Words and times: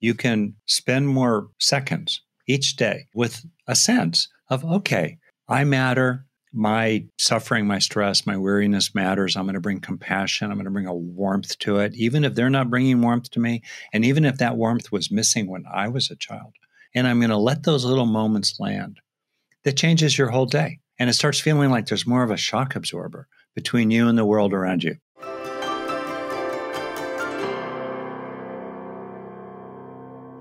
you 0.00 0.14
can 0.14 0.54
spend 0.66 1.08
more 1.08 1.48
seconds 1.58 2.22
each 2.46 2.76
day 2.76 3.06
with 3.14 3.44
a 3.66 3.74
sense 3.74 4.28
of, 4.48 4.64
okay, 4.64 5.18
I 5.48 5.64
matter. 5.64 6.24
My 6.50 7.04
suffering, 7.18 7.66
my 7.66 7.78
stress, 7.78 8.26
my 8.26 8.36
weariness 8.38 8.94
matters. 8.94 9.36
I'm 9.36 9.44
going 9.44 9.54
to 9.54 9.60
bring 9.60 9.80
compassion. 9.80 10.50
I'm 10.50 10.56
going 10.56 10.64
to 10.64 10.70
bring 10.70 10.86
a 10.86 10.94
warmth 10.94 11.58
to 11.58 11.78
it, 11.78 11.94
even 11.94 12.24
if 12.24 12.34
they're 12.34 12.48
not 12.48 12.70
bringing 12.70 13.02
warmth 13.02 13.30
to 13.32 13.40
me. 13.40 13.62
And 13.92 14.02
even 14.02 14.24
if 14.24 14.38
that 14.38 14.56
warmth 14.56 14.90
was 14.90 15.10
missing 15.10 15.46
when 15.46 15.64
I 15.70 15.88
was 15.88 16.10
a 16.10 16.16
child. 16.16 16.54
And 16.94 17.06
I'm 17.06 17.20
going 17.20 17.30
to 17.30 17.36
let 17.36 17.64
those 17.64 17.84
little 17.84 18.06
moments 18.06 18.58
land. 18.58 18.98
That 19.64 19.76
changes 19.76 20.16
your 20.16 20.30
whole 20.30 20.46
day. 20.46 20.78
And 20.98 21.10
it 21.10 21.14
starts 21.14 21.38
feeling 21.38 21.70
like 21.70 21.86
there's 21.86 22.06
more 22.06 22.22
of 22.22 22.30
a 22.30 22.36
shock 22.38 22.74
absorber 22.74 23.28
between 23.54 23.90
you 23.90 24.08
and 24.08 24.16
the 24.16 24.24
world 24.24 24.54
around 24.54 24.84
you. 24.84 24.96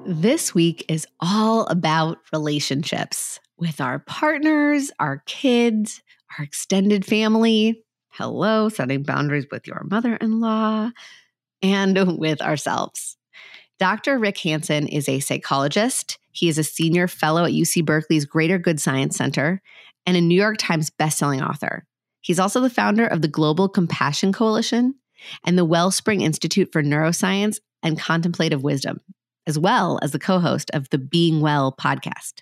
This 0.10 0.56
week 0.56 0.86
is 0.88 1.06
all 1.20 1.66
about 1.66 2.20
relationships 2.32 3.42
with 3.58 3.82
our 3.82 4.00
partners, 4.00 4.90
our 5.02 5.22
kids, 5.26 6.02
our 6.40 6.46
extended 6.46 7.06
family. 7.06 7.84
Hello, 8.12 8.70
setting 8.70 9.04
boundaries 9.04 9.48
with 9.52 9.68
your 9.68 9.84
mother 9.84 10.16
in 10.16 10.40
law 10.40 10.92
and 11.62 12.18
with 12.18 12.42
ourselves. 12.42 13.18
Dr. 13.80 14.18
Rick 14.18 14.38
Hanson 14.38 14.88
is 14.88 15.10
a 15.10 15.20
psychologist. 15.20 16.18
He 16.32 16.48
is 16.48 16.58
a 16.58 16.64
senior 16.64 17.10
fellow 17.10 17.44
at 17.44 17.52
UC 17.52 17.84
Berkeley's 17.84 18.24
Greater 18.24 18.58
Good 18.58 18.80
Science 18.80 19.18
Center 19.18 19.62
and 20.06 20.16
a 20.16 20.22
New 20.22 20.40
York 20.40 20.56
Times 20.58 20.90
bestselling 20.90 21.46
author. 21.46 21.86
He's 22.22 22.40
also 22.40 22.62
the 22.62 22.70
founder 22.70 23.06
of 23.06 23.22
the 23.22 23.28
Global 23.28 23.68
Compassion 23.68 24.32
Coalition 24.32 24.96
and 25.46 25.58
the 25.58 25.66
Wellspring 25.66 26.22
Institute 26.22 26.72
for 26.72 26.82
Neuroscience 26.82 27.60
and 27.84 28.00
Contemplative 28.00 28.64
Wisdom 28.64 29.02
as 29.48 29.58
well 29.58 29.98
as 30.04 30.12
the 30.12 30.20
co 30.20 30.40
host 30.40 30.70
of 30.74 30.90
the 30.90 30.98
Being 31.00 31.40
Well 31.42 31.72
podcast. 31.72 32.42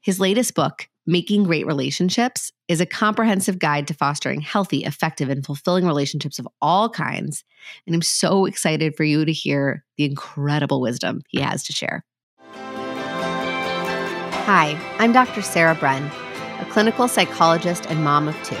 His 0.00 0.20
latest 0.20 0.54
book, 0.54 0.88
Making 1.04 1.42
Great 1.42 1.66
Relationships, 1.66 2.52
is 2.68 2.80
a 2.80 2.86
comprehensive 2.86 3.58
guide 3.58 3.88
to 3.88 3.94
fostering 3.94 4.40
healthy, 4.40 4.84
effective, 4.84 5.28
and 5.28 5.44
fulfilling 5.44 5.84
relationships 5.84 6.38
of 6.38 6.46
all 6.62 6.88
kinds. 6.88 7.44
And 7.86 7.94
I'm 7.94 8.02
so 8.02 8.46
excited 8.46 8.96
for 8.96 9.04
you 9.04 9.24
to 9.24 9.32
hear 9.32 9.84
the 9.96 10.04
incredible 10.04 10.80
wisdom 10.80 11.22
he 11.28 11.40
has 11.40 11.64
to 11.64 11.72
share. 11.72 12.04
Hi, 14.46 14.80
I'm 14.98 15.12
Dr. 15.12 15.42
Sarah 15.42 15.74
Bren, 15.74 16.10
a 16.60 16.64
clinical 16.66 17.08
psychologist 17.08 17.86
and 17.90 18.02
mom 18.02 18.28
of 18.28 18.42
two. 18.44 18.56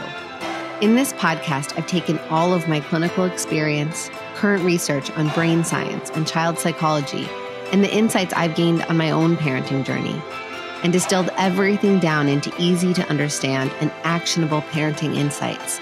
In 0.80 0.96
this 0.96 1.12
podcast, 1.14 1.78
I've 1.78 1.86
taken 1.86 2.18
all 2.30 2.52
of 2.52 2.68
my 2.68 2.80
clinical 2.80 3.24
experience, 3.24 4.10
current 4.34 4.64
research 4.64 5.10
on 5.12 5.28
brain 5.30 5.64
science 5.64 6.10
and 6.10 6.26
child 6.26 6.58
psychology 6.58 7.28
and 7.72 7.84
the 7.84 7.94
insights 7.94 8.34
I've 8.34 8.54
gained 8.54 8.82
on 8.84 8.96
my 8.96 9.10
own 9.10 9.36
parenting 9.36 9.84
journey, 9.84 10.20
and 10.82 10.92
distilled 10.92 11.30
everything 11.36 11.98
down 11.98 12.28
into 12.28 12.52
easy 12.58 12.92
to 12.94 13.08
understand 13.08 13.72
and 13.80 13.90
actionable 14.04 14.62
parenting 14.62 15.16
insights 15.16 15.80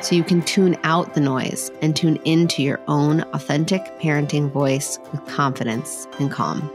so 0.00 0.14
you 0.14 0.24
can 0.24 0.42
tune 0.42 0.76
out 0.84 1.14
the 1.14 1.20
noise 1.20 1.70
and 1.82 1.94
tune 1.94 2.16
into 2.24 2.62
your 2.62 2.80
own 2.88 3.22
authentic 3.32 3.82
parenting 3.98 4.50
voice 4.50 4.98
with 5.12 5.24
confidence 5.26 6.06
and 6.18 6.30
calm. 6.30 6.70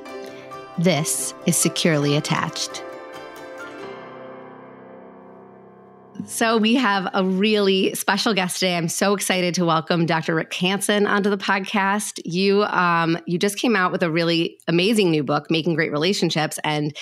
This 0.78 1.34
is 1.46 1.56
Securely 1.56 2.16
Attached. 2.16 2.84
So 6.26 6.58
we 6.58 6.76
have 6.76 7.10
a 7.14 7.24
really 7.24 7.94
special 7.96 8.34
guest 8.34 8.60
today. 8.60 8.78
I'm 8.78 8.88
so 8.88 9.14
excited 9.14 9.54
to 9.56 9.66
welcome 9.66 10.06
Dr. 10.06 10.36
Rick 10.36 10.54
Hanson 10.54 11.06
onto 11.06 11.30
the 11.30 11.38
podcast. 11.38 12.20
You 12.24 12.64
um, 12.64 13.18
you 13.28 13.38
just 13.38 13.58
came 13.58 13.76
out 13.76 13.92
with 13.92 14.04
a 14.04 14.10
really 14.10 14.58
amazing 14.68 15.12
new 15.12 15.24
book, 15.24 15.52
Making 15.52 15.76
Great 15.76 15.92
Relationships, 15.92 16.60
and 16.64 16.96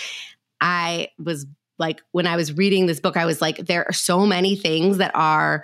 I 0.60 1.10
was 1.24 1.46
like, 1.78 2.02
when 2.12 2.28
I 2.28 2.36
was 2.36 2.58
reading 2.58 2.88
this 2.88 3.00
book, 3.00 3.16
I 3.16 3.26
was 3.26 3.42
like, 3.42 3.58
there 3.58 3.88
are 3.88 3.94
so 3.94 4.26
many 4.26 4.56
things 4.56 4.98
that 4.98 5.12
are 5.16 5.64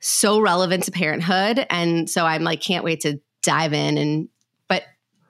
so 0.00 0.40
relevant 0.40 0.84
to 0.84 0.92
parenthood, 0.92 1.66
and 1.70 2.08
so 2.08 2.24
I'm 2.24 2.44
like, 2.44 2.60
can't 2.60 2.84
wait 2.84 3.00
to 3.00 3.20
dive 3.42 3.72
in 3.72 3.98
and. 3.98 4.28
But 4.68 4.84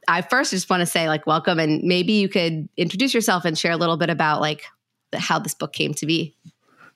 I 0.07 0.23
first 0.23 0.51
just 0.51 0.69
want 0.69 0.81
to 0.81 0.87
say 0.87 1.09
like 1.09 1.27
welcome, 1.27 1.59
and 1.59 1.83
maybe 1.83 2.13
you 2.13 2.29
could 2.29 2.69
introduce 2.77 3.15
yourself 3.15 3.45
and 3.45 3.59
share 3.59 3.73
a 3.73 3.77
little 3.77 3.97
bit 3.97 4.11
about 4.11 4.41
like 4.41 4.65
how 5.15 5.39
this 5.39 5.55
book 5.55 5.73
came 5.73 5.95
to 5.95 6.07
be. 6.07 6.37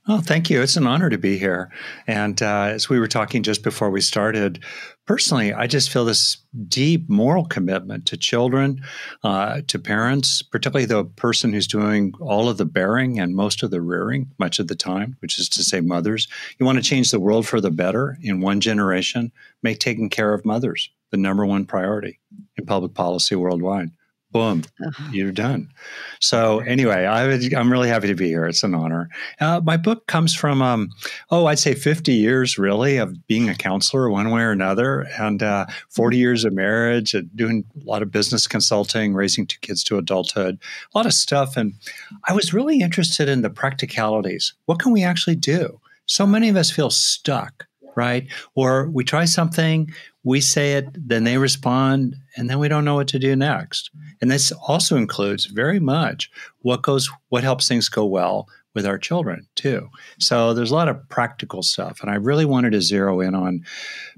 Oh, 0.08 0.20
thank 0.20 0.50
you. 0.50 0.62
It's 0.62 0.76
an 0.76 0.86
honor 0.86 1.10
to 1.10 1.18
be 1.18 1.36
here. 1.36 1.68
And 2.06 2.40
uh, 2.40 2.66
as 2.66 2.88
we 2.88 3.00
were 3.00 3.08
talking 3.08 3.42
just 3.42 3.64
before 3.64 3.90
we 3.90 4.00
started, 4.00 4.62
personally, 5.04 5.52
I 5.52 5.66
just 5.66 5.90
feel 5.90 6.04
this 6.04 6.36
deep 6.68 7.08
moral 7.10 7.44
commitment 7.44 8.06
to 8.06 8.16
children, 8.16 8.84
uh, 9.24 9.62
to 9.66 9.80
parents, 9.80 10.42
particularly 10.42 10.86
the 10.86 11.04
person 11.04 11.52
who's 11.52 11.66
doing 11.66 12.12
all 12.20 12.48
of 12.48 12.56
the 12.56 12.64
bearing 12.64 13.18
and 13.18 13.34
most 13.34 13.64
of 13.64 13.72
the 13.72 13.80
rearing 13.80 14.30
much 14.38 14.60
of 14.60 14.68
the 14.68 14.76
time, 14.76 15.16
which 15.18 15.40
is 15.40 15.48
to 15.48 15.64
say, 15.64 15.80
mothers. 15.80 16.28
You 16.60 16.66
want 16.66 16.78
to 16.78 16.84
change 16.84 17.10
the 17.10 17.18
world 17.18 17.44
for 17.44 17.60
the 17.60 17.72
better 17.72 18.16
in 18.22 18.40
one 18.40 18.60
generation, 18.60 19.32
make 19.64 19.80
taking 19.80 20.08
care 20.08 20.32
of 20.32 20.44
mothers 20.44 20.88
the 21.10 21.16
number 21.16 21.44
one 21.44 21.64
priority 21.64 22.20
in 22.56 22.64
public 22.64 22.94
policy 22.94 23.34
worldwide 23.34 23.90
boom, 24.36 24.62
you're 25.12 25.32
done. 25.32 25.66
So 26.20 26.60
anyway, 26.60 27.06
I 27.06 27.24
am 27.58 27.72
really 27.72 27.88
happy 27.88 28.08
to 28.08 28.14
be 28.14 28.26
here. 28.26 28.44
It's 28.44 28.62
an 28.62 28.74
honor. 28.74 29.08
Uh, 29.40 29.62
my 29.64 29.78
book 29.78 30.06
comes 30.08 30.34
from, 30.34 30.60
um, 30.60 30.90
oh, 31.30 31.46
I'd 31.46 31.58
say 31.58 31.74
50 31.74 32.12
years 32.12 32.58
really 32.58 32.98
of 32.98 33.26
being 33.26 33.48
a 33.48 33.54
counselor 33.54 34.10
one 34.10 34.30
way 34.30 34.42
or 34.42 34.50
another, 34.50 35.06
and 35.18 35.42
uh, 35.42 35.64
40 35.88 36.18
years 36.18 36.44
of 36.44 36.52
marriage, 36.52 37.14
and 37.14 37.34
doing 37.34 37.64
a 37.80 37.88
lot 37.88 38.02
of 38.02 38.10
business 38.10 38.46
consulting, 38.46 39.14
raising 39.14 39.46
two 39.46 39.58
kids 39.62 39.82
to 39.84 39.96
adulthood, 39.96 40.58
a 40.94 40.98
lot 40.98 41.06
of 41.06 41.14
stuff. 41.14 41.56
And 41.56 41.72
I 42.28 42.34
was 42.34 42.52
really 42.52 42.80
interested 42.80 43.30
in 43.30 43.40
the 43.40 43.50
practicalities. 43.50 44.52
What 44.66 44.80
can 44.80 44.92
we 44.92 45.02
actually 45.02 45.36
do? 45.36 45.80
So 46.04 46.26
many 46.26 46.50
of 46.50 46.56
us 46.56 46.70
feel 46.70 46.90
stuck 46.90 47.66
right? 47.96 48.26
Or 48.54 48.88
we 48.90 49.02
try 49.02 49.24
something, 49.24 49.90
we 50.26 50.40
say 50.40 50.72
it, 50.72 50.88
then 50.96 51.22
they 51.22 51.38
respond, 51.38 52.16
and 52.36 52.50
then 52.50 52.58
we 52.58 52.66
don't 52.66 52.84
know 52.84 52.96
what 52.96 53.06
to 53.06 53.18
do 53.18 53.36
next. 53.36 53.92
And 54.20 54.28
this 54.28 54.50
also 54.50 54.96
includes 54.96 55.46
very 55.46 55.78
much 55.78 56.28
what 56.62 56.82
goes, 56.82 57.08
what 57.28 57.44
helps 57.44 57.68
things 57.68 57.88
go 57.88 58.04
well 58.04 58.48
with 58.74 58.86
our 58.86 58.98
children 58.98 59.46
too. 59.54 59.88
So 60.18 60.52
there's 60.52 60.72
a 60.72 60.74
lot 60.74 60.88
of 60.88 61.08
practical 61.08 61.62
stuff, 61.62 62.00
and 62.02 62.10
I 62.10 62.16
really 62.16 62.44
wanted 62.44 62.72
to 62.72 62.82
zero 62.82 63.20
in 63.20 63.36
on 63.36 63.64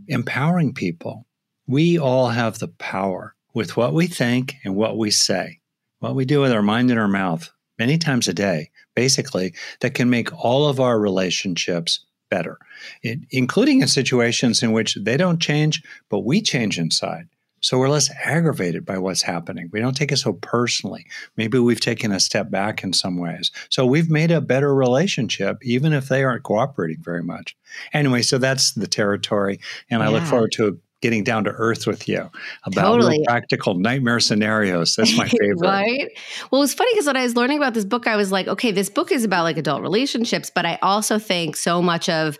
empowering 0.06 0.72
people. 0.72 1.26
We 1.66 1.98
all 1.98 2.28
have 2.28 2.58
the 2.58 2.68
power 2.68 3.34
with 3.52 3.76
what 3.76 3.92
we 3.92 4.06
think 4.06 4.54
and 4.64 4.74
what 4.74 4.96
we 4.96 5.10
say, 5.10 5.60
what 5.98 6.14
we 6.14 6.24
do 6.24 6.40
with 6.40 6.52
our 6.52 6.62
mind 6.62 6.90
and 6.90 6.98
our 6.98 7.06
mouth 7.06 7.50
many 7.78 7.98
times 7.98 8.28
a 8.28 8.32
day, 8.32 8.70
basically, 8.96 9.52
that 9.80 9.92
can 9.92 10.08
make 10.08 10.32
all 10.42 10.68
of 10.68 10.80
our 10.80 10.98
relationships 10.98 12.06
better, 12.30 12.58
it, 13.02 13.20
including 13.30 13.80
in 13.80 13.88
situations 13.88 14.62
in 14.62 14.72
which 14.72 14.96
they 15.00 15.16
don't 15.16 15.40
change, 15.40 15.82
but 16.08 16.20
we 16.20 16.40
change 16.42 16.78
inside. 16.78 17.28
So 17.60 17.78
we're 17.78 17.88
less 17.88 18.10
aggravated 18.24 18.86
by 18.86 18.98
what's 18.98 19.22
happening. 19.22 19.68
We 19.72 19.80
don't 19.80 19.96
take 19.96 20.12
it 20.12 20.18
so 20.18 20.34
personally. 20.34 21.06
Maybe 21.36 21.58
we've 21.58 21.80
taken 21.80 22.12
a 22.12 22.20
step 22.20 22.50
back 22.50 22.84
in 22.84 22.92
some 22.92 23.18
ways. 23.18 23.50
So 23.68 23.84
we've 23.84 24.10
made 24.10 24.30
a 24.30 24.40
better 24.40 24.72
relationship, 24.72 25.58
even 25.62 25.92
if 25.92 26.08
they 26.08 26.22
aren't 26.22 26.44
cooperating 26.44 27.02
very 27.02 27.22
much. 27.22 27.56
Anyway, 27.92 28.22
so 28.22 28.38
that's 28.38 28.72
the 28.72 28.86
territory. 28.86 29.58
And 29.90 30.00
yeah. 30.00 30.08
I 30.08 30.12
look 30.12 30.22
forward 30.24 30.52
to 30.52 30.78
getting 31.00 31.22
down 31.22 31.44
to 31.44 31.50
earth 31.50 31.86
with 31.86 32.08
you 32.08 32.28
about 32.64 32.92
totally. 32.92 33.22
practical 33.26 33.74
nightmare 33.74 34.20
scenarios. 34.20 34.96
That's 34.96 35.16
my 35.16 35.28
favorite. 35.28 35.60
right? 35.60 36.08
Well, 36.50 36.62
it's 36.62 36.74
funny 36.74 36.92
because 36.92 37.06
when 37.06 37.16
I 37.16 37.22
was 37.22 37.36
learning 37.36 37.58
about 37.58 37.74
this 37.74 37.84
book, 37.84 38.06
I 38.06 38.16
was 38.16 38.32
like, 38.32 38.48
okay, 38.48 38.72
this 38.72 38.90
book 38.90 39.12
is 39.12 39.24
about 39.24 39.44
like 39.44 39.56
adult 39.56 39.82
relationships, 39.82 40.50
but 40.52 40.66
I 40.66 40.78
also 40.82 41.18
think 41.18 41.56
so 41.56 41.80
much 41.80 42.08
of 42.08 42.38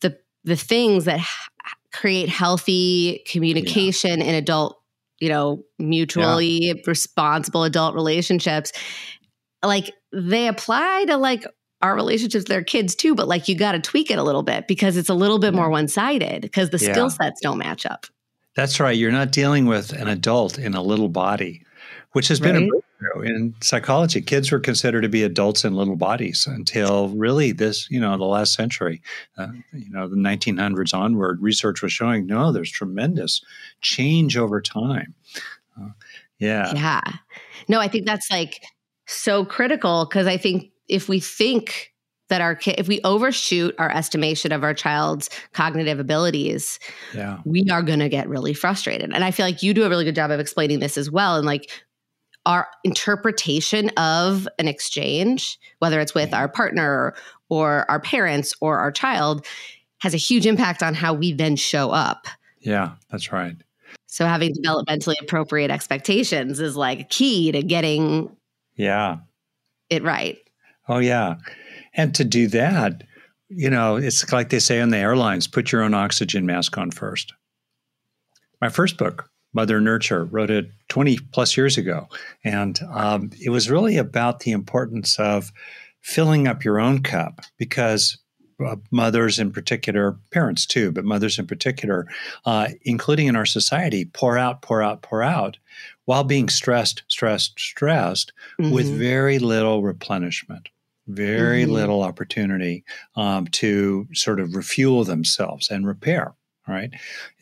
the 0.00 0.18
the 0.44 0.56
things 0.56 1.04
that 1.04 1.20
create 1.92 2.28
healthy 2.28 3.22
communication 3.26 4.20
yeah. 4.20 4.26
in 4.26 4.34
adult, 4.34 4.80
you 5.18 5.28
know, 5.28 5.62
mutually 5.78 6.66
yeah. 6.66 6.74
responsible 6.86 7.64
adult 7.64 7.94
relationships, 7.94 8.72
like 9.62 9.92
they 10.12 10.48
apply 10.48 11.04
to 11.06 11.16
like 11.16 11.44
our 11.82 11.94
relationships 11.94 12.42
with 12.42 12.48
their 12.48 12.64
kids 12.64 12.94
too, 12.94 13.14
but 13.14 13.28
like 13.28 13.48
you 13.48 13.54
got 13.54 13.72
to 13.72 13.80
tweak 13.80 14.10
it 14.10 14.18
a 14.18 14.22
little 14.22 14.42
bit 14.42 14.68
because 14.68 14.96
it's 14.96 15.08
a 15.08 15.14
little 15.14 15.38
bit 15.38 15.54
more 15.54 15.70
one 15.70 15.88
sided 15.88 16.42
because 16.42 16.70
the 16.70 16.78
yeah. 16.78 16.92
skill 16.92 17.10
sets 17.10 17.40
don't 17.40 17.58
match 17.58 17.86
up. 17.86 18.06
That's 18.54 18.80
right. 18.80 18.96
You're 18.96 19.12
not 19.12 19.32
dealing 19.32 19.66
with 19.66 19.92
an 19.92 20.08
adult 20.08 20.58
in 20.58 20.74
a 20.74 20.82
little 20.82 21.08
body, 21.08 21.64
which 22.12 22.28
has 22.28 22.40
been 22.40 22.56
right? 22.56 22.64
a 22.64 22.68
breakthrough 22.68 23.36
in 23.36 23.54
psychology. 23.62 24.20
Kids 24.20 24.50
were 24.50 24.58
considered 24.58 25.02
to 25.02 25.08
be 25.08 25.22
adults 25.22 25.64
in 25.64 25.74
little 25.74 25.96
bodies 25.96 26.46
until 26.46 27.08
really 27.10 27.52
this, 27.52 27.90
you 27.90 28.00
know, 28.00 28.16
the 28.18 28.24
last 28.24 28.52
century, 28.52 29.00
uh, 29.38 29.48
you 29.72 29.90
know, 29.90 30.08
the 30.08 30.16
1900s 30.16 30.92
onward. 30.92 31.40
Research 31.40 31.80
was 31.80 31.92
showing 31.92 32.26
no, 32.26 32.52
there's 32.52 32.70
tremendous 32.70 33.40
change 33.80 34.36
over 34.36 34.60
time. 34.60 35.14
Uh, 35.80 35.90
yeah. 36.38 36.74
Yeah. 36.74 37.00
No, 37.68 37.80
I 37.80 37.88
think 37.88 38.06
that's 38.06 38.30
like 38.30 38.60
so 39.06 39.44
critical 39.44 40.06
because 40.06 40.26
I 40.26 40.36
think 40.36 40.70
if 40.90 41.08
we 41.08 41.20
think 41.20 41.92
that 42.28 42.40
our 42.40 42.54
kid 42.54 42.76
if 42.78 42.86
we 42.88 43.00
overshoot 43.02 43.74
our 43.78 43.90
estimation 43.90 44.52
of 44.52 44.62
our 44.62 44.72
child's 44.74 45.28
cognitive 45.52 45.98
abilities 45.98 46.78
yeah. 47.14 47.38
we 47.44 47.68
are 47.70 47.82
going 47.82 47.98
to 47.98 48.08
get 48.08 48.28
really 48.28 48.54
frustrated 48.54 49.10
and 49.12 49.24
i 49.24 49.30
feel 49.30 49.44
like 49.46 49.62
you 49.62 49.74
do 49.74 49.84
a 49.84 49.88
really 49.88 50.04
good 50.04 50.14
job 50.14 50.30
of 50.30 50.38
explaining 50.40 50.78
this 50.80 50.96
as 50.96 51.10
well 51.10 51.36
and 51.36 51.44
like 51.46 51.70
our 52.46 52.66
interpretation 52.84 53.90
of 53.96 54.48
an 54.58 54.68
exchange 54.68 55.58
whether 55.80 56.00
it's 56.00 56.14
with 56.14 56.30
Yeah. 56.30 56.38
our 56.40 56.48
partner 56.48 57.14
or 57.48 57.90
our 57.90 58.00
parents 58.00 58.54
or 58.60 58.78
our 58.78 58.92
child 58.92 59.44
has 59.98 60.14
a 60.14 60.18
huge 60.18 60.46
impact 60.46 60.82
on 60.82 60.94
how 60.94 61.12
we 61.12 61.32
then 61.32 61.56
show 61.56 61.90
up 61.90 62.26
Yeah, 62.60 62.92
that's 63.10 63.32
right. 63.32 63.56
so 64.06 64.24
having 64.24 64.54
developmentally 64.54 65.14
appropriate 65.20 65.70
expectations 65.70 66.60
is 66.60 66.76
like 66.76 67.10
key 67.10 67.50
to 67.52 67.62
getting 67.62 68.34
Yeah. 68.76 69.18
it 69.90 70.02
right 70.04 70.38
Oh, 70.88 70.98
yeah. 70.98 71.36
And 71.94 72.14
to 72.14 72.24
do 72.24 72.46
that, 72.48 73.04
you 73.48 73.68
know, 73.68 73.96
it's 73.96 74.32
like 74.32 74.50
they 74.50 74.58
say 74.60 74.80
on 74.80 74.90
the 74.90 74.98
airlines 74.98 75.46
put 75.46 75.72
your 75.72 75.82
own 75.82 75.94
oxygen 75.94 76.46
mask 76.46 76.78
on 76.78 76.90
first. 76.90 77.32
My 78.60 78.68
first 78.68 78.96
book, 78.96 79.28
Mother 79.52 79.80
Nurture, 79.80 80.24
wrote 80.24 80.50
it 80.50 80.70
20 80.88 81.18
plus 81.32 81.56
years 81.56 81.76
ago. 81.76 82.06
And 82.44 82.78
um, 82.92 83.30
it 83.40 83.50
was 83.50 83.70
really 83.70 83.96
about 83.96 84.40
the 84.40 84.52
importance 84.52 85.18
of 85.18 85.52
filling 86.00 86.46
up 86.46 86.64
your 86.64 86.78
own 86.78 87.02
cup 87.02 87.40
because 87.58 88.18
uh, 88.64 88.76
mothers 88.90 89.38
in 89.38 89.50
particular, 89.50 90.18
parents 90.30 90.66
too, 90.66 90.92
but 90.92 91.04
mothers 91.04 91.38
in 91.38 91.46
particular, 91.46 92.06
uh, 92.44 92.68
including 92.82 93.26
in 93.26 93.36
our 93.36 93.46
society, 93.46 94.04
pour 94.04 94.36
out, 94.36 94.62
pour 94.62 94.82
out, 94.82 95.02
pour 95.02 95.22
out 95.22 95.56
while 96.10 96.24
being 96.24 96.48
stressed, 96.48 97.04
stressed, 97.06 97.52
stressed 97.60 98.32
with 98.58 98.88
Mhm. 98.90 98.98
very 98.98 99.38
little 99.38 99.80
replenishment, 99.84 100.68
very 101.06 101.64
Mhm. 101.64 101.70
little 101.70 102.02
opportunity 102.02 102.82
um, 103.14 103.46
to 103.46 104.08
sort 104.12 104.40
of 104.40 104.56
refuel 104.56 105.04
themselves 105.04 105.70
and 105.70 105.86
repair. 105.86 106.32
Right? 106.66 106.90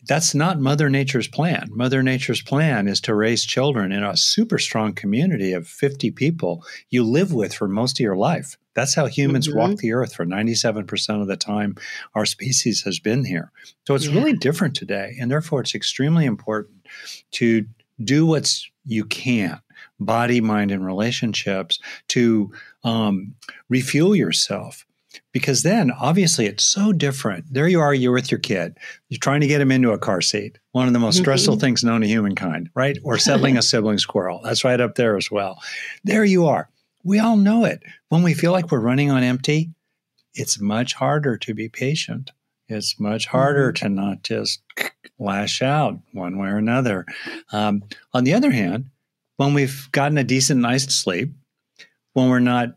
That's 0.07 0.33
not 0.35 0.59
Mother 0.59 0.87
Nature's 0.89 1.27
plan. 1.27 1.69
Mother 1.71 2.01
Nature's 2.03 2.41
plan 2.43 2.87
is 2.87 3.01
to 3.01 3.13
raise 3.15 3.43
children 3.43 3.91
in 3.91 4.03
a 4.03 4.15
super 4.17 4.59
strong 4.59 4.93
community 4.93 5.51
of 5.53 5.67
50 5.67 6.11
people 6.11 6.63
you 6.91 7.03
live 7.03 7.33
with 7.33 7.53
for 7.55 7.67
most 7.67 7.99
of 7.99 8.03
your 8.03 8.15
life. 8.17 8.55
That's 8.75 8.93
how 8.95 9.07
humans 9.07 9.47
Mhm. 9.47 9.55
walk 9.55 9.77
the 9.77 9.93
earth 9.93 10.13
for 10.13 10.25
97% 10.25 11.21
of 11.21 11.27
the 11.27 11.37
time 11.37 11.75
our 12.13 12.25
species 12.25 12.83
has 12.83 12.99
been 12.99 13.25
here. 13.25 13.51
So 13.87 13.95
it's 13.95 14.07
Yeah. 14.07 14.13
really 14.15 14.33
different 14.33 14.75
today. 14.75 15.15
And 15.19 15.29
therefore, 15.31 15.61
it's 15.61 15.75
extremely 15.75 16.25
important 16.25 16.85
to 17.33 17.65
do 18.03 18.25
what's 18.25 18.69
you 18.85 19.05
can 19.05 19.59
body, 20.01 20.39
mind, 20.39 20.71
and 20.71 20.85
relationships 20.85 21.77
to 22.07 22.51
um, 22.85 23.35
refuel 23.67 24.15
yourself. 24.15 24.85
Because 25.33 25.63
then, 25.63 25.91
obviously, 25.91 26.45
it's 26.45 26.63
so 26.63 26.93
different. 26.93 27.45
There 27.51 27.67
you 27.67 27.79
are, 27.81 27.93
you're 27.93 28.13
with 28.13 28.31
your 28.31 28.39
kid. 28.39 28.77
You're 29.09 29.19
trying 29.19 29.41
to 29.41 29.47
get 29.47 29.59
him 29.61 29.71
into 29.71 29.91
a 29.91 29.97
car 29.97 30.21
seat. 30.21 30.57
One 30.71 30.87
of 30.87 30.93
the 30.93 30.99
most 30.99 31.17
stressful 31.17 31.57
Mhm. 31.57 31.59
things 31.59 31.83
known 31.83 32.01
to 32.01 32.07
humankind, 32.07 32.69
right? 32.75 32.97
Or 33.03 33.17
settling 33.17 33.57
a 33.57 33.61
sibling 33.71 33.97
squirrel. 33.97 34.39
That's 34.43 34.63
right 34.63 34.79
up 34.79 34.95
there 34.95 35.17
as 35.17 35.29
well. 35.29 35.61
There 36.03 36.23
you 36.25 36.45
are. 36.47 36.69
We 37.03 37.19
all 37.19 37.35
know 37.37 37.65
it. 37.65 37.81
When 38.09 38.23
we 38.23 38.33
feel 38.33 38.51
like 38.51 38.71
we're 38.71 38.79
running 38.79 39.11
on 39.11 39.23
empty, 39.23 39.71
it's 40.33 40.59
much 40.61 40.93
harder 40.93 41.37
to 41.37 41.53
be 41.53 41.67
patient. 41.69 42.31
It's 42.67 42.99
much 42.99 43.25
harder 43.27 43.71
to 43.73 43.89
not 43.89 44.23
just 44.23 44.61
lash 45.19 45.61
out 45.61 45.99
one 46.13 46.37
way 46.37 46.49
or 46.49 46.57
another. 46.57 47.05
Um, 47.51 47.83
on 48.13 48.23
the 48.23 48.33
other 48.33 48.51
hand, 48.51 48.89
when 49.37 49.53
we've 49.53 49.89
gotten 49.91 50.17
a 50.17 50.23
decent 50.23 50.61
night's 50.61 50.95
sleep, 50.95 51.31
when 52.13 52.29
we're 52.29 52.39
not 52.39 52.69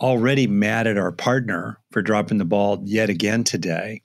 already 0.00 0.46
mad 0.46 0.86
at 0.86 0.98
our 0.98 1.12
partner 1.12 1.78
for 1.90 2.02
dropping 2.02 2.38
the 2.38 2.44
ball 2.44 2.80
yet 2.84 3.08
again 3.08 3.44
today, 3.44 4.02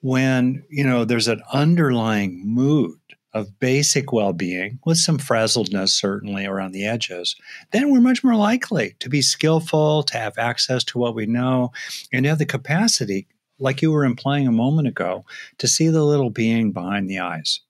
when 0.00 0.64
you 0.70 0.84
know 0.84 1.04
there's 1.04 1.28
an 1.28 1.42
underlying 1.52 2.42
mood 2.44 2.96
of 3.32 3.58
basic 3.58 4.12
well-being 4.12 4.78
with 4.86 4.96
some 4.96 5.18
frazzledness 5.18 5.90
certainly 5.90 6.46
around 6.46 6.72
the 6.72 6.86
edges 6.86 7.34
then 7.72 7.90
we're 7.90 8.00
much 8.00 8.22
more 8.22 8.36
likely 8.36 8.94
to 8.98 9.10
be 9.10 9.20
skillful 9.20 10.02
to 10.02 10.16
have 10.16 10.38
access 10.38 10.84
to 10.84 10.98
what 10.98 11.14
we 11.14 11.26
know 11.26 11.70
and 12.12 12.24
have 12.24 12.38
the 12.38 12.46
capacity 12.46 13.26
like 13.58 13.82
you 13.82 13.92
were 13.92 14.04
implying 14.04 14.46
a 14.46 14.52
moment 14.52 14.88
ago 14.88 15.24
to 15.58 15.68
see 15.68 15.88
the 15.88 16.04
little 16.04 16.30
being 16.30 16.72
behind 16.72 17.08
the 17.08 17.18
eyes 17.18 17.60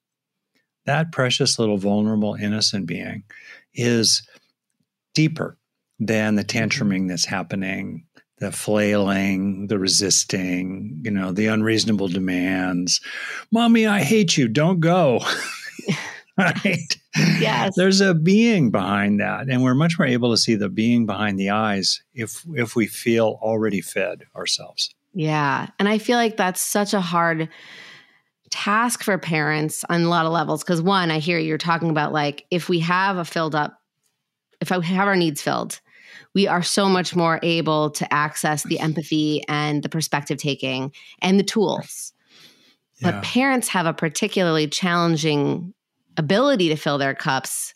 that 0.87 1.13
precious 1.13 1.59
little 1.59 1.77
vulnerable 1.77 2.35
innocent 2.35 2.87
being 2.87 3.25
is 3.75 4.27
deeper 5.15 5.59
than 5.99 6.37
the 6.37 6.45
mm-hmm. 6.45 6.59
tantruming 6.59 7.09
that's 7.09 7.27
happening 7.27 8.05
the 8.39 8.53
flailing, 8.53 9.67
the 9.69 9.79
resisting, 9.79 11.01
you 11.03 11.11
know, 11.11 11.33
the 11.33 11.47
unreasonable 11.47 12.09
demands. 12.09 13.01
Mommy, 13.51 13.87
I 13.87 14.03
hate 14.03 14.37
you. 14.37 14.47
Don't 14.47 14.81
go. 14.81 15.23
right? 16.39 16.97
Yes. 17.17 17.75
There's 17.77 18.03
a 18.03 18.13
being 18.13 18.71
behind 18.71 19.21
that. 19.21 19.49
And 19.49 19.63
we're 19.63 19.75
much 19.75 19.99
more 19.99 20.07
able 20.07 20.33
to 20.33 20.37
see 20.37 20.55
the 20.55 20.69
being 20.69 21.07
behind 21.07 21.39
the 21.39 21.49
eyes 21.49 22.03
if 22.13 22.45
if 22.55 22.77
we 22.77 22.87
feel 22.87 23.39
already 23.41 23.81
fed 23.81 24.25
ourselves. 24.37 24.95
Yeah. 25.17 25.69
And 25.79 25.89
I 25.89 25.97
feel 25.97 26.19
like 26.19 26.37
that's 26.37 26.61
such 26.61 26.93
a 26.93 27.01
hard 27.01 27.49
task 28.51 29.03
for 29.03 29.17
parents 29.17 29.83
on 29.89 30.03
a 30.03 30.09
lot 30.11 30.27
of 30.27 30.33
levels. 30.33 30.63
Because 30.63 30.83
one, 30.83 31.11
I 31.11 31.21
hear 31.21 31.39
you're 31.39 31.57
talking 31.57 31.89
about 31.89 32.13
like 32.13 32.45
if 32.51 32.69
we 32.69 32.81
have 32.81 33.17
a 33.17 33.25
filled 33.25 33.55
up, 33.55 33.81
if 34.61 34.71
I 34.71 34.85
have 34.85 35.09
our 35.09 35.17
needs 35.17 35.41
filled, 35.41 35.81
we 36.35 36.47
are 36.47 36.63
so 36.63 36.87
much 36.87 37.17
more 37.17 37.41
able 37.43 37.91
to 37.93 38.13
access 38.13 38.63
the 38.65 38.79
empathy 38.79 39.43
and 39.49 39.83
the 39.83 39.89
perspective 39.89 40.37
taking 40.37 40.93
and 41.23 41.41
the 41.41 41.45
tools. 41.45 42.13
But 43.01 43.23
parents 43.23 43.69
have 43.69 43.87
a 43.87 43.95
particularly 43.95 44.69
challenging 44.69 45.73
ability 46.19 46.69
to 46.69 46.77
fill 46.77 46.99
their 46.99 47.15
cups 47.15 47.73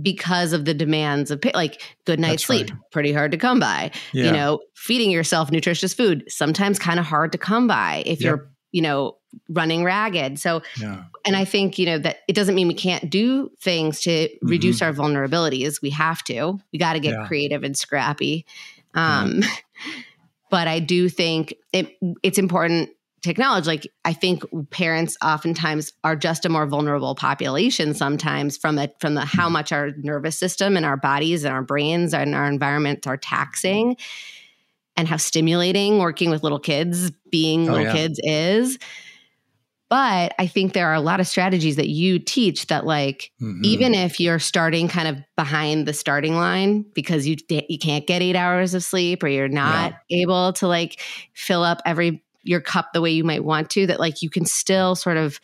because 0.00 0.52
of 0.54 0.64
the 0.64 0.72
demands 0.74 1.30
of 1.30 1.42
like 1.54 1.82
good 2.06 2.18
night's 2.18 2.42
That's 2.42 2.44
sleep 2.46 2.70
right. 2.70 2.78
pretty 2.90 3.12
hard 3.12 3.30
to 3.32 3.38
come 3.38 3.60
by 3.60 3.90
Yeah. 4.12 4.24
you 4.26 4.32
know 4.32 4.60
feeding 4.74 5.10
yourself 5.10 5.50
nutritious 5.50 5.92
food 5.92 6.24
sometimes 6.28 6.78
kind 6.78 6.98
of 6.98 7.04
hard 7.04 7.32
to 7.32 7.38
come 7.38 7.66
by 7.66 8.02
if 8.06 8.20
Yep. 8.20 8.26
you're 8.26 8.50
you 8.72 8.80
know 8.82 9.18
running 9.50 9.84
ragged 9.84 10.38
so 10.38 10.62
yeah. 10.80 11.04
and 11.26 11.36
i 11.36 11.44
think 11.44 11.78
you 11.78 11.84
know 11.86 11.98
that 11.98 12.18
it 12.28 12.32
doesn't 12.34 12.54
mean 12.54 12.68
we 12.68 12.74
can't 12.74 13.10
do 13.10 13.50
things 13.60 14.00
to 14.02 14.28
reduce 14.42 14.80
our 14.80 14.92
vulnerabilities 14.92 15.82
we 15.82 15.90
have 15.90 16.22
to 16.24 16.58
we 16.72 16.78
got 16.78 16.94
to 16.94 17.00
get 17.00 17.12
Mm-hmm. 17.12 17.22
Yeah. 17.22 17.28
creative 17.28 17.62
and 17.62 17.76
scrappy 17.76 18.46
um 18.94 19.42
but 20.50 20.68
i 20.68 20.78
do 20.78 21.08
think 21.08 21.54
it 21.72 21.96
it's 22.22 22.38
important 22.38 22.90
to 23.22 23.30
acknowledge 23.30 23.66
like 23.66 23.86
i 24.04 24.12
think 24.12 24.42
parents 24.70 25.16
oftentimes 25.24 25.92
are 26.04 26.16
just 26.16 26.44
a 26.44 26.48
more 26.48 26.66
vulnerable 26.66 27.14
population 27.14 27.94
sometimes 27.94 28.56
from 28.56 28.76
the 28.76 28.92
from 29.00 29.14
the 29.14 29.24
how 29.24 29.48
much 29.48 29.72
our 29.72 29.90
nervous 29.98 30.38
system 30.38 30.76
and 30.76 30.84
our 30.84 30.96
bodies 30.96 31.44
and 31.44 31.54
our 31.54 31.62
brains 31.62 32.12
and 32.12 32.34
our 32.34 32.46
environments 32.46 33.06
are 33.06 33.16
taxing 33.16 33.96
and 34.96 35.08
how 35.08 35.16
stimulating 35.16 35.98
working 35.98 36.30
with 36.30 36.42
little 36.42 36.60
kids 36.60 37.10
being 37.30 37.68
Oh, 37.68 37.72
little 37.72 37.86
yeah. 37.86 37.92
kids 37.92 38.20
is 38.22 38.78
but 39.88 40.34
i 40.38 40.46
think 40.46 40.72
there 40.72 40.88
are 40.88 40.94
a 40.94 41.00
lot 41.00 41.20
of 41.20 41.26
strategies 41.26 41.76
that 41.76 41.88
you 41.88 42.18
teach 42.18 42.66
that 42.66 42.84
like 42.86 43.30
Mhm. 43.40 43.64
even 43.64 43.94
if 43.94 44.18
you're 44.20 44.38
starting 44.38 44.88
kind 44.88 45.08
of 45.08 45.18
behind 45.36 45.86
the 45.86 45.92
starting 45.92 46.34
line 46.34 46.84
because 46.94 47.26
you 47.26 47.36
you 47.48 47.78
can't 47.78 48.06
get 48.06 48.22
8 48.22 48.36
hours 48.36 48.74
of 48.74 48.82
sleep 48.82 49.22
or 49.22 49.28
you're 49.28 49.48
not 49.48 49.94
able 50.10 50.52
to 50.54 50.66
like 50.66 51.00
fill 51.34 51.62
up 51.62 51.80
every 51.86 52.22
your 52.42 52.60
cup 52.60 52.92
the 52.92 53.00
way 53.00 53.10
you 53.10 53.24
might 53.24 53.44
want 53.44 53.70
to 53.70 53.86
that 53.86 54.00
like 54.00 54.22
you 54.22 54.30
can 54.30 54.44
still 54.44 54.94
sort 54.94 55.16
of 55.16 55.40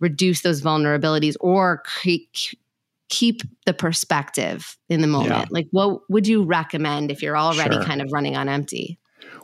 reduce 0.00 0.40
those 0.42 0.60
vulnerabilities 0.62 1.36
or 1.40 1.82
keep 2.02 2.28
keep 3.08 3.42
the 3.66 3.74
perspective 3.74 4.76
in 4.88 5.02
the 5.02 5.06
moment 5.06 5.30
Yeah. 5.32 5.44
like 5.50 5.66
what 5.70 6.00
would 6.10 6.26
you 6.26 6.44
recommend 6.44 7.10
if 7.10 7.22
you're 7.22 7.36
already 7.36 7.74
Sure. 7.76 7.84
kind 7.84 8.00
of 8.00 8.10
running 8.12 8.36
on 8.36 8.48
empty 8.48 8.98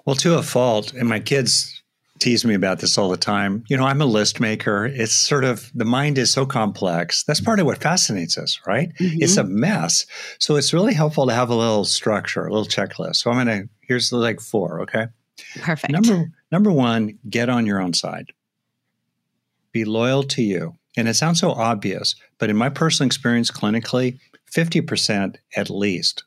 Well, 0.07 0.17
to 0.17 0.39
a 0.39 0.43
fault, 0.43 0.95
and 0.95 1.09
my 1.09 1.21
kids 1.21 1.83
tease 2.19 2.45
me 2.45 2.55
about 2.55 2.81
this 2.81 2.99
all 2.99 3.11
the 3.11 3.17
time. 3.17 3.63
You 3.69 3.77
know, 3.77 3.85
I'm 3.85 4.01
a 4.01 4.07
list 4.07 4.41
maker. 4.41 4.87
It's 4.87 5.13
sort 5.13 5.45
of 5.45 5.71
the 5.75 5.85
mind 5.85 6.19
is 6.19 6.33
so 6.33 6.47
complex. 6.47 7.23
That's 7.25 7.41
part 7.41 7.61
of 7.61 7.67
what 7.67 7.79
fascinates 7.81 8.37
us, 8.39 8.59
right? 8.67 8.89
Mm-hmm. 8.99 9.19
It's 9.23 9.37
a 9.37 9.45
mess. 9.45 10.05
So 10.39 10.57
it's 10.57 10.73
really 10.73 10.95
helpful 10.95 11.27
to 11.29 11.33
have 11.35 11.49
a 11.51 11.55
little 11.55 11.85
structure, 11.85 12.45
a 12.47 12.51
little 12.53 12.67
checklist. 12.67 13.17
So 13.17 13.31
I'm 13.31 13.47
to 13.47 13.69
here's 13.83 14.11
like 14.13 14.41
four, 14.41 14.81
okay? 14.83 15.07
perfect 15.61 15.93
Number 15.93 16.33
number 16.51 16.71
1, 16.73 17.19
get 17.29 17.49
on 17.49 17.67
your 17.67 17.81
own 17.81 17.95
side. 17.95 18.33
Be 19.73 19.85
loyal 19.85 20.23
to 20.25 20.43
you. 20.43 20.75
And 20.97 21.09
it 21.09 21.15
sounds 21.15 21.41
so 21.41 21.51
obvious, 21.53 22.17
but 22.39 22.51
in 22.51 22.57
my 22.57 22.69
personal 22.69 23.07
experience 23.07 23.51
clinically, 23.51 24.19
50% 24.53 25.37
at 25.57 25.71
least 25.71 26.25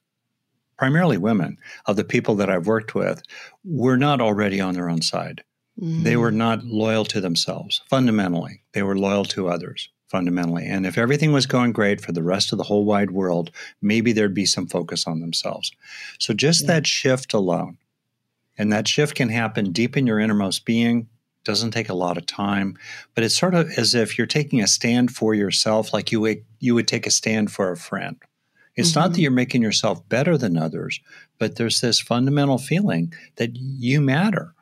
primarily 0.78 1.18
women 1.18 1.58
of 1.86 1.96
the 1.96 2.04
people 2.04 2.36
that 2.36 2.50
I've 2.50 2.68
worked 2.68 2.96
with 2.96 3.22
were 3.64 3.98
not 3.98 4.22
already 4.22 4.60
on 4.62 4.74
their 4.74 4.90
own 4.90 5.02
side. 5.02 5.44
They 5.78 6.16
were 6.16 6.32
not 6.32 6.64
loyal 6.64 7.06
to 7.06 7.22
themselves 7.22 7.82
fundamentally. 7.90 8.62
They 8.74 8.84
were 8.84 8.98
loyal 8.98 9.26
to 9.26 9.48
others 9.48 9.90
fundamentally. 10.10 10.66
And 10.66 10.86
if 10.86 10.98
everything 10.98 11.32
was 11.32 11.46
going 11.48 11.72
great 11.72 12.02
for 12.02 12.12
the 12.12 12.22
rest 12.24 12.52
of 12.52 12.58
the 12.58 12.64
whole 12.64 12.86
wide 12.86 13.12
world, 13.12 13.50
maybe 13.82 14.12
there'd 14.12 14.34
be 14.34 14.46
some 14.46 14.68
focus 14.68 15.08
on 15.08 15.22
themselves. 15.22 15.72
So 16.20 16.34
just 16.34 16.62
Yeah. 16.64 16.68
that 16.68 16.88
shift 16.88 17.34
alone 17.34 17.78
And 18.62 18.72
that 18.72 18.88
shift 18.88 19.16
can 19.16 19.30
happen 19.30 19.72
deep 19.72 19.98
in 19.98 20.06
your 20.06 20.20
innermost 20.20 20.66
being. 20.66 21.08
Doesn't 21.44 21.72
take 21.72 21.90
a 21.90 21.96
lot 21.96 22.20
of 22.20 22.28
time, 22.28 22.78
but 23.16 23.24
it's 23.24 23.36
sort 23.36 23.56
of 23.56 23.72
as 23.76 23.96
if 23.96 24.20
you're 24.20 24.28
taking 24.28 24.62
a 24.62 24.68
stand 24.68 25.10
for 25.10 25.34
yourself, 25.34 25.92
like 25.92 26.12
you 26.12 26.22
would, 26.22 26.46
you 26.60 26.76
would 26.76 26.88
take 26.88 27.08
a 27.08 27.10
stand 27.10 27.52
for 27.52 27.72
a 27.72 27.76
friend. 27.76 28.18
It's 28.76 28.92
mm-hmm. 28.92 29.00
not 29.00 29.08
that 29.08 29.14
mm-hmm. 29.14 29.22
you're 29.24 29.32
making 29.32 29.64
yourself 29.64 30.08
better 30.10 30.38
than 30.38 30.58
others, 30.58 31.00
but 31.40 31.56
there's 31.56 31.82
this 31.82 32.00
fundamental 32.00 32.60
feeling 32.60 33.12
that 33.38 33.56
you 33.56 34.00
matter. 34.00 34.54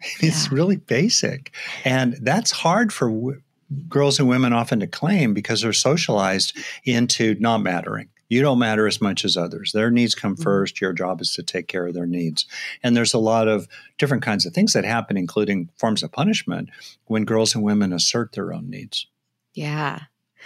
It's 0.20 0.50
really 0.50 0.76
basic. 0.76 1.54
And 1.84 2.14
that's 2.22 2.50
hard 2.50 2.94
for 2.94 3.10
w- 3.10 3.42
girls 3.90 4.18
and 4.18 4.26
women 4.26 4.54
often 4.54 4.80
to 4.80 4.86
claim 4.86 5.34
because 5.34 5.60
they're 5.60 5.74
socialized 5.74 6.56
into 6.86 7.36
not 7.40 7.58
mattering. 7.58 8.08
You 8.34 8.42
don't 8.42 8.58
matter 8.58 8.88
as 8.88 9.00
much 9.00 9.24
as 9.24 9.36
others. 9.36 9.70
Their 9.70 9.92
needs 9.92 10.16
come 10.16 10.34
mm-hmm. 10.34 10.42
first. 10.42 10.80
Your 10.80 10.92
job 10.92 11.20
is 11.20 11.32
to 11.34 11.42
take 11.44 11.68
care 11.68 11.86
of 11.86 11.94
their 11.94 12.04
needs. 12.04 12.46
And 12.82 12.96
there's 12.96 13.14
a 13.14 13.18
lot 13.18 13.46
of 13.46 13.68
different 13.96 14.24
kinds 14.24 14.44
of 14.44 14.52
things 14.52 14.72
that 14.72 14.84
happen, 14.84 15.16
including 15.16 15.70
forms 15.76 16.02
of 16.02 16.10
punishment, 16.10 16.68
when 17.04 17.24
girls 17.24 17.54
and 17.54 17.62
women 17.62 17.92
assert 17.92 18.32
their 18.32 18.52
own 18.52 18.68
needs. 18.68 19.06
Yeah. 19.54 20.00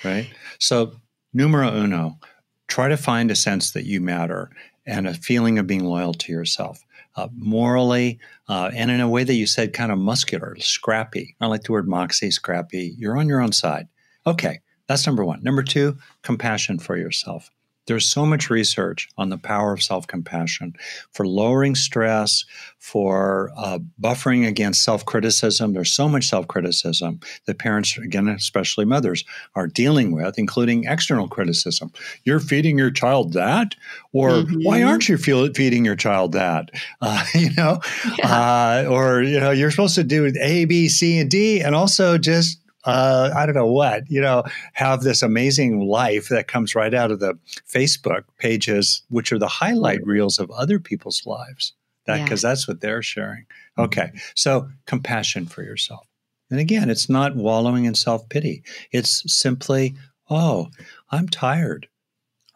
Right? 0.05 0.29
So, 0.59 0.97
numero 1.33 1.75
uno, 1.75 2.19
try 2.67 2.89
to 2.89 2.99
find 2.99 3.31
a 3.31 3.35
sense 3.35 3.71
that 3.71 3.87
you 3.87 4.03
matter 4.03 4.51
and 4.85 5.09
a 5.09 5.15
feeling 5.15 5.59
of 5.59 5.67
being 5.67 5.85
loyal 5.85 6.13
to 6.13 6.31
yourself. 6.33 6.85
Uh, 7.17 7.29
morally, 7.35 8.21
uh, 8.49 8.71
and 8.75 8.91
in 8.91 9.01
a 9.01 9.09
way 9.09 9.25
that 9.25 9.35
you 9.35 9.47
said 9.47 9.73
kind 9.73 9.91
of 9.91 9.99
muscular, 9.99 10.55
scrappy. 10.61 11.35
I 11.41 11.47
like 11.47 11.63
the 11.63 11.73
word 11.73 11.89
moxie, 11.89 12.31
scrappy. 12.31 12.95
You're 12.99 13.17
on 13.17 13.29
your 13.29 13.41
own 13.41 13.53
side. 13.53 13.89
Okay, 14.27 14.61
that's 14.87 15.07
number 15.07 15.25
one. 15.25 15.43
Number 15.43 15.63
two, 15.63 15.97
compassion 16.23 16.79
for 16.79 16.99
yourself. 16.99 17.51
There's 17.89 18.07
so 18.07 18.27
much 18.27 18.51
research 18.51 19.09
on 19.17 19.31
the 19.31 19.39
power 19.39 19.73
of 19.73 19.83
self 19.83 20.07
compassion 20.07 20.77
for 21.11 21.27
lowering 21.27 21.75
stress, 21.75 22.45
for 22.79 23.51
uh, 23.57 23.79
buffering 24.01 24.47
against 24.47 24.85
self 24.85 25.05
criticism. 25.05 25.73
There's 25.73 25.91
so 25.91 26.09
much 26.09 26.29
self 26.29 26.47
criticism 26.49 27.21
that 27.47 27.59
parents, 27.59 27.97
again, 27.99 28.29
especially 28.29 28.85
mothers, 28.85 29.25
are 29.55 29.67
dealing 29.67 30.13
with, 30.13 30.39
including 30.39 30.85
external 30.85 31.29
criticism. 31.29 31.91
You're 32.25 32.41
feeding 32.41 32.79
your 32.79 32.91
child 32.91 33.33
that? 33.33 33.75
Or 34.13 34.31
mm-hmm. 34.31 34.63
why 34.63 34.83
aren't 34.83 35.09
you 35.09 35.17
feel, 35.17 35.53
feeding 35.55 35.85
your 35.85 35.97
child 35.97 36.33
that? 36.33 36.71
Uh, 37.01 37.25
you 37.33 37.51
know, 37.57 37.81
yeah. 38.19 38.85
uh, 38.85 38.91
or, 38.91 39.23
you 39.23 39.39
know, 39.39 39.51
you're 39.51 39.71
supposed 39.71 39.95
to 39.95 40.03
do 40.03 40.33
A, 40.41 40.65
B, 40.65 40.89
C, 40.89 41.19
and 41.19 41.31
D, 41.31 41.61
and 41.61 41.75
also 41.75 42.19
just 42.19 42.59
uh, 42.85 43.31
I 43.35 43.45
don't 43.45 43.55
know 43.55 43.67
what, 43.67 44.09
you 44.09 44.21
know, 44.21 44.45
have 44.75 45.03
this 45.03 45.23
amazing 45.23 45.81
life 45.81 46.29
that 46.29 46.49
comes 46.49 46.75
right 46.75 46.95
out 46.95 47.11
of 47.11 47.21
the 47.21 47.39
Facebook 47.71 48.25
pages, 48.39 49.03
which 49.09 49.33
are 49.33 49.39
the 49.39 49.49
highlight 49.49 50.05
reels 50.07 50.39
of 50.39 50.51
other 50.51 50.79
people's 50.79 51.27
lives. 51.27 51.75
That 52.07 52.25
because 52.25 52.43
yeah. 52.43 52.51
that's 52.51 52.67
what 52.67 52.81
they're 52.81 53.03
sharing. 53.03 53.45
Okay, 53.77 54.11
so 54.35 54.69
compassion 54.87 55.47
for 55.47 55.63
yourself. 55.63 56.07
And 56.51 56.59
again, 56.59 56.89
it's 56.89 57.11
not 57.11 57.37
wallowing 57.37 57.85
in 57.85 57.95
self 57.95 58.29
pity. 58.29 58.63
It's 58.93 59.23
simply, 59.33 59.95
oh, 60.31 60.69
I'm 61.11 61.29
tired. 61.29 61.89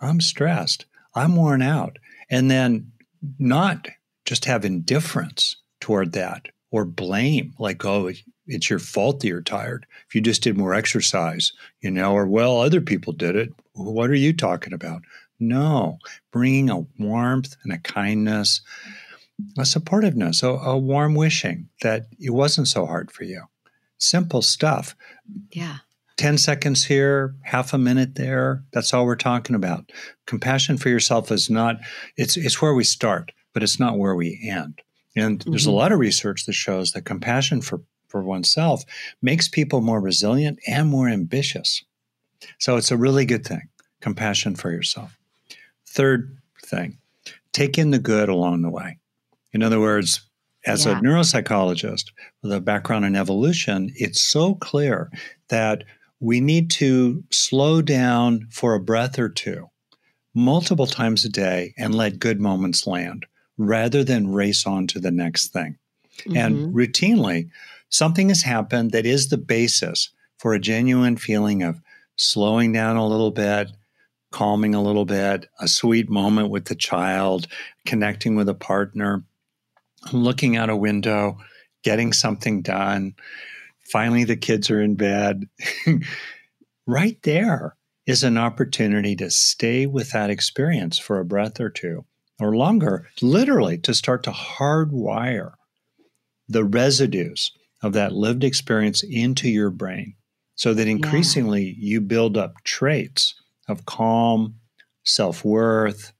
I'm 0.01 0.21
stressed. 0.21 0.87
I'm 1.15 1.37
worn 1.37 1.63
out. 1.63 1.99
And 2.31 2.51
then 2.51 2.93
not 3.39 3.89
just 4.25 4.47
have 4.47 4.65
indifference 4.65 5.57
toward 5.81 6.13
that 6.13 6.47
or 6.71 6.85
blame, 6.85 7.53
like, 7.59 7.85
oh, 7.85 8.11
it's 8.47 8.69
your 8.69 8.79
fault 8.79 9.21
that 9.21 9.29
you're 9.29 9.43
tired. 9.43 9.87
If 10.09 10.15
you 10.15 10.21
just 10.21 10.43
did 10.43 10.57
more 10.57 10.75
exercise, 10.75 11.53
you 11.81 11.91
know, 11.91 12.13
or 12.13 12.27
well, 12.27 12.61
other 12.61 12.81
people 12.81 13.13
did 13.13 13.37
it. 13.37 13.53
What 13.75 14.11
are 14.11 14.15
you 14.15 14.33
talking 14.33 14.73
about? 14.73 15.03
No, 15.39 15.99
bringing 16.33 16.71
a 16.71 16.85
warmth 16.99 17.57
and 17.65 17.73
a 17.73 17.79
kindness, 17.79 18.61
a 19.59 19.63
supportiveness, 19.63 20.43
a, 20.43 20.49
a 20.49 20.79
warm 20.79 21.15
wishing 21.15 21.69
that 21.83 22.07
it 22.19 22.31
wasn't 22.31 22.69
so 22.69 22.87
hard 22.87 23.11
for 23.11 23.25
you. 23.25 23.43
Simple 23.99 24.43
stuff. 24.43 24.95
Yeah. 25.51 25.79
10 26.19 26.39
seconds 26.39 26.85
here, 26.85 27.35
half 27.43 27.73
a 27.73 27.79
minute 27.79 28.15
there. 28.15 28.63
That's 28.73 28.93
all 28.93 29.07
we're 29.07 29.17
talking 29.17 29.57
about. 29.57 29.91
Compassion 30.27 30.77
for 30.77 30.89
yourself 30.89 31.33
is 31.33 31.49
not, 31.49 31.77
it's, 32.17 32.37
it's 32.37 32.61
where 32.61 32.75
we 32.75 32.85
start, 32.85 33.33
but 33.55 33.63
it's 33.63 33.81
not 33.81 33.99
where 33.99 34.15
we 34.15 34.41
end. 34.49 34.83
And 35.17 35.41
mm-hmm. 35.41 35.51
there's 35.51 35.67
a 35.67 35.71
mm-hmm. 35.71 35.79
lot 35.79 35.93
of 35.93 35.99
research 35.99 36.47
that 36.47 36.53
shows 36.53 36.93
that 36.93 37.05
compassion 37.05 37.63
for 37.63 37.81
for 38.13 38.23
oneself 38.23 38.85
makes 39.23 39.49
people 39.49 39.81
more 39.81 40.01
resilient 40.01 40.61
and 40.69 40.89
more 40.89 41.09
ambitious. 41.09 41.83
So 42.59 42.77
it's 42.77 42.93
a 42.93 42.97
really 42.97 43.25
good 43.25 43.45
thing. 43.45 43.69
Compassion 44.01 44.55
for 44.55 44.71
yourself. 44.71 45.19
Third 45.89 46.39
thing, 46.65 46.99
take 47.53 47.79
in 47.79 47.91
the 47.91 47.99
good 47.99 48.29
along 48.29 48.63
the 48.63 48.71
way. 48.71 48.99
In 49.53 49.63
other 49.63 49.81
words, 49.81 50.29
as 50.65 50.87
yeah. 50.87 50.99
a 50.99 51.01
neuropsychologist 51.01 52.13
with 52.43 52.53
a 52.53 52.61
background 52.61 53.05
in 53.05 53.17
evolution, 53.17 53.91
it's 53.97 54.21
so 54.21 54.55
clear 54.55 55.11
that 55.49 55.85
we 56.21 56.41
need 56.41 56.71
to 56.71 57.25
slow 57.33 57.83
down 57.83 58.47
for 58.51 58.75
a 58.75 58.81
breath 58.81 59.19
or 59.19 59.29
two 59.29 59.69
multiple 60.35 60.87
times 60.87 61.25
a 61.25 61.29
day 61.29 61.75
and 61.77 61.95
let 61.95 62.19
good 62.19 62.41
moments 62.41 62.87
land 62.87 63.27
rather 63.59 64.03
than 64.03 64.33
race 64.33 64.67
on 64.67 64.87
to 64.87 64.99
the 64.99 65.11
next 65.11 65.49
thing. 65.49 65.77
Mm-hmm. 66.21 66.37
And 66.37 66.75
routinely, 66.75 67.51
something 67.93 68.31
has 68.31 68.43
happened 68.43 68.91
that 68.91 69.07
is 69.07 69.29
the 69.29 69.39
basis 69.39 70.11
for 70.39 70.55
a 70.55 70.59
genuine 70.59 71.17
feeling 71.17 71.63
of 71.63 71.81
slowing 72.17 72.73
down 72.73 72.97
a 72.97 73.07
little 73.07 73.31
bit, 73.31 73.71
calming 74.33 74.75
a 74.75 74.83
little 74.83 75.05
bit, 75.05 75.47
a 75.61 75.69
sweet 75.69 76.11
moment 76.11 76.51
with 76.51 76.65
the 76.65 76.75
child, 76.75 77.47
connecting 77.87 78.35
with 78.35 78.49
a 78.49 78.55
partner, 78.55 79.25
looking 80.13 80.57
out 80.57 80.71
a 80.71 80.77
window, 80.77 81.37
getting 81.85 82.13
something 82.13 82.63
done. 82.63 83.15
Finally, 83.93 84.25
the 84.25 84.37
kids 84.37 84.71
are 84.71 84.81
in 84.81 84.95
bed. 84.95 85.45
right 86.87 87.23
there 87.23 87.77
is 88.07 88.25
an 88.25 88.37
opportunity 88.37 89.15
to 89.15 89.31
stay 89.31 89.87
with 89.87 90.11
that 90.11 90.31
experience 90.31 90.99
for 90.99 91.21
a 91.21 91.25
breath 91.25 91.61
or 91.61 91.71
two 91.71 92.05
or 92.41 92.57
longer, 92.57 93.07
literally 93.21 93.79
to 93.79 93.95
start 93.95 94.25
to 94.25 94.31
hardwire 94.31 95.53
the 96.49 96.65
residues 96.65 97.53
of 97.83 97.93
that 97.93 98.13
lived 98.13 98.45
experience 98.45 99.03
into 99.03 99.49
your 99.49 99.71
brain 99.71 100.15
so 100.55 100.75
that 100.75 100.87
increasingly 100.87 101.65
yeah. 101.65 101.75
you 101.77 102.01
build 102.01 102.37
up 102.37 102.63
traits 102.65 103.35
of 103.69 103.85
calm, 103.87 104.57
self 105.05 105.45
worth, 105.45 106.13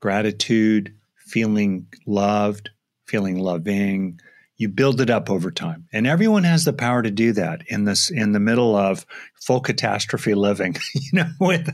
gratitude, 0.00 0.94
feeling 1.16 1.86
loved, 2.06 2.70
feeling 3.06 3.38
loving, 3.38 4.20
you 4.56 4.68
build 4.68 5.00
it 5.00 5.10
up 5.10 5.28
over 5.30 5.50
time. 5.50 5.88
And 5.92 6.06
everyone 6.06 6.44
has 6.44 6.64
the 6.64 6.72
power 6.72 7.02
to 7.02 7.10
do 7.10 7.32
that 7.32 7.62
in 7.68 7.84
this 7.84 8.10
in 8.10 8.32
the 8.32 8.40
middle 8.40 8.76
of 8.76 9.06
full 9.40 9.60
catastrophe 9.60 10.34
living 10.34 10.76
you 10.94 11.10
know 11.12 11.28
with 11.40 11.68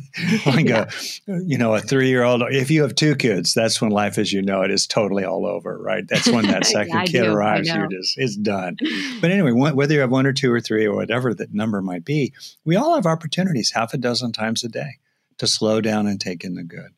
like 0.46 0.68
yeah. 0.68 0.88
a 1.28 1.40
you 1.44 1.58
know 1.58 1.74
a 1.74 1.80
three 1.80 2.08
year 2.08 2.22
old 2.22 2.42
if 2.48 2.70
you 2.70 2.80
have 2.80 2.94
two 2.94 3.14
kids 3.14 3.52
that's 3.52 3.78
when 3.78 3.90
life 3.90 4.16
as 4.16 4.32
you 4.32 4.40
know 4.40 4.62
it 4.62 4.70
is 4.70 4.86
totally 4.86 5.24
all 5.24 5.46
over 5.46 5.78
right? 5.78 6.06
That's 6.08 6.28
when 6.28 6.46
that 6.46 6.64
second 6.66 6.94
yeah, 6.94 7.04
kid 7.04 7.24
do. 7.24 7.32
arrives 7.32 7.68
you're 7.68 7.88
just 7.88 8.18
it's 8.18 8.36
done. 8.36 8.76
But 9.20 9.30
anyway 9.30 9.52
whether 9.52 9.94
you 9.94 10.00
have 10.00 10.10
one 10.10 10.26
or 10.26 10.32
two 10.32 10.52
or 10.52 10.60
three 10.60 10.86
or 10.86 10.94
whatever 10.94 11.34
that 11.34 11.52
number 11.52 11.82
might 11.82 12.04
be 12.04 12.32
we 12.64 12.76
all 12.76 12.94
have 12.94 13.06
opportunities 13.06 13.72
half 13.72 13.94
a 13.94 13.98
dozen 13.98 14.32
times 14.32 14.64
a 14.64 14.68
day 14.68 14.98
to 15.38 15.46
slow 15.46 15.80
down 15.80 16.06
and 16.06 16.20
take 16.20 16.44
in 16.44 16.54
the 16.54 16.64
good. 16.64 16.90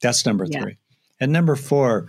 That's 0.00 0.26
number 0.26 0.46
yeah. 0.48 0.60
three. 0.60 0.78
And 1.20 1.32
number 1.32 1.54
four, 1.54 2.08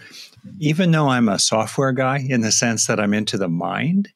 even 0.60 0.92
though 0.92 1.10
I'm 1.10 1.30
a 1.30 1.40
software 1.40 1.92
guy 1.92 2.20
in 2.28 2.42
the 2.42 2.52
sense 2.52 2.88
that 2.88 3.00
I'm 3.00 3.14
into 3.14 3.38
the 3.38 3.50
mind, 3.50 4.10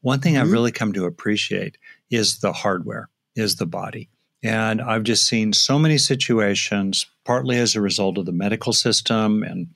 one 0.00 0.20
thing 0.20 0.34
mm-hmm. 0.34 0.42
I've 0.42 0.52
really 0.52 0.72
come 0.72 0.92
to 0.92 1.06
appreciate 1.06 1.78
is 2.10 2.38
the 2.38 2.52
hardware, 2.52 3.08
is 3.34 3.56
the 3.56 3.66
body. 3.66 4.08
And 4.42 4.82
I've 4.82 5.04
just 5.04 5.26
seen 5.26 5.52
so 5.54 5.78
many 5.78 5.96
situations, 5.96 7.06
partly 7.24 7.58
as 7.58 7.74
a 7.74 7.80
result 7.80 8.18
of 8.18 8.26
the 8.26 8.32
medical 8.32 8.74
system 8.74 9.42
and 9.42 9.68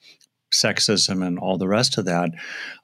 sexism 0.53 1.27
and 1.27 1.38
all 1.38 1.57
the 1.57 1.69
rest 1.69 1.97
of 1.99 2.05
that. 2.05 2.31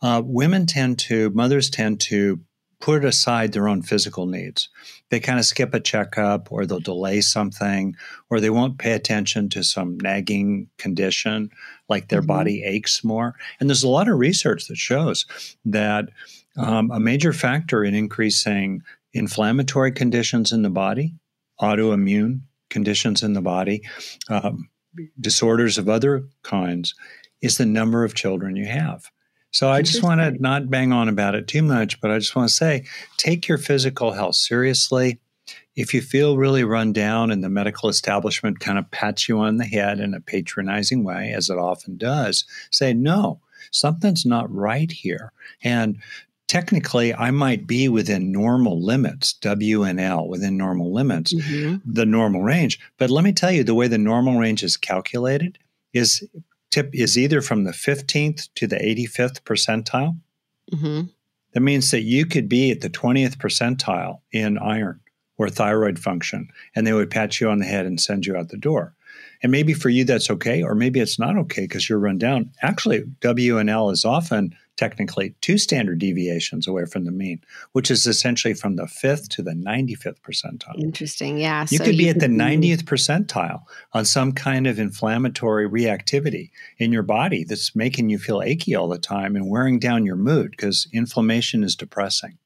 Uh, 0.00 0.23
women 0.25 0.66
tend 0.66 0.99
to, 1.00 1.31
mothers 1.31 1.69
tend 1.71 2.00
to 2.00 2.40
put 2.85 3.03
aside 3.03 3.53
their 3.53 3.67
own 3.67 3.81
physical 3.81 4.26
needs. 4.26 4.69
They 5.09 5.19
kind 5.19 5.38
of 5.38 5.47
skip 5.47 5.73
a 5.73 5.81
checkup 5.81 6.53
or 6.53 6.67
they'll 6.67 6.81
delay 6.81 7.23
something 7.23 7.97
or 8.29 8.41
they 8.41 8.50
won't 8.50 8.76
pay 8.76 8.93
attention 8.93 9.49
to 9.50 9.64
some 9.64 9.97
nagging 10.03 10.69
condition 10.76 11.49
like 11.88 12.09
their 12.09 12.21
mm-hmm. 12.21 12.26
body 12.26 12.62
aches 12.62 13.03
more. 13.03 13.37
And 13.59 13.71
there's 13.71 13.85
a 13.85 13.88
lot 13.88 14.07
of 14.07 14.19
research 14.19 14.69
that 14.69 14.76
shows 14.76 15.25
that 15.64 16.11
um, 16.59 16.91
a 16.91 17.00
major 17.00 17.33
factor 17.33 17.83
in 17.83 17.95
increasing 17.95 18.83
inflammatory 19.14 19.91
conditions 19.91 20.53
in 20.53 20.61
the 20.61 20.69
body, 20.69 21.14
autoimmune 21.62 22.41
conditions 22.69 23.23
in 23.23 23.33
the 23.33 23.41
body, 23.41 23.81
um, 24.29 24.69
disorders 25.19 25.79
of 25.79 25.88
other 25.88 26.29
kinds, 26.43 26.95
is 27.41 27.57
the 27.57 27.64
number 27.64 28.05
of 28.05 28.14
children 28.14 28.57
you 28.57 28.67
have. 28.67 29.11
So 29.54 29.70
I 29.70 29.82
just 29.82 30.02
want 30.02 30.20
to 30.20 30.32
not 30.42 30.68
bang 30.68 30.92
on 30.92 31.08
about 31.08 31.37
it 31.37 31.46
too 31.46 31.62
much, 31.62 32.00
but 32.00 32.11
I 32.11 32.18
just 32.18 32.34
want 32.34 32.49
to 32.49 32.54
say 32.54 32.84
take 33.18 33.46
your 33.46 33.56
physical 33.56 34.11
health 34.11 34.34
seriously. 34.34 35.20
If 35.76 35.94
you 35.94 36.02
feel 36.02 36.37
really 36.37 36.64
run 36.64 36.92
down 36.92 37.30
and 37.30 37.42
the 37.42 37.49
medical 37.49 37.88
establishment 37.88 38.58
kind 38.58 38.80
of 38.80 38.90
pats 38.90 39.28
you 39.28 39.38
on 39.38 39.58
the 39.58 39.64
head 39.64 40.00
in 40.00 40.12
a 40.12 40.20
patronizing 40.20 41.04
way, 41.04 41.32
as 41.32 41.50
it 41.50 41.56
often 41.56 41.96
does, 41.96 42.44
say, 42.73 42.92
no, 42.92 43.40
something's 43.70 44.26
not 44.26 44.52
right 44.52 44.90
here. 44.90 45.32
And 45.62 45.99
technically 46.49 47.14
I 47.14 47.30
might 47.30 47.64
be 47.64 47.88
within 47.88 48.32
normal 48.32 48.84
limits, 48.84 49.34
WNL, 49.40 50.26
within 50.26 50.56
normal 50.56 50.92
limits, 50.92 51.32
mm-hmm. 51.32 51.76
the 51.84 52.06
normal 52.06 52.42
range. 52.42 52.80
But 52.99 53.08
let 53.08 53.23
me 53.23 53.32
tell 53.32 53.52
you, 53.52 53.62
the 53.62 53.75
way 53.75 53.87
the 53.87 53.99
normal 53.99 54.37
range 54.37 54.64
is 54.64 54.76
calculated 54.76 55.58
is 55.92 56.25
tip 56.71 56.90
is 56.92 57.18
either 57.18 57.40
from 57.40 57.64
the 57.64 57.73
15th 57.73 58.49
to 58.54 58.66
the 58.66 58.76
85th 58.76 59.42
percentile. 59.42 60.18
Mm-hmm. 60.73 61.02
That 61.52 61.61
means 61.61 61.90
that 61.90 62.02
you 62.02 62.26
could 62.26 62.49
be 62.49 62.71
at 62.71 62.80
the 62.80 62.90
20th 62.90 63.37
percentile 63.37 64.21
in 64.33 64.59
iron 64.59 65.00
or 65.37 65.49
thyroid 65.49 65.99
function, 65.99 66.49
and 66.75 66.87
they 66.87 66.92
would 66.92 67.11
pat 67.11 67.40
you 67.40 67.49
on 67.49 67.59
the 67.59 67.64
head 67.64 67.87
and 67.87 68.00
send 68.00 68.26
you 68.26 68.37
out 68.37 68.49
the 68.49 68.56
door. 68.56 68.94
And 69.42 69.52
maybe 69.52 69.73
for 69.73 69.88
you 69.88 70.04
that's 70.04 70.30
okay, 70.30 70.62
or 70.62 70.75
maybe 70.75 71.00
it's 71.00 71.18
not 71.18 71.37
okay 71.37 71.62
because 71.62 71.88
you're 71.88 71.99
run 71.99 72.18
down. 72.18 72.50
Actually, 72.62 73.04
W 73.21 73.59
and 73.59 73.68
L 73.68 73.90
is 73.90 74.04
often 74.04 74.54
technically 74.76 75.35
two 75.40 75.59
standard 75.59 75.99
deviations 75.99 76.66
away 76.66 76.85
from 76.87 77.04
the 77.04 77.12
mean, 77.12 77.40
which 77.73 77.90
is 77.90 78.07
essentially 78.07 78.54
from 78.54 78.76
the 78.76 78.87
fifth 78.87 79.28
to 79.31 79.43
the 79.43 79.52
95th 79.52 80.21
percentile. 80.21 80.78
Interesting. 80.83 81.38
Yeah. 81.38 81.66
You 81.71 81.78
so 81.78 81.85
could 81.85 81.97
be 81.97 82.04
you 82.04 82.11
at 82.11 82.21
the 82.21 82.26
90th 82.26 82.83
percentile 82.83 83.62
on 83.93 84.04
some 84.04 84.33
kind 84.33 84.66
of 84.66 84.78
inflammatory 84.78 85.69
reactivity 85.69 86.50
in 86.78 86.93
your 86.93 87.02
body 87.02 87.45
that's 87.45 87.76
making 87.76 88.11
you 88.11 88.19
feel 88.19 88.43
achy 88.43 88.75
all 88.75 88.88
the 88.88 88.99
time 88.99 89.37
and 89.37 89.49
wearing 89.49 89.78
down 89.78 90.04
your 90.04 90.16
mood 90.16 90.50
because 90.50 90.88
inflammation 90.93 91.62
is 91.62 91.76
depressing 91.76 92.38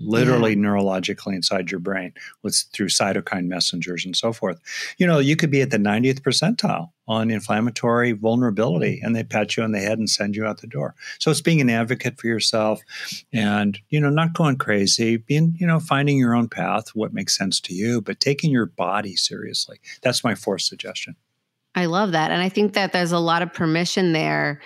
literally 0.00 0.52
yeah. 0.52 0.58
neurologically 0.58 1.34
inside 1.34 1.70
your 1.70 1.80
brain 1.80 2.12
with 2.42 2.64
through 2.72 2.88
cytokine 2.88 3.46
messengers 3.46 4.04
and 4.04 4.16
so 4.16 4.32
forth. 4.32 4.58
You 4.98 5.06
know, 5.06 5.18
you 5.18 5.36
could 5.36 5.50
be 5.50 5.62
at 5.62 5.70
the 5.70 5.78
90th 5.78 6.20
percentile 6.20 6.90
on 7.06 7.30
inflammatory 7.30 8.12
vulnerability 8.12 9.00
mm. 9.00 9.06
and 9.06 9.14
they 9.14 9.24
pat 9.24 9.56
you 9.56 9.62
on 9.62 9.72
the 9.72 9.80
head 9.80 9.98
and 9.98 10.08
send 10.08 10.36
you 10.36 10.46
out 10.46 10.60
the 10.60 10.66
door. 10.66 10.94
So 11.18 11.30
it's 11.30 11.40
being 11.40 11.60
an 11.60 11.70
advocate 11.70 12.20
for 12.20 12.26
yourself 12.26 12.80
and, 13.32 13.78
you 13.88 14.00
know, 14.00 14.10
not 14.10 14.32
going 14.32 14.56
crazy, 14.56 15.16
being, 15.16 15.56
you 15.58 15.66
know, 15.66 15.80
finding 15.80 16.18
your 16.18 16.34
own 16.34 16.48
path, 16.48 16.88
what 16.94 17.12
makes 17.12 17.36
sense 17.36 17.60
to 17.62 17.74
you, 17.74 18.00
but 18.00 18.20
taking 18.20 18.50
your 18.50 18.66
body 18.66 19.16
seriously. 19.16 19.80
That's 20.02 20.24
my 20.24 20.34
fourth 20.34 20.62
suggestion. 20.62 21.16
I 21.74 21.86
love 21.86 22.12
that. 22.12 22.30
And 22.30 22.42
I 22.42 22.48
think 22.48 22.72
that 22.72 22.92
there's 22.92 23.12
a 23.12 23.18
lot 23.18 23.42
of 23.42 23.52
permission 23.52 24.12
there 24.12 24.60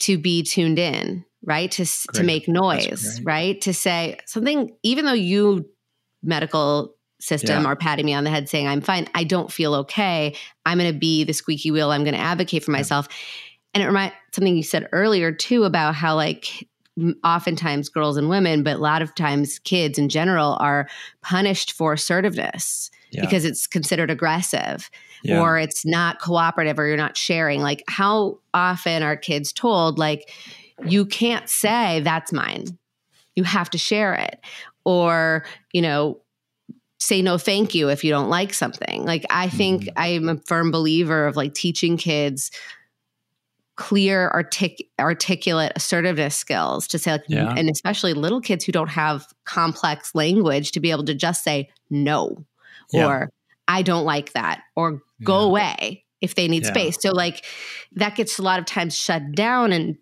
to 0.00 0.16
be 0.16 0.42
tuned 0.42 0.78
in 0.78 1.24
right 1.44 1.70
to 1.70 1.82
great. 1.82 2.14
to 2.14 2.22
make 2.22 2.48
noise 2.48 3.20
right 3.22 3.60
to 3.60 3.72
say 3.72 4.18
something 4.26 4.70
even 4.82 5.04
though 5.04 5.12
you 5.12 5.68
medical 6.22 6.94
system 7.20 7.62
yeah. 7.62 7.68
are 7.68 7.76
patting 7.76 8.06
me 8.06 8.14
on 8.14 8.24
the 8.24 8.30
head 8.30 8.48
saying 8.48 8.66
i'm 8.66 8.80
fine 8.80 9.08
i 9.14 9.24
don't 9.24 9.52
feel 9.52 9.74
okay 9.74 10.34
i'm 10.66 10.78
going 10.78 10.92
to 10.92 10.98
be 10.98 11.24
the 11.24 11.32
squeaky 11.32 11.70
wheel 11.70 11.90
i'm 11.90 12.04
going 12.04 12.14
to 12.14 12.20
advocate 12.20 12.64
for 12.64 12.70
myself 12.70 13.08
yeah. 13.08 13.16
and 13.74 13.82
it 13.82 13.86
reminds 13.86 14.14
something 14.32 14.56
you 14.56 14.62
said 14.62 14.88
earlier 14.92 15.32
too 15.32 15.64
about 15.64 15.94
how 15.94 16.14
like 16.14 16.68
oftentimes 17.24 17.88
girls 17.88 18.16
and 18.16 18.28
women 18.28 18.62
but 18.62 18.76
a 18.76 18.80
lot 18.80 19.00
of 19.00 19.14
times 19.14 19.58
kids 19.60 19.98
in 19.98 20.08
general 20.08 20.56
are 20.60 20.88
punished 21.22 21.72
for 21.72 21.94
assertiveness 21.94 22.90
yeah. 23.10 23.22
because 23.22 23.44
it's 23.44 23.66
considered 23.66 24.10
aggressive 24.10 24.90
yeah. 25.22 25.40
or 25.40 25.58
it's 25.58 25.84
not 25.84 26.20
cooperative 26.20 26.78
or 26.78 26.86
you're 26.86 26.96
not 26.96 27.16
sharing 27.16 27.60
like 27.60 27.82
how 27.88 28.38
often 28.54 29.02
are 29.02 29.16
kids 29.16 29.52
told 29.52 29.98
like 29.98 30.30
you 30.86 31.06
can't 31.06 31.48
say 31.48 32.00
that's 32.00 32.32
mine. 32.32 32.78
You 33.36 33.44
have 33.44 33.70
to 33.70 33.78
share 33.78 34.14
it. 34.14 34.40
Or, 34.84 35.44
you 35.72 35.82
know, 35.82 36.20
say 36.98 37.22
no 37.22 37.38
thank 37.38 37.74
you 37.74 37.88
if 37.88 38.04
you 38.04 38.10
don't 38.10 38.28
like 38.28 38.52
something. 38.52 39.04
Like 39.04 39.24
I 39.30 39.48
think 39.48 39.84
mm-hmm. 39.84 39.98
I'm 39.98 40.28
a 40.28 40.40
firm 40.46 40.70
believer 40.70 41.26
of 41.26 41.36
like 41.36 41.54
teaching 41.54 41.96
kids 41.96 42.50
clear 43.76 44.28
artic- 44.28 44.88
articulate 44.98 45.72
assertiveness 45.74 46.36
skills 46.36 46.86
to 46.86 46.98
say 46.98 47.12
like 47.12 47.24
yeah. 47.28 47.54
and 47.56 47.70
especially 47.70 48.12
little 48.12 48.40
kids 48.40 48.62
who 48.62 48.72
don't 48.72 48.90
have 48.90 49.26
complex 49.46 50.14
language 50.14 50.72
to 50.72 50.80
be 50.80 50.90
able 50.90 51.04
to 51.04 51.14
just 51.14 51.42
say 51.42 51.70
no 51.88 52.44
yeah. 52.92 53.06
or 53.06 53.30
I 53.66 53.80
don't 53.80 54.04
like 54.04 54.34
that 54.34 54.62
or 54.76 55.00
go 55.24 55.40
yeah. 55.40 55.46
away 55.46 56.04
if 56.20 56.34
they 56.34 56.46
need 56.46 56.66
space. 56.66 56.98
So 57.00 57.12
like 57.12 57.44
that 57.92 58.16
gets 58.16 58.38
a 58.38 58.42
lot 58.42 58.58
of 58.58 58.66
times 58.66 58.94
shut 58.94 59.32
down 59.32 59.72
and 59.72 59.96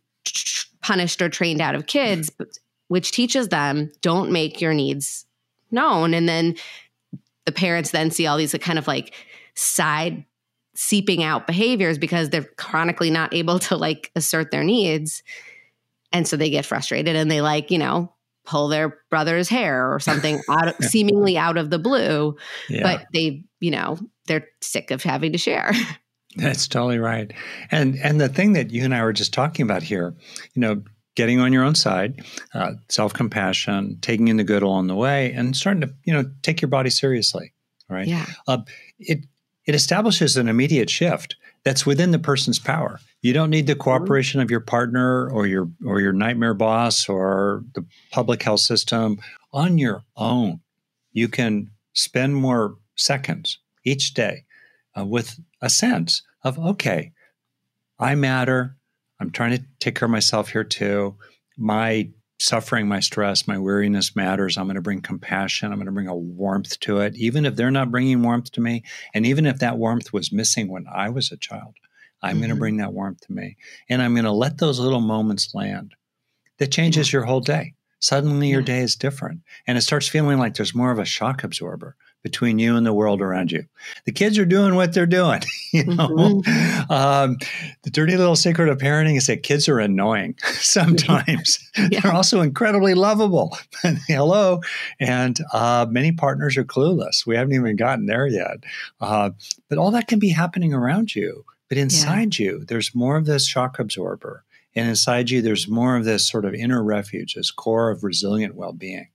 punished 0.88 1.20
or 1.20 1.28
trained 1.28 1.60
out 1.60 1.74
of 1.74 1.86
kids, 1.86 2.30
mm-hmm. 2.30 2.44
which 2.88 3.12
teaches 3.12 3.48
them 3.48 3.92
don't 4.00 4.32
make 4.32 4.58
your 4.58 4.72
needs 4.72 5.26
known. 5.70 6.14
And 6.14 6.26
then 6.26 6.56
the 7.44 7.52
parents 7.52 7.90
then 7.90 8.10
see 8.10 8.26
all 8.26 8.38
these 8.38 8.54
kind 8.62 8.78
of 8.78 8.88
like 8.88 9.14
side 9.54 10.24
seeping 10.74 11.22
out 11.22 11.46
behaviors 11.46 11.98
because 11.98 12.30
they're 12.30 12.48
chronically 12.56 13.10
not 13.10 13.34
able 13.34 13.58
to 13.58 13.76
like 13.76 14.10
assert 14.16 14.50
their 14.50 14.64
needs. 14.64 15.22
And 16.10 16.26
so 16.26 16.38
they 16.38 16.48
get 16.48 16.64
frustrated 16.64 17.16
and 17.16 17.30
they 17.30 17.42
like, 17.42 17.70
you 17.70 17.78
know, 17.78 18.14
pull 18.46 18.68
their 18.68 18.96
brother's 19.10 19.50
hair 19.50 19.92
or 19.92 20.00
something 20.00 20.40
out 20.48 20.68
of, 20.68 20.84
seemingly 20.86 21.36
out 21.36 21.58
of 21.58 21.68
the 21.68 21.78
blue. 21.78 22.34
Yeah. 22.70 22.82
But 22.82 23.06
they, 23.12 23.44
you 23.60 23.72
know, 23.72 23.98
they're 24.26 24.48
sick 24.62 24.90
of 24.90 25.02
having 25.02 25.32
to 25.32 25.38
share. 25.38 25.72
That's 26.38 26.68
totally 26.68 26.98
right. 26.98 27.32
And 27.70 27.96
and 27.98 28.20
the 28.20 28.28
thing 28.28 28.52
that 28.52 28.70
you 28.70 28.84
and 28.84 28.94
I 28.94 29.02
were 29.02 29.12
just 29.12 29.34
talking 29.34 29.64
about 29.64 29.82
here, 29.82 30.14
you 30.54 30.60
know, 30.60 30.82
getting 31.16 31.40
on 31.40 31.52
your 31.52 31.64
own 31.64 31.74
side, 31.74 32.24
uh, 32.54 32.74
self 32.88 33.12
compassion, 33.12 33.98
taking 34.00 34.28
in 34.28 34.36
the 34.36 34.44
good 34.44 34.62
along 34.62 34.86
the 34.86 34.94
way, 34.94 35.32
and 35.32 35.56
starting 35.56 35.80
to 35.80 35.92
you 36.04 36.12
know 36.12 36.30
take 36.42 36.62
your 36.62 36.68
body 36.68 36.90
seriously. 36.90 37.52
Right. 37.90 38.06
Yeah. 38.06 38.26
Uh, 38.46 38.58
it 38.98 39.26
it 39.66 39.74
establishes 39.74 40.36
an 40.36 40.48
immediate 40.48 40.88
shift 40.88 41.36
that's 41.64 41.84
within 41.84 42.12
the 42.12 42.18
person's 42.18 42.58
power. 42.58 43.00
You 43.20 43.32
don't 43.32 43.50
need 43.50 43.66
the 43.66 43.74
cooperation 43.74 44.40
of 44.40 44.50
your 44.50 44.60
partner 44.60 45.28
or 45.28 45.46
your 45.46 45.68
or 45.84 46.00
your 46.00 46.12
nightmare 46.12 46.54
boss 46.54 47.08
or 47.08 47.64
the 47.74 47.84
public 48.12 48.42
health 48.42 48.60
system 48.60 49.18
on 49.52 49.76
your 49.76 50.04
own. 50.16 50.60
You 51.12 51.26
can 51.26 51.70
spend 51.94 52.36
more 52.36 52.76
seconds 52.94 53.58
each 53.84 54.14
day 54.14 54.44
uh, 54.98 55.04
with 55.04 55.38
a 55.60 55.70
sense 55.70 56.22
of, 56.42 56.58
okay, 56.58 57.12
I 57.98 58.14
matter. 58.14 58.76
I'm 59.20 59.30
trying 59.30 59.56
to 59.56 59.64
take 59.80 59.96
care 59.96 60.06
of 60.06 60.12
myself 60.12 60.50
here 60.50 60.64
too. 60.64 61.16
My 61.56 62.10
suffering, 62.40 62.86
my 62.86 63.00
stress, 63.00 63.48
my 63.48 63.58
weariness 63.58 64.14
matters. 64.14 64.56
I'm 64.56 64.66
going 64.66 64.76
to 64.76 64.82
bring 64.82 65.00
compassion. 65.00 65.72
I'm 65.72 65.78
going 65.78 65.86
to 65.86 65.92
bring 65.92 66.06
a 66.06 66.14
warmth 66.14 66.78
to 66.80 67.00
it, 67.00 67.16
even 67.16 67.44
if 67.44 67.56
they're 67.56 67.70
not 67.70 67.90
bringing 67.90 68.22
warmth 68.22 68.52
to 68.52 68.60
me. 68.60 68.84
And 69.12 69.26
even 69.26 69.46
if 69.46 69.58
that 69.58 69.78
warmth 69.78 70.12
was 70.12 70.32
missing 70.32 70.68
when 70.68 70.86
I 70.92 71.08
was 71.08 71.32
a 71.32 71.36
child, 71.36 71.74
I'm 72.22 72.32
mm-hmm. 72.32 72.40
going 72.40 72.50
to 72.50 72.56
bring 72.56 72.76
that 72.76 72.92
warmth 72.92 73.20
to 73.22 73.32
me. 73.32 73.56
And 73.88 74.00
I'm 74.00 74.14
going 74.14 74.24
to 74.24 74.32
let 74.32 74.58
those 74.58 74.78
little 74.78 75.00
moments 75.00 75.54
land. 75.54 75.94
That 76.58 76.72
changes 76.72 77.12
your 77.12 77.22
whole 77.22 77.40
day. 77.40 77.74
Suddenly 78.00 78.48
your 78.48 78.62
day 78.62 78.80
is 78.80 78.96
different. 78.96 79.40
And 79.66 79.76
it 79.76 79.82
starts 79.82 80.08
feeling 80.08 80.38
like 80.38 80.54
there's 80.54 80.74
more 80.74 80.90
of 80.92 80.98
a 80.98 81.04
shock 81.04 81.42
absorber 81.42 81.96
between 82.22 82.58
you 82.58 82.76
and 82.76 82.84
the 82.84 82.92
world 82.92 83.20
around 83.20 83.52
you. 83.52 83.64
The 84.04 84.12
kids 84.12 84.38
are 84.38 84.44
doing 84.44 84.74
what 84.74 84.92
they're 84.92 85.06
doing. 85.06 85.42
You 85.70 85.84
know, 85.84 86.08
mm-hmm. 86.08 86.90
um, 86.90 87.36
the 87.82 87.90
dirty 87.90 88.16
little 88.16 88.36
secret 88.36 88.70
of 88.70 88.78
parenting 88.78 89.18
is 89.18 89.26
that 89.26 89.42
kids 89.42 89.68
are 89.68 89.78
annoying 89.78 90.34
sometimes. 90.54 91.58
yeah. 91.90 92.00
They're 92.00 92.14
also 92.14 92.40
incredibly 92.40 92.94
lovable. 92.94 93.54
Hello, 94.06 94.62
and 94.98 95.38
uh, 95.52 95.84
many 95.90 96.12
partners 96.12 96.56
are 96.56 96.64
clueless. 96.64 97.26
We 97.26 97.36
haven't 97.36 97.52
even 97.52 97.76
gotten 97.76 98.06
there 98.06 98.26
yet. 98.26 98.64
Uh, 98.98 99.32
but 99.68 99.76
all 99.76 99.90
that 99.90 100.08
can 100.08 100.18
be 100.18 100.30
happening 100.30 100.72
around 100.72 101.14
you. 101.14 101.44
But 101.68 101.76
inside 101.76 102.38
yeah. 102.38 102.46
you, 102.46 102.64
there's 102.64 102.94
more 102.94 103.18
of 103.18 103.26
this 103.26 103.46
shock 103.46 103.78
absorber. 103.78 104.44
And 104.74 104.88
inside 104.88 105.28
you, 105.28 105.42
there's 105.42 105.68
more 105.68 105.98
of 105.98 106.06
this 106.06 106.26
sort 106.26 106.46
of 106.46 106.54
inner 106.54 106.82
refuge, 106.82 107.34
this 107.34 107.50
core 107.50 107.90
of 107.90 108.04
resilient 108.04 108.54
well 108.54 108.72
being 108.72 109.08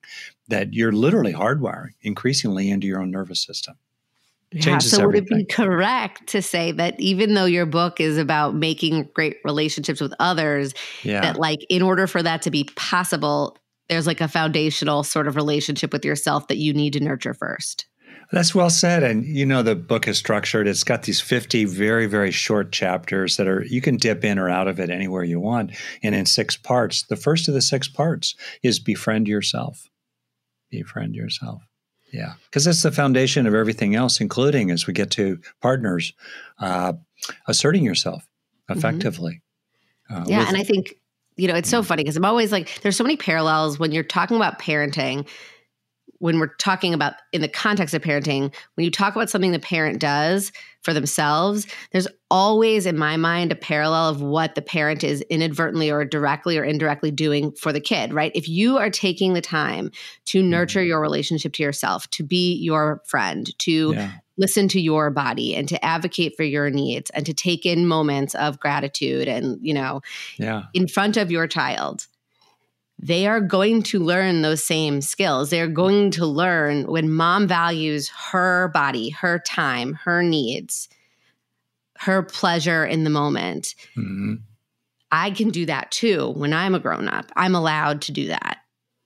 that 0.47 0.73
you're 0.73 0.91
literally 0.91 1.34
hardwiring 1.34 1.91
increasingly 2.01 2.69
into 2.69 2.88
your 2.88 3.01
own 3.01 3.12
nervous 3.12 3.43
system. 3.43 3.75
Yeah, 4.53 4.77
so 4.77 5.03
everything. 5.03 5.38
would 5.38 5.41
it 5.41 5.47
be 5.47 5.53
correct 5.53 6.27
to 6.27 6.41
say 6.41 6.71
that 6.73 6.99
even 6.99 7.34
though 7.34 7.45
your 7.45 7.65
book 7.65 7.99
is 7.99 8.17
about 8.19 8.53
making 8.53 9.10
great 9.15 9.38
relationships 9.43 9.99
with 9.99 10.13
others, 10.19 10.73
yeah. 11.01 11.21
that 11.21 11.38
like 11.38 11.65
in 11.69 11.82
order 11.82 12.06
for 12.06 12.21
that 12.21 12.43
to 12.43 12.51
be 12.51 12.69
possible, 12.75 13.58
there's 13.89 14.06
like 14.06 14.21
a 14.21 14.27
foundational 14.27 15.03
sort 15.03 15.27
of 15.27 15.36
relationship 15.36 15.91
with 15.91 16.06
yourself 16.06 16.47
that 16.49 16.58
you 16.58 16.71
need 16.71 16.93
to 16.93 16.99
nurture 16.99 17.34
first? 17.34 17.88
That's 18.32 18.53
well 18.53 18.69
said. 18.69 19.03
And 19.03 19.25
you 19.25 19.45
know, 19.45 19.63
the 19.63 19.75
book 19.75 20.08
is 20.08 20.17
structured. 20.17 20.67
It's 20.67 20.84
got 20.84 21.03
these 21.03 21.19
50 21.19 21.65
very, 21.65 22.06
very 22.06 22.32
short 22.32 22.71
chapters 22.71 23.38
that 23.38 23.47
are, 23.47 23.63
you 23.63 23.82
can 23.82 23.97
dip 23.97 24.23
in 24.23 24.38
or 24.38 24.49
out 24.49 24.67
of 24.67 24.79
it 24.79 24.89
anywhere 24.89 25.23
you 25.23 25.39
want. 25.39 25.71
And 26.03 26.13
in 26.13 26.25
six 26.25 26.58
parts, 26.58 27.03
the 27.03 27.15
first 27.15 27.47
of 27.47 27.53
the 27.53 27.62
six 27.62 27.88
parts 27.88 28.36
is 28.62 28.79
befriend 28.79 29.27
yourself 29.27 29.89
befriend 30.81 31.15
yourself. 31.15 31.62
Yeah, 32.12 32.33
because 32.45 32.65
that's 32.65 32.83
the 32.83 32.91
foundation 32.91 33.47
of 33.47 33.55
everything 33.55 33.95
else, 33.95 34.21
including 34.21 34.69
as 34.69 34.86
we 34.86 34.93
get 34.93 35.09
to 35.12 35.39
partners, 35.62 36.13
uh, 36.59 36.93
asserting 37.47 37.83
yourself 37.83 38.23
mm-hmm. 38.69 38.77
effectively. 38.77 39.41
Mm-hmm. 40.12 40.21
Uh, 40.21 40.25
yeah, 40.27 40.39
with, 40.39 40.47
and 40.49 40.57
I 40.57 40.63
think 40.63 40.95
you 41.38 41.47
know 41.47 41.55
it's 41.55 41.69
so 41.69 41.81
funny 41.81 42.03
because 42.03 42.15
I'm 42.15 42.25
always 42.25 42.51
like, 42.51 42.81
there's 42.81 42.95
so 42.95 43.03
many 43.03 43.17
parallels 43.17 43.79
when 43.79 43.91
you're 43.91 44.03
talking 44.03 44.38
about 44.38 44.59
parenting 44.59 45.27
when 46.23 46.39
we're 46.39 46.55
talking 46.55 46.93
about 46.93 47.15
in 47.33 47.41
the 47.41 47.49
context 47.49 47.93
of 47.93 48.01
parenting, 48.01 48.43
when 48.75 48.86
you 48.86 48.89
talk 48.89 49.13
about 49.13 49.29
something 49.29 49.51
the 49.51 49.59
parent 49.59 49.99
does 49.99 50.53
for 50.81 50.93
themselves, 50.93 51.67
there's 51.91 52.07
always 52.31 52.86
in 52.86 52.97
my 52.97 53.17
mind 53.17 53.51
a 53.51 53.55
parallel 53.55 54.07
of 54.07 54.21
what 54.21 54.55
the 54.55 54.62
parent 54.62 55.03
is 55.03 55.19
inadvertently 55.23 55.91
or 55.91 56.05
directly 56.05 56.57
or 56.57 56.63
indirectly 56.63 57.12
doing 57.12 57.51
for 57.51 57.73
the 57.73 57.81
kid, 57.81 58.13
right? 58.13 58.31
If 58.36 58.47
you 58.47 58.77
are 58.77 58.89
taking 58.89 59.33
the 59.33 59.41
time 59.41 59.91
to 60.27 60.41
nurture 60.41 60.79
mm-hmm. 60.79 60.88
your 60.88 61.01
relationship 61.01 61.51
to 61.55 61.63
yourself, 61.63 62.09
to 62.12 62.23
be 62.23 62.53
your 62.53 63.01
friend, 63.05 63.49
to 63.59 63.91
yeah. 63.93 64.12
listen 64.38 64.69
to 64.69 64.79
your 64.79 65.09
body 65.09 65.53
and 65.57 65.67
to 65.67 65.83
advocate 65.83 66.38
for 66.38 66.43
your 66.43 66.69
needs 66.69 67.09
and 67.09 67.25
to 67.25 67.33
take 67.33 67.65
in 67.65 67.86
moments 67.86 68.33
of 68.36 68.62
gratitude 68.62 69.27
and, 69.27 69.59
you 69.62 69.73
know, 69.73 69.99
yeah. 70.38 70.63
in 70.73 70.88
front 70.88 71.17
of 71.17 71.31
your 71.31 71.47
child 71.47 72.07
they 73.03 73.27
are 73.27 73.41
going 73.41 73.83
to 73.83 73.99
learn 73.99 74.43
those 74.43 74.63
same 74.63 75.01
skills. 75.01 75.49
They're 75.49 75.67
going 75.67 76.11
to 76.11 76.25
learn 76.25 76.85
when 76.85 77.11
mom 77.11 77.49
values 77.49 78.07
her 78.31 78.69
body, 78.69 79.09
her 79.09 79.39
time, 79.39 79.95
her 80.05 80.23
needs, 80.23 80.87
her 81.99 82.23
pleasure 82.23 82.85
in 82.85 83.03
the 83.03 83.09
moment. 83.09 83.75
Mm-hmm. 83.97 84.35
I 85.11 85.31
can 85.31 85.49
do 85.49 85.65
that 85.65 85.91
too 85.91 86.31
when 86.37 86.53
I'm 86.53 86.75
a 86.75 86.79
grown 86.79 87.09
up. 87.09 87.29
I'm 87.35 87.55
allowed 87.55 88.03
to 88.03 88.13
do 88.13 88.27
that. 88.27 88.59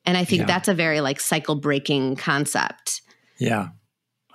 And 0.05 0.15
I 0.15 0.25
think 0.25 0.41
yeah. 0.41 0.45
that's 0.45 0.67
a 0.67 0.75
very 0.75 1.01
like 1.01 1.19
cycle 1.19 1.55
breaking 1.55 2.17
concept. 2.17 3.01
Yeah. 3.39 3.69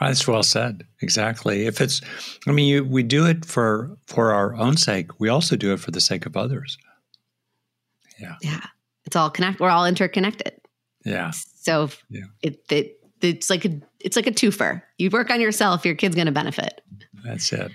That's 0.01 0.27
well 0.27 0.43
said. 0.43 0.83
Exactly. 1.01 1.67
If 1.67 1.81
it's, 1.81 2.01
I 2.49 2.51
mean, 2.51 2.67
you, 2.67 2.83
we 2.85 3.05
do 3.05 3.27
it 3.27 3.45
for 3.45 3.97
for 4.09 4.33
our 4.33 4.57
own 4.57 4.77
sake. 4.77 5.21
We 5.21 5.29
also 5.29 5.55
do 5.55 5.73
it 5.73 5.79
for 5.79 5.93
the 5.93 6.01
sake 6.01 6.27
of 6.27 6.37
others. 6.37 6.77
Yeah. 8.19 8.35
Yeah 8.43 8.67
it's 9.05 9.17
all 9.17 9.31
connect. 9.31 9.61
We're 9.61 9.71
all 9.71 9.87
interconnected. 9.87 10.53
Yeah. 11.05 11.31
So 11.31 11.91
yeah. 12.11 12.25
It, 12.43 12.65
it 12.71 12.99
it's 13.21 13.51
like 13.51 13.65
a 13.65 13.81
it's 14.01 14.17
like 14.17 14.27
a 14.27 14.33
twofer. 14.33 14.83
You 14.99 15.11
work 15.11 15.31
on 15.31 15.41
yourself, 15.41 15.85
your 15.85 15.95
kid's 15.95 16.15
going 16.15 16.27
to 16.27 16.33
benefit. 16.33 16.81
That's 17.25 17.53
it. 17.53 17.73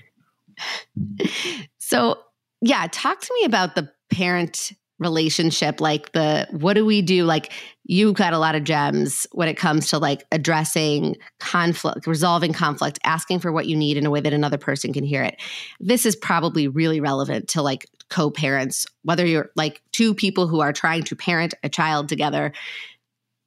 so 1.78 2.20
yeah, 2.62 2.88
talk 2.92 3.22
to 3.22 3.34
me 3.40 3.46
about 3.46 3.76
the 3.76 3.90
parent 4.10 4.72
relationship 5.00 5.80
like 5.80 6.12
the 6.14 6.48
what 6.50 6.74
do 6.74 6.84
we 6.84 7.04
do 7.04 7.24
like 7.24 7.52
you 7.84 8.14
got 8.14 8.34
a 8.34 8.40
lot 8.40 8.56
of 8.56 8.64
gems 8.64 9.28
when 9.32 9.48
it 9.48 9.54
comes 9.54 9.88
to 9.88 10.00
like 10.00 10.26
addressing 10.32 11.16
conflict 11.40 12.08
resolving 12.08 12.52
conflict 12.52 12.98
asking 13.04 13.38
for 13.38 13.52
what 13.52 13.68
you 13.68 13.76
need 13.76 13.96
in 13.96 14.08
a 14.08 14.10
way 14.10 14.20
that 14.20 14.34
another 14.34 14.58
person 14.58 14.92
can 14.92 15.04
hear 15.04 15.22
it 15.22 15.36
this 15.80 16.04
is 16.04 16.16
probably 16.16 16.68
really 16.68 17.00
relevant 17.00 17.48
to 17.48 17.62
like 17.62 17.86
co-parents 18.10 18.86
whether 19.04 19.26
you're 19.26 19.50
like 19.56 19.82
two 19.92 20.14
people 20.14 20.48
who 20.48 20.60
are 20.60 20.74
trying 20.74 21.04
to 21.04 21.16
parent 21.16 21.54
a 21.64 21.70
child 21.70 22.08
together 22.10 22.54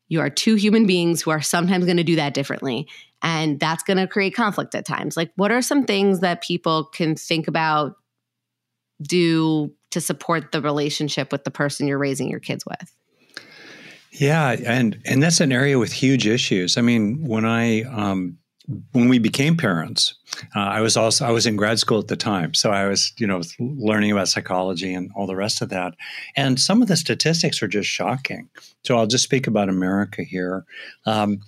you 0.09 0.21
are 0.21 0.31
two 0.31 0.57
human 0.57 0.87
beings 0.87 1.23
who 1.23 1.31
are 1.31 1.41
sometimes 1.41 1.85
going 1.85 1.97
to 1.97 2.05
do 2.05 2.17
that 2.17 2.35
differently 2.35 2.87
and 3.23 3.61
that's 3.61 3.83
going 3.83 3.97
to 3.97 4.07
create 4.07 4.35
conflict 4.35 4.75
at 4.75 4.85
times 4.85 5.17
like 5.17 5.31
what 5.37 5.51
are 5.51 5.63
some 5.63 5.85
things 5.85 6.21
that 6.21 6.43
people 6.43 6.85
can 6.85 7.15
think 7.15 7.49
about 7.49 7.97
do 9.03 9.73
to 9.91 10.01
support 10.01 10.53
the 10.53 10.61
relationship 10.61 11.33
with 11.33 11.45
the 11.45 11.51
person 11.51 11.87
you're 11.87 11.99
raising 11.99 12.29
your 12.29 12.41
kids 12.41 12.65
with? 12.67 12.95
Yeah, 14.13 14.57
and 14.67 15.01
and 15.05 15.23
that's 15.23 15.41
an 15.41 15.53
area 15.53 15.79
with 15.79 15.93
huge 15.93 16.27
issues. 16.27 16.77
I 16.77 16.81
mean, 16.81 17.27
when 17.27 17.45
I 17.45 17.83
um, 17.83 18.39
when 18.93 19.09
we 19.09 19.19
became 19.19 19.57
parents, 19.57 20.15
uh, 20.55 20.61
I 20.61 20.81
was 20.81 20.97
also 20.97 21.25
I 21.25 21.31
was 21.31 21.47
in 21.47 21.57
grad 21.57 21.79
school 21.79 21.99
at 21.99 22.09
the 22.09 22.17
time, 22.17 22.55
so 22.55 22.71
I 22.71 22.87
was 22.87 23.13
you 23.19 23.27
know 23.27 23.43
learning 23.59 24.13
about 24.13 24.29
psychology 24.29 24.95
and 24.95 25.11
all 25.17 25.27
the 25.27 25.37
rest 25.37 25.63
of 25.63 25.71
that. 25.71 25.95
And 26.37 26.61
some 26.61 26.83
of 26.83 26.89
the 26.89 26.97
statistics 26.97 27.63
are 27.63 27.69
just 27.69 27.89
shocking. 27.89 28.49
So 28.85 28.97
I'll 28.97 29.07
just 29.07 29.25
speak 29.25 29.47
about 29.47 29.69
America 29.69 30.23
here. 30.23 30.65
Um, 31.07 31.41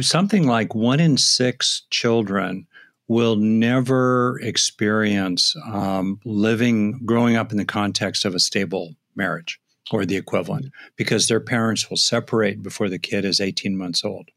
something 0.00 0.46
like 0.46 0.74
one 0.74 1.00
in 1.00 1.16
six 1.16 1.82
children 1.90 2.66
will 3.08 3.36
never 3.36 4.40
experience 4.40 5.54
um, 5.66 6.20
living, 6.24 7.00
growing 7.04 7.36
up 7.36 7.52
in 7.52 7.58
the 7.58 7.64
context 7.64 8.24
of 8.24 8.34
a 8.34 8.40
stable 8.40 8.96
marriage 9.14 9.60
or 9.92 10.04
the 10.04 10.16
equivalent 10.16 10.66
because 10.96 11.28
their 11.28 11.40
parents 11.40 11.88
will 11.88 11.96
separate 11.96 12.62
before 12.62 12.88
the 12.88 12.98
kid 12.98 13.24
is 13.24 13.40
18 13.40 13.76
months 13.76 14.04
old. 14.04 14.30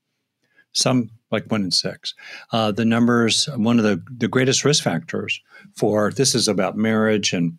Some, 0.74 1.10
like 1.32 1.50
one 1.52 1.64
in 1.64 1.72
six. 1.72 2.14
Uh, 2.52 2.72
the 2.72 2.86
numbers, 2.86 3.48
one 3.56 3.80
of 3.80 3.84
the, 3.84 4.02
the 4.16 4.28
greatest 4.28 4.64
risk 4.64 4.84
factors 4.84 5.42
for 5.76 6.12
this 6.12 6.36
is 6.36 6.48
about 6.48 6.78
marriage, 6.78 7.34
and 7.34 7.58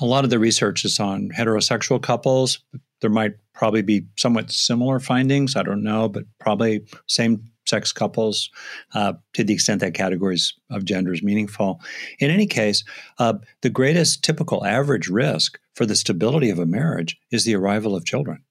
a 0.00 0.04
lot 0.04 0.24
of 0.24 0.30
the 0.30 0.38
research 0.38 0.84
is 0.84 1.00
on 1.00 1.30
heterosexual 1.36 2.02
couples. 2.02 2.58
There 3.00 3.10
might 3.10 3.34
probably 3.54 3.82
be 3.82 4.06
somewhat 4.16 4.50
similar 4.50 5.00
findings. 5.00 5.56
I 5.56 5.62
don't 5.62 5.82
know, 5.82 6.08
but 6.08 6.24
probably 6.38 6.84
same 7.06 7.50
sex 7.68 7.92
couples 7.92 8.50
uh, 8.94 9.12
to 9.34 9.44
the 9.44 9.52
extent 9.52 9.80
that 9.80 9.94
categories 9.94 10.54
of 10.70 10.84
gender 10.84 11.12
is 11.12 11.22
meaningful. 11.22 11.80
In 12.18 12.30
any 12.30 12.46
case, 12.46 12.82
uh, 13.18 13.34
the 13.60 13.70
greatest 13.70 14.24
typical 14.24 14.64
average 14.64 15.08
risk 15.08 15.58
for 15.74 15.86
the 15.86 15.94
stability 15.94 16.50
of 16.50 16.58
a 16.58 16.66
marriage 16.66 17.18
is 17.30 17.44
the 17.44 17.54
arrival 17.54 17.94
of 17.94 18.04
children. 18.04 18.42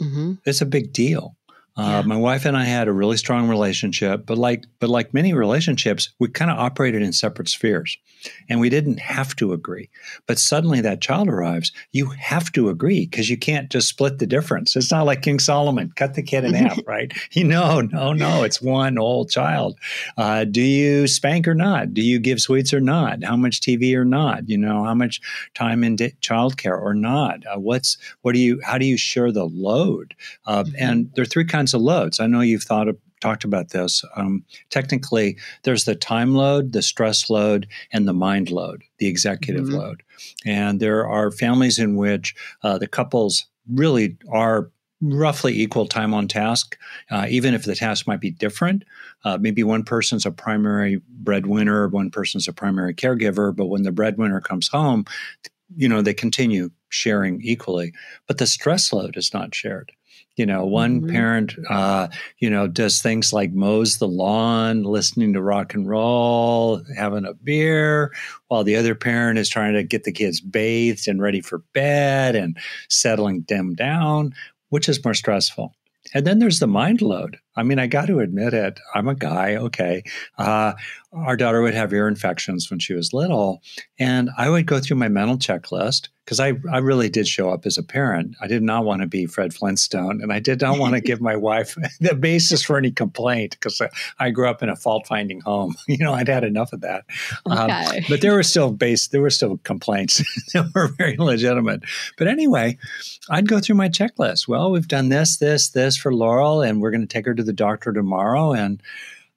Mm-hmm. 0.00 0.34
It's 0.44 0.60
a 0.60 0.66
big 0.66 0.92
deal. 0.92 1.36
Uh, 1.76 2.02
My 2.04 2.16
wife 2.16 2.44
and 2.44 2.56
I 2.56 2.64
had 2.64 2.88
a 2.88 2.92
really 2.92 3.16
strong 3.16 3.48
relationship, 3.48 4.26
but 4.26 4.36
like 4.36 4.64
but 4.78 4.90
like 4.90 5.14
many 5.14 5.32
relationships, 5.32 6.10
we 6.18 6.28
kind 6.28 6.50
of 6.50 6.58
operated 6.58 7.02
in 7.02 7.12
separate 7.12 7.48
spheres, 7.48 7.96
and 8.48 8.60
we 8.60 8.68
didn't 8.68 8.98
have 8.98 9.34
to 9.36 9.52
agree. 9.52 9.88
But 10.26 10.38
suddenly 10.38 10.80
that 10.82 11.00
child 11.00 11.28
arrives, 11.28 11.72
you 11.92 12.06
have 12.10 12.52
to 12.52 12.68
agree 12.68 13.06
because 13.06 13.30
you 13.30 13.38
can't 13.38 13.70
just 13.70 13.88
split 13.88 14.18
the 14.18 14.26
difference. 14.26 14.76
It's 14.76 14.90
not 14.90 15.06
like 15.06 15.22
King 15.22 15.38
Solomon 15.38 15.92
cut 15.96 16.14
the 16.14 16.22
kid 16.22 16.44
in 16.44 16.54
half, 16.54 16.78
right? 16.86 17.12
You 17.32 17.44
know, 17.44 17.80
no, 17.80 18.12
no, 18.12 18.42
it's 18.42 18.60
one 18.60 18.98
old 18.98 19.30
child. 19.30 19.78
Uh, 20.18 20.44
do 20.44 20.60
you 20.60 21.06
spank 21.06 21.48
or 21.48 21.54
not? 21.54 21.94
Do 21.94 22.02
you 22.02 22.18
give 22.18 22.40
sweets 22.40 22.74
or 22.74 22.80
not? 22.80 23.24
How 23.24 23.36
much 23.36 23.60
TV 23.60 23.94
or 23.94 24.04
not? 24.04 24.48
You 24.48 24.58
know, 24.58 24.84
how 24.84 24.94
much 24.94 25.20
time 25.54 25.82
in 25.82 25.96
di- 25.96 26.14
childcare 26.20 26.78
or 26.78 26.92
not? 26.94 27.44
Uh, 27.46 27.58
what's 27.58 27.96
what 28.20 28.34
do 28.34 28.38
you? 28.38 28.60
How 28.62 28.76
do 28.76 28.84
you 28.84 28.98
share 28.98 29.32
the 29.32 29.46
load? 29.46 30.14
Uh, 30.44 30.64
mm-hmm. 30.64 30.74
And 30.78 31.10
there 31.14 31.22
are 31.22 31.26
three 31.26 31.46
kinds 31.46 31.61
kinds 31.62 31.74
of 31.74 31.80
loads. 31.80 32.18
I 32.18 32.26
know 32.26 32.40
you've 32.40 32.64
thought 32.64 32.88
of, 32.88 32.98
talked 33.20 33.44
about 33.44 33.68
this. 33.68 34.04
Um, 34.16 34.44
technically, 34.70 35.38
there's 35.62 35.84
the 35.84 35.94
time 35.94 36.34
load, 36.34 36.72
the 36.72 36.82
stress 36.82 37.30
load, 37.30 37.68
and 37.92 38.08
the 38.08 38.12
mind 38.12 38.50
load, 38.50 38.82
the 38.98 39.06
executive 39.06 39.66
mm-hmm. 39.66 39.76
load. 39.76 40.02
And 40.44 40.80
there 40.80 41.06
are 41.06 41.30
families 41.30 41.78
in 41.78 41.94
which 41.94 42.34
uh, 42.64 42.78
the 42.78 42.88
couples 42.88 43.46
really 43.70 44.16
are 44.28 44.72
roughly 45.00 45.60
equal 45.60 45.86
time 45.86 46.12
on 46.14 46.26
task, 46.26 46.76
uh, 47.12 47.26
even 47.28 47.54
if 47.54 47.64
the 47.64 47.76
task 47.76 48.08
might 48.08 48.20
be 48.20 48.32
different. 48.32 48.82
Uh, 49.24 49.38
maybe 49.40 49.62
one 49.62 49.84
person's 49.84 50.26
a 50.26 50.32
primary 50.32 51.00
breadwinner, 51.08 51.86
one 51.88 52.10
person's 52.10 52.48
a 52.48 52.52
primary 52.52 52.92
caregiver, 52.92 53.54
but 53.54 53.66
when 53.66 53.82
the 53.84 53.92
breadwinner 53.92 54.40
comes 54.40 54.66
home, 54.66 55.04
you 55.76 55.88
know, 55.88 56.02
they 56.02 56.14
continue 56.14 56.70
sharing 56.88 57.40
equally. 57.40 57.92
But 58.26 58.38
the 58.38 58.46
stress 58.46 58.92
load 58.92 59.16
is 59.16 59.32
not 59.32 59.54
shared. 59.54 59.92
You 60.36 60.46
know, 60.46 60.64
one 60.64 61.02
mm-hmm. 61.02 61.10
parent, 61.10 61.54
uh, 61.68 62.08
you 62.38 62.48
know, 62.48 62.66
does 62.66 63.02
things 63.02 63.32
like 63.32 63.52
mows 63.52 63.98
the 63.98 64.08
lawn, 64.08 64.82
listening 64.82 65.34
to 65.34 65.42
rock 65.42 65.74
and 65.74 65.86
roll, 65.86 66.82
having 66.96 67.26
a 67.26 67.34
beer, 67.34 68.12
while 68.48 68.64
the 68.64 68.76
other 68.76 68.94
parent 68.94 69.38
is 69.38 69.50
trying 69.50 69.74
to 69.74 69.82
get 69.82 70.04
the 70.04 70.12
kids 70.12 70.40
bathed 70.40 71.06
and 71.06 71.20
ready 71.20 71.42
for 71.42 71.58
bed 71.74 72.34
and 72.34 72.56
settling 72.88 73.44
them 73.48 73.74
down. 73.74 74.34
Which 74.70 74.88
is 74.88 75.04
more 75.04 75.12
stressful? 75.12 75.74
And 76.14 76.26
then 76.26 76.38
there's 76.38 76.58
the 76.58 76.66
mind 76.66 77.02
load. 77.02 77.38
I 77.56 77.62
mean, 77.62 77.78
I 77.78 77.86
got 77.86 78.06
to 78.06 78.20
admit 78.20 78.54
it. 78.54 78.80
I'm 78.94 79.08
a 79.08 79.14
guy, 79.14 79.56
okay. 79.56 80.02
Uh, 80.38 80.72
our 81.12 81.36
daughter 81.36 81.60
would 81.60 81.74
have 81.74 81.92
ear 81.92 82.08
infections 82.08 82.70
when 82.70 82.78
she 82.78 82.94
was 82.94 83.12
little, 83.12 83.62
and 83.98 84.30
I 84.38 84.48
would 84.48 84.66
go 84.66 84.80
through 84.80 84.96
my 84.96 85.08
mental 85.08 85.36
checklist 85.36 86.08
because 86.24 86.38
I, 86.38 86.52
I 86.72 86.78
really 86.78 87.08
did 87.08 87.26
show 87.26 87.50
up 87.50 87.66
as 87.66 87.76
a 87.76 87.82
parent. 87.82 88.36
I 88.40 88.46
did 88.46 88.62
not 88.62 88.84
want 88.84 89.02
to 89.02 89.08
be 89.08 89.26
Fred 89.26 89.52
Flintstone, 89.52 90.22
and 90.22 90.32
I 90.32 90.38
did 90.38 90.60
not 90.60 90.78
want 90.78 90.94
to 90.94 91.00
give 91.00 91.20
my 91.20 91.36
wife 91.36 91.76
the 92.00 92.14
basis 92.14 92.62
for 92.62 92.78
any 92.78 92.92
complaint 92.92 93.56
because 93.58 93.82
I 94.18 94.30
grew 94.30 94.48
up 94.48 94.62
in 94.62 94.68
a 94.68 94.76
fault 94.76 95.06
finding 95.06 95.40
home. 95.40 95.74
You 95.92 95.98
know, 95.98 96.14
I'd 96.14 96.28
had 96.28 96.44
enough 96.44 96.72
of 96.72 96.80
that. 96.82 97.04
Um, 97.44 97.70
okay. 97.70 97.98
Um, 97.98 98.04
but 98.08 98.22
there 98.22 98.32
were 98.32 98.42
still 98.42 98.72
base, 98.72 99.08
there 99.08 99.20
were 99.20 99.30
still 99.30 99.58
complaints 99.58 100.22
that 100.54 100.72
were 100.74 100.88
very 100.88 101.16
legitimate. 101.18 101.82
But 102.16 102.28
anyway, 102.28 102.78
I'd 103.28 103.46
go 103.46 103.60
through 103.60 103.76
my 103.76 103.90
checklist. 103.90 104.48
Well, 104.48 104.70
we've 104.70 104.88
done 104.88 105.10
this, 105.10 105.36
this, 105.36 105.68
this 105.70 105.98
for 105.98 106.14
Laurel, 106.14 106.62
and 106.62 106.80
we're 106.80 106.92
going 106.92 107.02
to 107.02 107.06
take 107.06 107.26
her 107.26 107.34
to 107.42 107.46
the 107.46 107.52
doctor 107.52 107.92
tomorrow, 107.92 108.52
and 108.52 108.82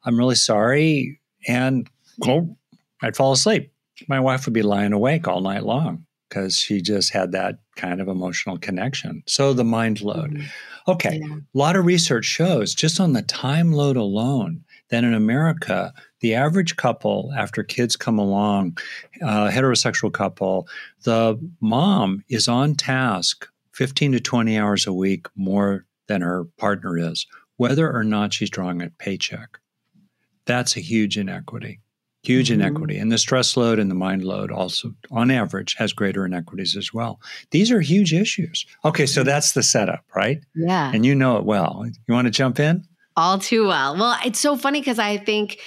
I'm 0.04 0.18
really 0.18 0.36
sorry. 0.36 1.20
And 1.48 1.90
well, 2.20 2.58
I'd 3.02 3.16
fall 3.16 3.34
asleep. 3.34 3.72
My 4.08 4.20
wife 4.20 4.46
would 4.46 4.54
be 4.54 4.62
lying 4.62 4.94
awake 4.94 5.28
all 5.28 5.42
night 5.42 5.64
long 5.64 6.06
because 6.30 6.58
she 6.58 6.82
just 6.82 7.14
had 7.14 7.32
that 7.32 7.60
kind 7.76 8.02
of 8.02 8.08
emotional 8.08 8.58
connection. 8.58 9.24
So 9.28 9.54
the 9.54 9.64
mind 9.64 10.02
load. 10.02 10.32
Mm-hmm. 10.32 10.92
Okay, 10.92 11.20
yeah. 11.22 11.36
a 11.36 11.58
lot 11.58 11.76
of 11.76 11.86
research 11.86 12.26
shows 12.26 12.76
just 12.76 13.00
on 13.00 13.14
the 13.14 13.22
time 13.24 13.74
load 13.74 13.98
alone 13.98 14.64
that 14.90 15.04
in 15.04 15.14
America, 15.14 15.94
the 16.20 16.36
average 16.36 16.76
couple, 16.76 17.32
after 17.36 17.64
kids 17.64 17.96
come 17.96 18.20
along, 18.20 18.78
uh, 19.22 19.50
heterosexual 19.50 20.14
couple, 20.14 20.68
the 21.04 21.40
mom 21.60 22.24
is 22.30 22.48
on 22.48 22.76
task 22.76 23.48
15 23.74 24.14
to 24.14 24.20
20 24.20 24.58
hours 24.58 24.86
a 24.86 24.94
week 24.94 25.28
more 25.36 25.86
than 26.08 26.22
her 26.22 26.46
partner 26.58 26.98
is. 26.98 27.26
Whether 27.58 27.92
or 27.92 28.04
not 28.04 28.34
she's 28.34 28.50
drawing 28.50 28.82
a 28.82 28.90
paycheck. 28.90 29.60
That's 30.46 30.78
a 30.78 30.80
huge 30.80 31.18
inequity, 31.18 31.80
huge 32.24 32.50
mm-hmm. 32.50 32.62
inequity. 32.62 32.98
And 32.98 33.12
the 33.12 33.18
stress 33.18 33.58
load 33.58 33.80
and 33.80 33.90
the 33.90 33.96
mind 33.96 34.24
load 34.24 34.52
also, 34.52 34.94
on 35.12 35.32
average, 35.32 35.76
has 35.76 35.94
greater 35.94 36.26
inequities 36.26 36.76
as 36.76 36.94
well. 36.94 37.20
These 37.52 37.72
are 37.72 37.82
huge 37.82 38.14
issues. 38.14 38.66
Okay, 38.84 39.06
so 39.06 39.24
that's 39.24 39.54
the 39.54 39.64
setup, 39.64 40.04
right? 40.16 40.42
Yeah. 40.54 40.92
And 40.94 41.06
you 41.06 41.16
know 41.16 41.38
it 41.38 41.46
well. 41.46 41.86
You 42.08 42.14
want 42.14 42.26
to 42.26 42.32
jump 42.32 42.60
in? 42.60 42.86
All 43.18 43.40
too 43.40 43.68
well. 43.68 43.96
Well, 43.96 44.18
it's 44.26 44.40
so 44.40 44.58
funny 44.58 44.82
because 44.82 45.00
I 45.00 45.18
think 45.18 45.60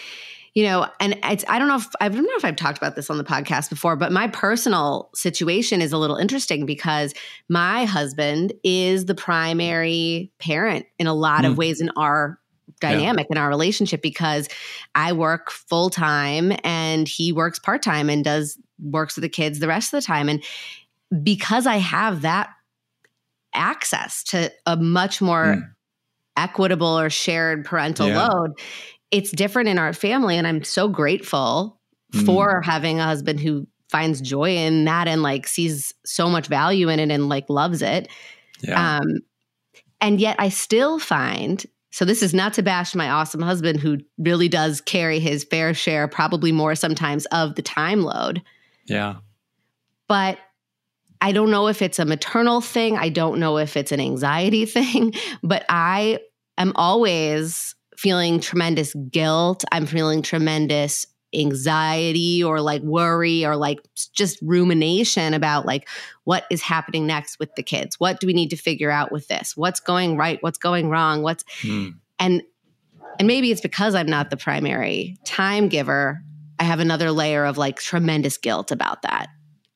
you 0.54 0.64
know, 0.64 0.86
and 1.00 1.18
it's 1.24 1.44
I 1.48 1.58
don't 1.58 1.68
know 1.68 1.76
if 1.76 1.86
I 2.00 2.08
don't 2.08 2.24
know 2.24 2.36
if 2.36 2.44
I've 2.44 2.56
talked 2.56 2.78
about 2.78 2.96
this 2.96 3.10
on 3.10 3.18
the 3.18 3.24
podcast 3.24 3.70
before, 3.70 3.96
but 3.96 4.12
my 4.12 4.28
personal 4.28 5.10
situation 5.14 5.80
is 5.82 5.92
a 5.92 5.98
little 5.98 6.16
interesting 6.16 6.66
because 6.66 7.14
my 7.48 7.84
husband 7.84 8.52
is 8.64 9.06
the 9.06 9.14
primary 9.14 10.32
parent 10.38 10.86
in 10.98 11.06
a 11.06 11.14
lot 11.14 11.44
mm. 11.44 11.50
of 11.50 11.58
ways 11.58 11.80
in 11.80 11.90
our 11.96 12.38
dynamic 12.80 13.26
yeah. 13.28 13.36
in 13.36 13.42
our 13.42 13.48
relationship 13.48 14.02
because 14.02 14.48
I 14.94 15.12
work 15.12 15.50
full 15.50 15.90
time 15.90 16.52
and 16.64 17.08
he 17.08 17.32
works 17.32 17.58
part 17.58 17.82
time 17.82 18.08
and 18.08 18.24
does 18.24 18.58
works 18.80 19.16
with 19.16 19.22
the 19.22 19.28
kids 19.28 19.58
the 19.58 19.68
rest 19.68 19.92
of 19.92 20.00
the 20.00 20.06
time 20.06 20.28
and 20.28 20.42
because 21.22 21.66
I 21.66 21.76
have 21.78 22.22
that 22.22 22.50
access 23.54 24.22
to 24.24 24.52
a 24.66 24.76
much 24.76 25.20
more 25.20 25.56
mm. 25.56 25.62
equitable 26.36 26.98
or 26.98 27.10
shared 27.10 27.64
parental 27.64 28.08
yeah. 28.08 28.28
load 28.28 28.52
it's 29.10 29.30
different 29.30 29.68
in 29.68 29.78
our 29.78 29.92
family 29.92 30.36
and 30.36 30.46
i'm 30.46 30.62
so 30.62 30.88
grateful 30.88 31.80
mm. 32.12 32.26
for 32.26 32.60
having 32.62 33.00
a 33.00 33.04
husband 33.04 33.40
who 33.40 33.66
finds 33.90 34.20
joy 34.20 34.50
in 34.50 34.84
that 34.84 35.08
and 35.08 35.22
like 35.22 35.46
sees 35.46 35.94
so 36.04 36.28
much 36.28 36.46
value 36.46 36.88
in 36.88 37.00
it 37.00 37.10
and 37.10 37.28
like 37.28 37.48
loves 37.48 37.82
it 37.82 38.08
yeah. 38.60 38.98
um 38.98 39.20
and 40.00 40.20
yet 40.20 40.36
i 40.38 40.48
still 40.48 40.98
find 40.98 41.66
so 41.90 42.04
this 42.04 42.22
is 42.22 42.34
not 42.34 42.52
to 42.52 42.62
bash 42.62 42.94
my 42.94 43.08
awesome 43.08 43.40
husband 43.40 43.80
who 43.80 43.98
really 44.18 44.48
does 44.48 44.80
carry 44.80 45.18
his 45.18 45.44
fair 45.44 45.72
share 45.72 46.06
probably 46.06 46.52
more 46.52 46.74
sometimes 46.74 47.24
of 47.26 47.54
the 47.54 47.62
time 47.62 48.02
load 48.02 48.42
yeah 48.86 49.16
but 50.06 50.38
I 51.20 51.32
don't 51.32 51.50
know 51.50 51.68
if 51.68 51.82
it's 51.82 51.98
a 51.98 52.04
maternal 52.04 52.60
thing. 52.60 52.96
I 52.96 53.08
don't 53.08 53.40
know 53.40 53.58
if 53.58 53.76
it's 53.76 53.92
an 53.92 54.00
anxiety 54.00 54.66
thing, 54.66 55.14
but 55.42 55.64
I 55.68 56.20
am 56.56 56.72
always 56.76 57.74
feeling 57.98 58.38
tremendous 58.38 58.94
guilt. 59.10 59.64
I'm 59.72 59.84
feeling 59.84 60.22
tremendous 60.22 61.04
anxiety 61.34 62.42
or 62.42 62.60
like 62.60 62.80
worry 62.82 63.44
or 63.44 63.56
like 63.56 63.80
just 64.14 64.38
rumination 64.40 65.34
about 65.34 65.66
like 65.66 65.88
what 66.22 66.44
is 66.48 66.62
happening 66.62 67.08
next 67.08 67.40
with 67.40 67.52
the 67.56 67.62
kids. 67.62 67.98
What 67.98 68.20
do 68.20 68.28
we 68.28 68.32
need 68.32 68.50
to 68.50 68.56
figure 68.56 68.90
out 68.90 69.10
with 69.10 69.26
this? 69.26 69.56
What's 69.56 69.80
going 69.80 70.16
right? 70.16 70.38
What's 70.40 70.58
going 70.58 70.88
wrong? 70.88 71.22
What's 71.22 71.42
mm. 71.62 71.94
and 72.20 72.42
and 73.18 73.26
maybe 73.26 73.50
it's 73.50 73.60
because 73.60 73.96
I'm 73.96 74.06
not 74.06 74.30
the 74.30 74.36
primary 74.36 75.18
time 75.24 75.68
giver. 75.68 76.22
I 76.60 76.64
have 76.64 76.78
another 76.78 77.10
layer 77.10 77.44
of 77.44 77.58
like 77.58 77.80
tremendous 77.80 78.38
guilt 78.38 78.70
about 78.70 79.02
that 79.02 79.28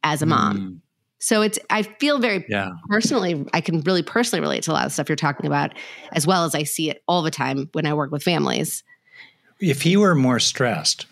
as 0.04 0.22
a 0.22 0.26
mom. 0.26 0.58
Mm. 0.58 0.81
So 1.22 1.40
it's 1.40 1.56
I 1.70 1.84
feel 1.84 2.18
very 2.18 2.44
yeah. 2.48 2.70
personally 2.88 3.46
I 3.54 3.60
can 3.60 3.80
really 3.82 4.02
personally 4.02 4.40
relate 4.40 4.64
to 4.64 4.72
a 4.72 4.74
lot 4.74 4.86
of 4.86 4.92
stuff 4.92 5.08
you're 5.08 5.14
talking 5.14 5.46
about 5.46 5.72
as 6.10 6.26
well 6.26 6.44
as 6.44 6.56
I 6.56 6.64
see 6.64 6.90
it 6.90 7.00
all 7.06 7.22
the 7.22 7.30
time 7.30 7.70
when 7.72 7.86
I 7.86 7.94
work 7.94 8.10
with 8.10 8.24
families. 8.24 8.82
If 9.60 9.82
he 9.82 9.96
were 9.96 10.16
more 10.16 10.40
stressed, 10.40 11.06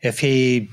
if 0.00 0.20
he 0.20 0.70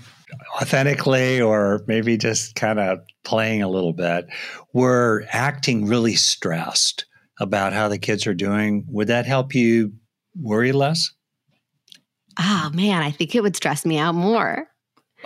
authentically 0.62 1.42
or 1.42 1.84
maybe 1.88 2.16
just 2.16 2.54
kind 2.54 2.80
of 2.80 3.00
playing 3.24 3.64
a 3.64 3.70
little 3.70 3.94
bit 3.94 4.28
were 4.72 5.26
acting 5.32 5.88
really 5.88 6.14
stressed 6.14 7.06
about 7.40 7.74
how 7.74 7.88
the 7.88 7.98
kids 7.98 8.28
are 8.28 8.36
doing, 8.36 8.86
would 8.88 9.08
that 9.08 9.26
help 9.26 9.56
you 9.56 9.94
worry 10.40 10.72
less? 10.72 11.12
Oh 12.38 12.70
man, 12.72 13.02
I 13.02 13.10
think 13.10 13.34
it 13.34 13.42
would 13.42 13.56
stress 13.56 13.84
me 13.84 13.98
out 13.98 14.14
more. 14.14 14.68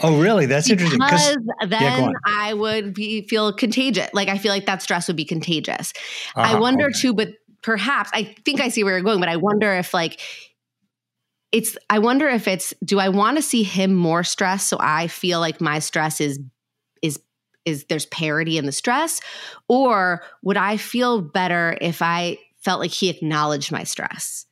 Oh, 0.02 0.22
really? 0.22 0.46
That's 0.46 0.70
because 0.70 0.94
interesting. 0.94 1.00
Because 1.00 1.70
then 1.70 2.02
yeah, 2.02 2.12
I 2.26 2.54
would 2.54 2.94
be 2.94 3.28
feel 3.28 3.54
contagious. 3.54 4.10
Like 4.14 4.28
I 4.28 4.38
feel 4.38 4.52
like 4.52 4.66
that 4.66 4.82
stress 4.82 5.08
would 5.08 5.18
be 5.18 5.26
contagious. 5.26 5.94
Uh, 6.36 6.42
I 6.42 6.60
wonder 6.60 6.86
okay. 6.86 7.00
too, 7.00 7.14
but 7.14 7.30
perhaps 7.62 8.10
I 8.14 8.36
think 8.46 8.62
I 8.62 8.70
see 8.70 8.84
where 8.84 8.94
you're 8.94 9.04
going, 9.04 9.20
but 9.20 9.30
I 9.30 9.38
wonder 9.38 9.74
if 9.74 9.94
like 9.94 10.20
it's 11.52 11.78
I 11.90 12.00
wonder 12.00 12.28
if 12.28 12.48
it's 12.48 12.74
do 12.84 13.00
I 13.00 13.10
want 13.10 13.38
to 13.38 13.42
see 13.42 13.64
him 13.64 13.96
more 13.96 14.24
stressed 14.24 14.68
so 14.68 14.78
I 14.80 15.08
feel 15.08 15.40
like 15.40 15.60
my 15.60 15.80
stress 15.80 16.22
is 16.22 16.40
is 17.02 17.20
is 17.66 17.86
there's 17.86 18.06
parity 18.08 18.58
in 18.58 18.66
the 18.66 18.72
stress 18.72 19.20
or 19.68 20.22
would 20.44 20.58
I 20.58 20.78
feel 20.78 21.22
better 21.22 21.78
if 21.82 22.02
I 22.02 22.38
felt 22.58 22.80
like 22.80 22.92
he 22.92 23.10
acknowledged 23.10 23.72
my 23.72 23.84
stress? 23.84 24.46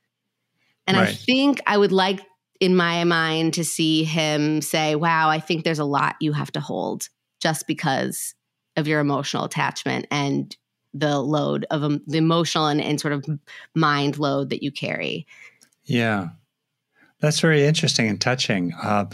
And 0.88 0.98
right. 0.98 1.10
I 1.10 1.14
think 1.14 1.60
I 1.68 1.78
would 1.78 1.92
like 1.92 2.22
in 2.60 2.76
my 2.76 3.04
mind 3.04 3.54
to 3.56 3.64
see 3.64 4.04
him 4.04 4.62
say, 4.62 4.96
Wow, 4.96 5.30
I 5.30 5.40
think 5.40 5.64
there's 5.64 5.80
a 5.80 5.86
lot 5.86 6.16
you 6.20 6.34
have 6.34 6.52
to 6.54 6.60
hold 6.60 7.10
just 7.40 7.68
because 7.68 8.34
of 8.76 8.88
your 8.88 9.00
emotional 9.00 9.46
attachment 9.46 10.08
and 10.12 10.56
the 10.94 11.20
load 11.20 11.66
of 11.70 11.84
um, 11.84 12.02
the 12.08 12.18
emotional 12.18 12.68
and, 12.68 12.82
and 12.82 13.00
sort 13.00 13.14
of 13.14 13.26
mind 13.76 14.18
load 14.18 14.50
that 14.50 14.64
you 14.64 14.72
carry. 14.72 15.28
Yeah. 15.86 16.30
That's 17.20 17.40
very 17.40 17.66
interesting 17.66 18.08
and 18.08 18.22
touching. 18.22 18.74
Uh, 18.82 19.06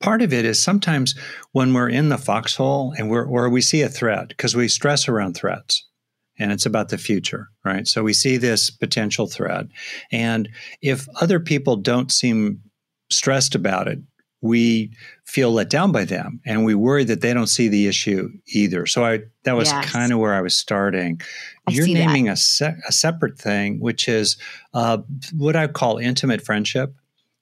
part 0.00 0.22
of 0.22 0.32
it 0.32 0.44
is 0.44 0.62
sometimes 0.62 1.14
when 1.52 1.72
we're 1.72 1.88
in 1.88 2.10
the 2.10 2.18
foxhole 2.18 2.94
and 2.98 3.10
we're, 3.10 3.24
or 3.24 3.48
we 3.48 3.60
see 3.60 3.82
a 3.82 3.88
threat, 3.88 4.28
because 4.28 4.54
we 4.54 4.68
stress 4.68 5.08
around 5.08 5.34
threats 5.34 5.86
and 6.38 6.52
it's 6.52 6.66
about 6.66 6.90
the 6.90 6.98
future, 6.98 7.48
right? 7.64 7.88
So 7.88 8.02
we 8.02 8.12
see 8.12 8.36
this 8.36 8.70
potential 8.70 9.26
threat. 9.26 9.66
And 10.12 10.50
if 10.82 11.08
other 11.20 11.40
people 11.40 11.76
don't 11.76 12.12
seem 12.12 12.60
stressed 13.10 13.54
about 13.54 13.88
it, 13.88 14.00
we 14.40 14.92
feel 15.24 15.50
let 15.52 15.70
down 15.70 15.92
by 15.92 16.04
them 16.04 16.40
and 16.44 16.64
we 16.64 16.74
worry 16.74 17.04
that 17.04 17.20
they 17.20 17.32
don't 17.34 17.46
see 17.46 17.68
the 17.68 17.86
issue 17.86 18.28
either. 18.48 18.86
So 18.86 19.04
I 19.04 19.20
that 19.44 19.56
was 19.56 19.70
yes. 19.70 19.90
kind 19.90 20.12
of 20.12 20.18
where 20.18 20.34
I 20.34 20.40
was 20.40 20.54
starting. 20.54 21.20
I 21.66 21.72
You're 21.72 21.88
naming 21.88 22.28
a, 22.28 22.36
se- 22.36 22.76
a 22.86 22.92
separate 22.92 23.38
thing, 23.38 23.80
which 23.80 24.08
is 24.08 24.36
uh, 24.74 24.98
what 25.34 25.56
I 25.56 25.66
call 25.66 25.98
intimate 25.98 26.42
friendship. 26.42 26.94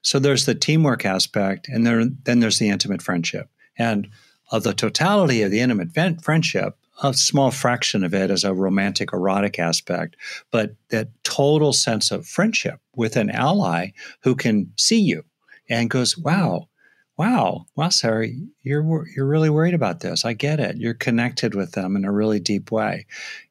So 0.03 0.18
there's 0.18 0.44
the 0.44 0.55
teamwork 0.55 1.07
aspect, 1.07 1.66
and 1.68 1.87
there, 1.87 2.05
then 2.05 2.40
there's 2.40 2.59
the 2.59 2.68
intimate 2.68 3.00
friendship. 3.00 3.48
And 3.79 4.09
of 4.53 4.62
the 4.62 4.74
totality 4.74 5.42
of 5.42 5.50
the 5.50 5.61
intimate 5.61 5.94
friendship, 6.22 6.77
a 7.03 7.14
small 7.14 7.50
fraction 7.50 8.05
of 8.05 8.12
it 8.12 8.31
is 8.31 8.44
a 8.44 8.53
romantic, 8.53 9.12
erotic 9.12 9.59
aspect, 9.59 10.16
but 10.50 10.74
that 10.90 11.09
total 11.24 11.72
sense 11.72 12.11
of 12.11 12.27
friendship 12.27 12.81
with 12.94 13.16
an 13.16 13.31
ally 13.31 13.88
who 14.20 14.35
can 14.35 14.70
see 14.77 15.00
you 15.00 15.24
and 15.68 15.90
goes, 15.90 16.16
"Wow, 16.16 16.68
wow, 17.16 17.66
wow, 17.77 17.88
Sarah, 17.88 18.29
you're 18.62 19.07
you're 19.14 19.27
really 19.27 19.50
worried 19.50 19.74
about 19.74 20.00
this. 20.00 20.24
I 20.24 20.33
get 20.33 20.61
it. 20.61 20.77
You're 20.77 20.94
connected 20.94 21.55
with 21.55 21.72
them 21.72 21.96
in 21.96 22.05
a 22.05 22.12
really 22.12 22.40
deep 22.40 22.70
way. 22.70 23.07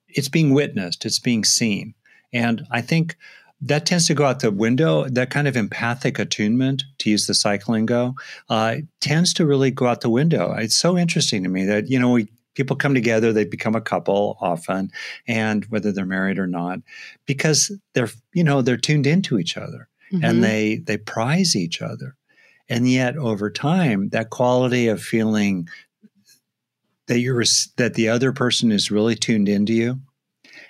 It's 0.07 0.29
being 0.29 0.53
witnessed. 0.53 1.05
It's 1.05 1.19
being 1.19 1.43
seen, 1.43 1.93
and 2.31 2.65
I 2.71 2.81
think." 2.81 3.15
That 3.65 3.85
tends 3.85 4.07
to 4.07 4.13
go 4.13 4.25
out 4.25 4.41
the 4.41 4.51
window. 4.51 5.07
That 5.07 5.29
kind 5.29 5.47
of 5.47 5.55
empathic 5.55 6.19
attunement, 6.19 6.83
to 6.97 7.09
use 7.09 7.27
the 7.27 7.33
cycling 7.33 7.85
go, 7.85 8.15
uh, 8.49 8.79
tends 8.99 9.33
to 9.35 9.45
really 9.45 9.71
go 9.71 9.87
out 9.87 10.01
the 10.01 10.09
window. 10.09 10.51
It's 10.51 10.75
so 10.75 10.97
interesting 10.97 11.43
to 11.43 11.49
me 11.49 11.63
that 11.63 11.89
you 11.89 11.97
know 11.97 12.11
we 12.11 12.27
people 12.53 12.75
come 12.75 12.93
together 12.93 13.33
they 13.33 13.45
become 13.45 13.75
a 13.75 13.81
couple 13.81 14.37
often 14.41 14.91
and 15.27 15.65
whether 15.65 15.91
they're 15.91 16.05
married 16.05 16.39
or 16.39 16.47
not 16.47 16.79
because 17.25 17.71
they're 17.93 18.09
you 18.33 18.43
know 18.43 18.61
they're 18.61 18.77
tuned 18.77 19.07
into 19.07 19.39
each 19.39 19.57
other 19.57 19.87
mm-hmm. 20.13 20.23
and 20.23 20.43
they 20.43 20.77
they 20.77 20.97
prize 20.97 21.55
each 21.55 21.81
other. 21.81 22.15
And 22.69 22.89
yet 22.89 23.17
over 23.17 23.49
time, 23.49 24.09
that 24.09 24.29
quality 24.29 24.87
of 24.87 25.01
feeling 25.01 25.67
that 27.07 27.19
you're 27.19 27.43
that 27.77 27.95
the 27.95 28.09
other 28.09 28.31
person 28.31 28.71
is 28.71 28.91
really 28.91 29.15
tuned 29.15 29.49
into 29.49 29.73
you 29.73 29.99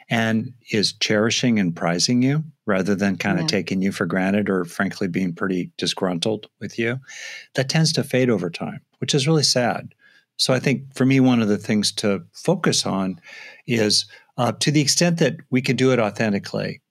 and 0.10 0.54
is 0.72 0.94
cherishing 0.94 1.60
and 1.60 1.76
prizing 1.76 2.22
you 2.22 2.44
rather 2.66 2.96
than 2.96 3.18
kind 3.18 3.38
yeah. 3.38 3.44
of 3.44 3.50
taking 3.50 3.82
you 3.82 3.92
for 3.92 4.06
granted 4.06 4.50
or 4.50 4.66
frankly 4.66 5.08
being 5.08 5.34
pretty 5.34 5.72
disgruntled 5.78 6.48
with 6.60 6.80
you 6.80 7.00
that 7.56 7.70
tends 7.70 7.94
to 7.94 8.04
fade 8.04 8.30
over 8.30 8.50
time 8.50 8.82
which 9.00 9.14
is 9.14 9.28
really 9.28 9.44
sad 9.44 9.94
so 10.38 10.54
i 10.54 10.60
think 10.60 10.94
for 10.94 11.06
me 11.06 11.20
one 11.20 11.42
of 11.42 11.48
the 11.48 11.58
things 11.58 11.92
to 11.92 12.24
focus 12.34 12.86
on 12.86 13.20
is 13.68 14.06
uh, 14.38 14.52
to 14.54 14.72
the 14.72 14.82
extent 14.82 15.20
that 15.20 15.38
we 15.52 15.62
can 15.62 15.76
do 15.76 15.92
it 15.92 16.00
authentically 16.00 16.82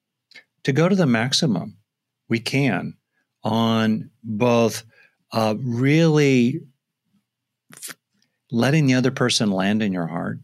to 0.62 0.73
go 0.73 0.88
to 0.88 0.97
the 0.97 1.07
maximum 1.07 1.77
we 2.33 2.40
can 2.40 2.95
on 3.45 4.11
both 4.25 4.85
uh, 5.33 5.55
really 5.62 6.62
letting 8.51 8.87
the 8.87 8.95
other 8.95 9.11
person 9.11 9.51
land 9.51 9.83
in 9.83 9.92
your 9.92 10.07
heart 10.07 10.38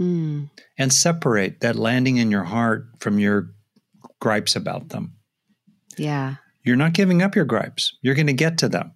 mm. 0.00 0.48
and 0.78 0.92
separate 0.92 1.58
that 1.60 1.74
landing 1.74 2.18
in 2.18 2.30
your 2.30 2.44
heart 2.44 2.86
from 3.00 3.18
your 3.18 3.50
gripes 4.20 4.54
about 4.54 4.90
them. 4.90 5.12
Yeah. 5.98 6.36
You're 6.62 6.76
not 6.76 6.92
giving 6.92 7.22
up 7.22 7.34
your 7.34 7.44
gripes, 7.44 7.98
you're 8.00 8.14
going 8.14 8.28
to 8.28 8.32
get 8.32 8.56
to 8.58 8.68
them. 8.68 8.92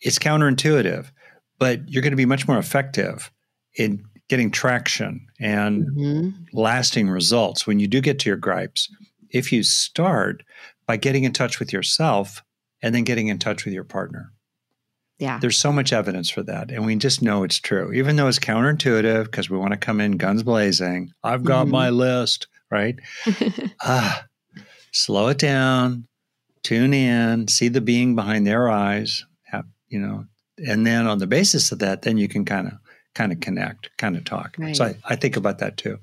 It's 0.00 0.18
counterintuitive, 0.18 1.12
but 1.60 1.88
you're 1.88 2.02
going 2.02 2.10
to 2.10 2.16
be 2.16 2.26
much 2.26 2.48
more 2.48 2.58
effective 2.58 3.30
in 3.78 4.04
getting 4.28 4.50
traction 4.50 5.28
and 5.38 5.86
mm-hmm. 5.86 6.30
lasting 6.52 7.08
results 7.08 7.68
when 7.68 7.78
you 7.78 7.86
do 7.86 8.00
get 8.00 8.18
to 8.18 8.28
your 8.28 8.36
gripes 8.36 8.88
if 9.32 9.50
you 9.50 9.62
start 9.62 10.44
by 10.86 10.96
getting 10.96 11.24
in 11.24 11.32
touch 11.32 11.58
with 11.58 11.72
yourself 11.72 12.42
and 12.82 12.94
then 12.94 13.04
getting 13.04 13.28
in 13.28 13.38
touch 13.38 13.64
with 13.64 13.74
your 13.74 13.84
partner. 13.84 14.32
Yeah. 15.18 15.38
There's 15.38 15.58
so 15.58 15.72
much 15.72 15.92
evidence 15.92 16.30
for 16.30 16.42
that. 16.42 16.70
And 16.72 16.84
we 16.84 16.96
just 16.96 17.22
know 17.22 17.44
it's 17.44 17.60
true, 17.60 17.92
even 17.92 18.16
though 18.16 18.26
it's 18.26 18.40
counterintuitive 18.40 19.24
because 19.24 19.48
we 19.48 19.56
want 19.56 19.70
to 19.70 19.76
come 19.76 20.00
in 20.00 20.16
guns 20.16 20.42
blazing. 20.42 21.12
I've 21.22 21.44
got 21.44 21.64
mm-hmm. 21.64 21.72
my 21.72 21.90
list, 21.90 22.48
right? 22.70 22.98
ah, 23.82 24.24
slow 24.90 25.28
it 25.28 25.38
down, 25.38 26.08
tune 26.64 26.92
in, 26.92 27.46
see 27.46 27.68
the 27.68 27.80
being 27.80 28.16
behind 28.16 28.46
their 28.46 28.68
eyes, 28.68 29.24
have, 29.44 29.66
you 29.88 30.00
know, 30.00 30.26
and 30.58 30.86
then 30.86 31.06
on 31.06 31.18
the 31.18 31.26
basis 31.26 31.70
of 31.70 31.78
that, 31.80 32.02
then 32.02 32.16
you 32.16 32.26
can 32.26 32.44
kind 32.44 32.66
of 32.66 32.74
kind 33.14 33.30
of 33.30 33.40
connect, 33.40 33.90
kind 33.98 34.16
of 34.16 34.24
talk. 34.24 34.56
Right. 34.58 34.74
So 34.74 34.86
I, 34.86 34.96
I, 35.04 35.16
think 35.16 35.36
about 35.36 35.58
that 35.58 35.76
too. 35.76 35.98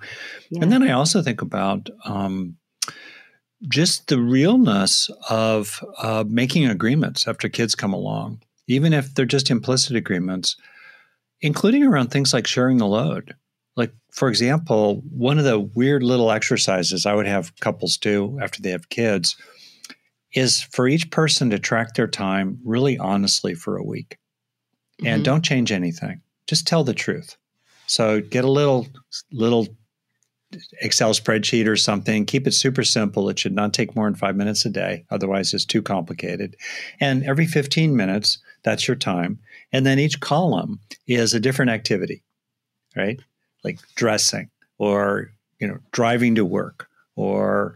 Yeah. 0.51 0.61
And 0.61 0.71
then 0.71 0.83
I 0.83 0.91
also 0.91 1.23
think 1.23 1.41
about 1.41 1.89
um, 2.05 2.55
just 3.67 4.07
the 4.07 4.19
realness 4.19 5.09
of 5.29 5.83
uh, 5.97 6.23
making 6.27 6.67
agreements 6.67 7.27
after 7.27 7.49
kids 7.49 7.75
come 7.75 7.93
along 7.93 8.41
even 8.69 8.93
if 8.93 9.13
they're 9.13 9.25
just 9.25 9.49
implicit 9.49 9.95
agreements, 9.95 10.55
including 11.41 11.83
around 11.83 12.09
things 12.09 12.33
like 12.33 12.45
sharing 12.45 12.77
the 12.77 12.85
load. 12.85 13.35
Like, 13.75 13.91
for 14.11 14.29
example, 14.29 15.01
one 15.09 15.39
of 15.39 15.43
the 15.43 15.59
weird 15.59 16.03
little 16.03 16.31
exercises 16.31 17.05
I 17.05 17.15
would 17.15 17.25
have 17.25 17.55
couples 17.59 17.97
do 17.97 18.39
after 18.39 18.61
they 18.61 18.69
have 18.69 18.89
kids 18.89 19.35
is 20.33 20.61
for 20.61 20.87
each 20.87 21.09
person 21.09 21.49
to 21.49 21.57
track 21.57 21.95
their 21.95 22.07
time 22.07 22.59
really 22.63 22.97
honestly 22.99 23.55
for 23.55 23.75
a 23.75 23.83
week. 23.83 24.19
Mm-hmm. 25.01 25.07
And 25.07 25.25
don't 25.25 25.43
change 25.43 25.71
anything. 25.71 26.21
Just 26.45 26.67
tell 26.67 26.83
the 26.83 26.93
truth. 26.93 27.37
So 27.87 28.21
get 28.21 28.45
a 28.45 28.51
little 28.51 28.85
little 29.31 29.67
Excel 30.81 31.13
spreadsheet 31.13 31.67
or 31.67 31.75
something. 31.75 32.25
Keep 32.25 32.47
it 32.47 32.53
super 32.53 32.83
simple. 32.83 33.29
It 33.29 33.37
should 33.37 33.53
not 33.53 33.73
take 33.73 33.95
more 33.95 34.05
than 34.05 34.15
five 34.15 34.35
minutes 34.35 34.65
a 34.65 34.69
day. 34.69 35.05
Otherwise, 35.11 35.53
it's 35.53 35.65
too 35.65 35.81
complicated. 35.81 36.55
And 36.99 37.23
every 37.23 37.45
15 37.45 37.95
minutes, 37.95 38.39
that's 38.63 38.87
your 38.87 38.95
time. 38.95 39.39
And 39.71 39.85
then 39.85 39.99
each 39.99 40.19
column 40.19 40.79
is 41.07 41.33
a 41.33 41.39
different 41.39 41.71
activity, 41.71 42.23
right? 42.95 43.19
Like 43.63 43.79
dressing 43.95 44.49
or, 44.77 45.31
you 45.59 45.67
know, 45.67 45.77
driving 45.91 46.35
to 46.35 46.45
work 46.45 46.89
or 47.15 47.75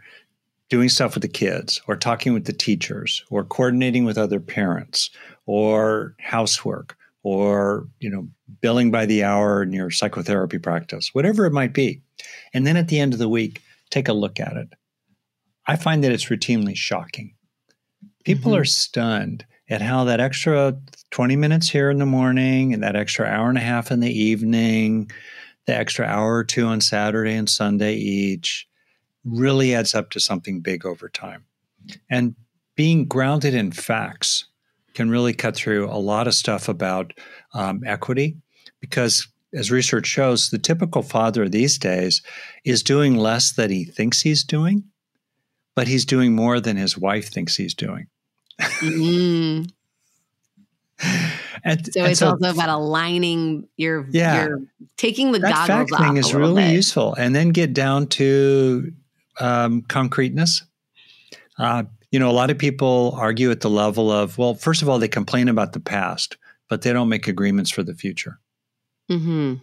doing 0.70 0.90
stuff 0.90 1.14
with 1.14 1.22
the 1.22 1.28
kids 1.28 1.82
or 1.88 1.96
talking 1.96 2.34
with 2.34 2.46
the 2.46 2.54
teachers 2.54 3.24
or 3.30 3.44
coordinating 3.44 4.06
with 4.06 4.18
other 4.18 4.40
parents 4.40 5.12
or 5.46 6.16
housework 6.20 6.98
or, 7.24 7.88
you 8.00 8.10
know, 8.10 8.28
billing 8.62 8.92
by 8.92 9.06
the 9.06 9.24
hour 9.24 9.64
in 9.64 9.74
your 9.74 9.90
psychotherapy 9.90 10.60
practice, 10.60 11.10
whatever 11.14 11.46
it 11.46 11.54
might 11.54 11.74
be. 11.74 12.02
And 12.54 12.68
then 12.68 12.78
at 12.78 12.90
the 12.90 13.00
end 13.00 13.14
of 13.14 13.20
the 13.20 13.30
week, 13.30 13.62
take 13.90 14.08
a 14.08 14.14
look 14.14 14.40
at 14.40 14.58
it. 14.58 14.74
I 15.66 15.78
find 15.78 16.04
that 16.04 16.12
it's 16.12 16.26
routinely 16.26 16.76
shocking. 16.76 17.34
People 18.26 18.52
mm-hmm. 18.52 18.62
are 18.62 18.66
stunned 18.66 19.46
at 19.70 19.82
how 19.82 20.04
that 20.04 20.20
extra 20.20 20.78
20 21.12 21.36
minutes 21.38 21.70
here 21.70 21.90
in 21.90 21.98
the 21.98 22.06
morning 22.06 22.74
and 22.74 22.84
that 22.84 22.96
extra 22.96 23.26
hour 23.26 23.50
and 23.50 23.58
a 23.58 23.62
half 23.62 23.92
in 23.92 24.02
the 24.02 24.12
evening, 24.12 25.10
the 25.66 25.76
extra 25.76 26.06
hour 26.06 26.36
or 26.36 26.44
two 26.44 26.66
on 26.66 26.82
Saturday 26.82 27.34
and 27.34 27.50
Sunday 27.50 27.96
each 27.96 28.68
really 29.24 29.74
adds 29.74 29.96
up 29.96 30.10
to 30.10 30.20
something 30.20 30.60
big 30.60 30.86
over 30.86 31.08
time. 31.08 31.46
And 32.10 32.36
being 32.76 33.06
grounded 33.06 33.54
in 33.54 33.72
facts 33.72 34.46
can 34.94 35.10
really 35.10 35.34
cut 35.34 35.56
through 35.56 35.90
a 35.90 35.98
lot 35.98 36.28
of 36.28 36.34
stuff 36.34 36.68
about 36.68 37.14
um, 37.54 37.82
equity 37.86 38.38
because 38.80 39.28
as 39.54 39.72
research 39.72 40.08
shows 40.08 40.50
the 40.50 40.58
typical 40.58 41.02
father 41.02 41.48
these 41.48 41.78
days 41.78 42.22
is 42.66 42.84
doing 42.84 43.16
less 43.16 43.52
than 43.54 43.70
he 43.70 43.84
thinks 43.84 44.22
he's 44.22 44.44
doing 44.44 44.84
but 45.76 45.88
he's 45.88 46.06
doing 46.06 46.36
more 46.36 46.60
than 46.60 46.78
his 46.78 46.98
wife 46.98 47.30
thinks 47.30 47.56
he's 47.56 47.74
doing 47.74 48.08
mm. 48.62 49.70
and, 51.64 51.94
so 51.94 52.02
and 52.02 52.12
it's 52.12 52.20
so, 52.20 52.32
also 52.32 52.50
about 52.50 52.70
aligning 52.70 53.68
your 53.78 54.08
yeah 54.12 54.46
your, 54.46 54.60
taking 54.98 55.32
the 55.32 55.40
that 55.40 55.68
goggles 55.68 55.90
fact 55.90 56.04
thing 56.04 56.18
is 56.18 56.34
really 56.34 56.64
bit. 56.64 56.74
useful 56.74 57.14
and 57.16 57.36
then 57.36 57.50
get 57.50 57.74
down 57.74 58.08
to 58.08 58.92
um, 59.40 59.82
concreteness 59.84 60.64
uh, 61.60 61.84
you 62.14 62.20
know 62.20 62.30
a 62.30 62.32
lot 62.32 62.52
of 62.52 62.58
people 62.58 63.14
argue 63.18 63.52
at 63.52 63.60
the 63.60 63.70
level 63.70 64.10
of 64.10 64.38
well 64.38 64.54
first 64.54 64.82
of 64.82 64.88
all 64.88 65.00
they 65.00 65.10
complain 65.10 65.50
about 65.50 65.74
the 65.74 65.80
past 65.82 66.38
but 66.70 66.84
they 66.84 66.94
don't 66.94 67.10
make 67.10 67.28
agreements 67.28 67.72
for 67.72 67.84
the 67.84 67.96
future 67.96 68.40
mm-hmm. 69.12 69.56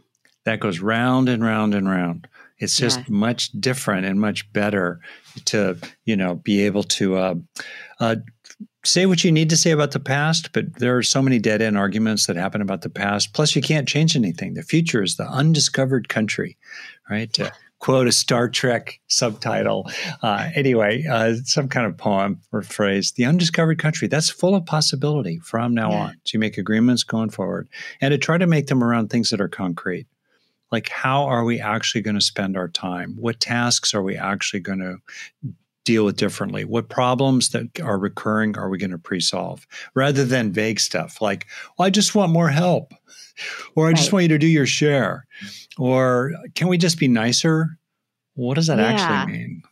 that 0.44 0.60
goes 0.60 0.80
round 0.80 1.30
and 1.30 1.42
round 1.42 1.74
and 1.74 1.88
round 1.88 2.28
it's 2.58 2.76
just 2.76 2.98
yeah. 2.98 3.04
much 3.08 3.50
different 3.52 4.04
and 4.04 4.20
much 4.20 4.52
better 4.52 5.00
to 5.46 5.78
you 6.04 6.16
know 6.16 6.34
be 6.34 6.66
able 6.66 6.82
to 6.82 7.16
uh, 7.16 7.34
uh, 8.00 8.16
say 8.84 9.06
what 9.06 9.24
you 9.24 9.32
need 9.32 9.50
to 9.50 9.56
say 9.56 9.70
about 9.70 9.92
the 9.92 10.00
past, 10.00 10.52
but 10.52 10.78
there 10.78 10.96
are 10.96 11.02
so 11.02 11.22
many 11.22 11.38
dead 11.38 11.62
end 11.62 11.76
arguments 11.76 12.26
that 12.26 12.36
happen 12.36 12.60
about 12.60 12.82
the 12.82 12.90
past. 12.90 13.32
Plus, 13.34 13.54
you 13.54 13.62
can't 13.62 13.88
change 13.88 14.16
anything. 14.16 14.54
The 14.54 14.62
future 14.62 15.02
is 15.02 15.16
the 15.16 15.26
undiscovered 15.26 16.08
country, 16.08 16.56
right? 17.08 17.32
To 17.34 17.52
quote 17.80 18.06
a 18.06 18.12
Star 18.12 18.48
Trek 18.48 19.00
subtitle. 19.08 19.90
Uh, 20.22 20.50
anyway, 20.54 21.04
uh, 21.10 21.34
some 21.44 21.68
kind 21.68 21.86
of 21.86 21.96
poem 21.96 22.40
or 22.52 22.62
phrase. 22.62 23.12
The 23.12 23.24
undiscovered 23.24 23.78
country. 23.78 24.06
That's 24.06 24.30
full 24.30 24.54
of 24.54 24.64
possibility 24.64 25.38
from 25.38 25.74
now 25.74 25.90
yeah. 25.90 26.00
on. 26.02 26.16
To 26.26 26.38
make 26.38 26.56
agreements 26.56 27.02
going 27.02 27.30
forward, 27.30 27.68
and 28.00 28.12
to 28.12 28.18
try 28.18 28.38
to 28.38 28.46
make 28.46 28.68
them 28.68 28.84
around 28.84 29.08
things 29.08 29.30
that 29.30 29.40
are 29.40 29.48
concrete. 29.48 30.06
Like, 30.70 30.88
how 30.88 31.24
are 31.24 31.42
we 31.42 31.58
actually 31.58 32.02
going 32.02 32.14
to 32.14 32.20
spend 32.20 32.56
our 32.56 32.68
time? 32.68 33.16
What 33.18 33.40
tasks 33.40 33.92
are 33.92 34.02
we 34.02 34.16
actually 34.16 34.60
going 34.60 34.78
to 34.78 34.96
deal 35.84 36.04
with 36.04 36.16
differently? 36.16 36.64
What 36.64 36.88
problems 36.88 37.50
that 37.50 37.80
are 37.80 37.98
recurring 37.98 38.56
are 38.58 38.68
we 38.68 38.78
going 38.78 38.90
to 38.90 38.98
pre-solve 38.98 39.66
rather 39.94 40.24
than 40.24 40.52
vague 40.52 40.80
stuff 40.80 41.20
like, 41.20 41.46
well, 41.78 41.86
I 41.86 41.90
just 41.90 42.14
want 42.14 42.32
more 42.32 42.48
help 42.48 42.92
or 43.76 43.86
I 43.86 43.88
right. 43.88 43.96
just 43.96 44.12
want 44.12 44.24
you 44.24 44.28
to 44.28 44.38
do 44.38 44.46
your 44.46 44.66
share 44.66 45.26
or 45.78 46.32
can 46.54 46.68
we 46.68 46.78
just 46.78 46.98
be 46.98 47.08
nicer? 47.08 47.78
What 48.34 48.54
does 48.54 48.66
that 48.66 48.78
yeah. 48.78 48.86
actually 48.86 49.38
mean? 49.38 49.62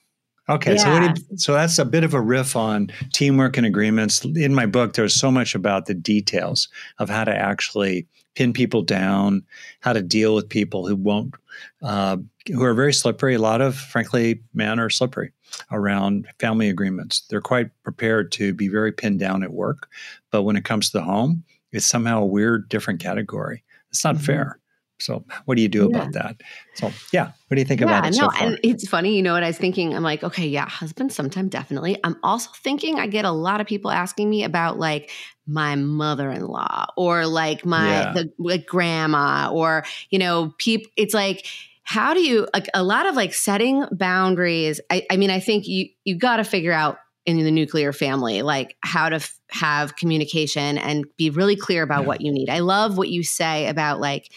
Okay, 0.51 0.77
yeah. 0.77 0.83
so 0.83 1.01
you, 1.01 1.37
so 1.37 1.53
that's 1.53 1.79
a 1.79 1.85
bit 1.85 2.05
of 2.05 2.15
a 2.15 2.21
riff 2.21 2.57
on 2.57 2.91
teamwork 3.13 3.59
and 3.59 3.67
agreements. 3.67 4.25
In 4.25 4.55
my 4.55 4.65
book, 4.65 4.95
there's 4.95 5.15
so 5.15 5.31
much 5.31 5.55
about 5.55 5.87
the 5.87 5.95
details 5.95 6.69
of 6.99 7.11
how 7.11 7.25
to 7.25 7.35
actually 7.35 8.07
pin 8.35 8.55
people 8.55 8.81
down, 8.81 9.43
how 9.81 9.93
to 9.93 10.01
deal 10.01 10.35
with 10.35 10.49
people 10.49 10.87
who 10.87 10.97
won't, 10.97 11.35
uh, 11.83 12.17
who 12.47 12.63
are 12.63 12.73
very 12.73 12.95
slippery. 12.95 13.35
A 13.35 13.39
lot 13.39 13.61
of, 13.61 13.77
frankly, 13.77 14.41
men 14.55 14.81
are 14.81 14.89
slippery 14.89 15.33
around 15.71 16.27
family 16.39 16.69
agreements. 16.69 17.23
They're 17.29 17.41
quite 17.41 17.71
prepared 17.83 18.33
to 18.33 18.55
be 18.55 18.69
very 18.69 18.93
pinned 18.93 19.21
down 19.21 19.43
at 19.43 19.53
work, 19.53 19.89
but 20.31 20.43
when 20.43 20.57
it 20.57 20.65
comes 20.65 20.91
to 20.91 20.99
the 20.99 21.05
home, 21.05 21.45
it's 21.73 21.87
somehow 21.87 22.23
a 22.23 22.27
weird, 22.27 22.69
different 22.69 23.01
category. 23.01 23.65
It's 23.91 24.05
not 24.05 24.17
mm-hmm. 24.17 24.25
fair. 24.25 24.61
So, 25.01 25.25
what 25.45 25.55
do 25.55 25.63
you 25.63 25.69
do 25.69 25.89
yeah. 25.91 25.97
about 25.97 26.13
that? 26.15 26.43
So, 26.75 26.91
yeah, 27.13 27.27
what 27.47 27.55
do 27.55 27.61
you 27.61 27.65
think 27.65 27.81
yeah, 27.81 27.87
about 27.87 28.07
it? 28.07 28.19
No, 28.19 28.29
so 28.29 28.45
and 28.45 28.59
it's 28.65 28.87
funny. 28.89 29.17
You 29.17 29.23
know 29.23 29.33
what 29.33 29.45
I 29.45 29.47
was 29.47 29.59
thinking? 29.59 29.95
I'm 29.95 30.03
like, 30.03 30.25
okay, 30.25 30.47
yeah, 30.47 30.69
husband, 30.69 31.13
sometime 31.13 31.49
definitely. 31.49 31.99
I'm 32.03 32.17
also 32.23 32.51
thinking 32.57 32.99
I 32.99 33.07
get 33.07 33.25
a 33.25 33.31
lot 33.31 33.61
of 33.61 33.67
people 33.67 33.91
asking 33.93 34.29
me 34.29 34.43
about 34.43 34.79
like 34.79 35.11
my 35.47 35.77
mother-in-law 35.77 36.87
or 36.97 37.27
like 37.27 37.65
my 37.65 37.89
yeah. 37.89 38.13
the 38.13 38.33
like 38.39 38.67
grandma 38.67 39.51
or 39.53 39.85
you 40.11 40.19
know, 40.19 40.53
people. 40.59 40.91
It's 40.97 41.15
like 41.15 41.47
how 41.89 42.13
do 42.13 42.21
you 42.21 42.47
like 42.53 42.69
a 42.75 42.83
lot 42.83 43.07
of 43.07 43.17
like 43.17 43.33
setting 43.33 43.83
boundaries 43.93 44.79
i, 44.91 45.07
I 45.11 45.17
mean 45.17 45.31
i 45.31 45.41
think 45.41 45.67
you 45.67 45.89
you 46.05 46.17
got 46.17 46.37
to 46.37 46.45
figure 46.45 46.73
out 46.73 46.99
in 47.25 47.39
the 47.43 47.51
nuclear 47.51 47.95
family 47.95 48.43
like 48.43 48.77
how 48.83 49.09
to 49.09 49.17
f- 49.17 49.41
have 49.49 49.97
communication 49.97 50.77
and 50.77 51.07
be 51.17 51.31
really 51.31 51.57
clear 51.57 51.83
about 51.83 52.03
yeah. 52.03 52.09
what 52.09 52.21
you 52.21 52.31
need 52.31 52.51
i 52.51 52.59
love 52.59 52.99
what 52.99 53.09
you 53.09 53.25
say 53.25 53.69
about 53.69 54.01
like 54.01 54.31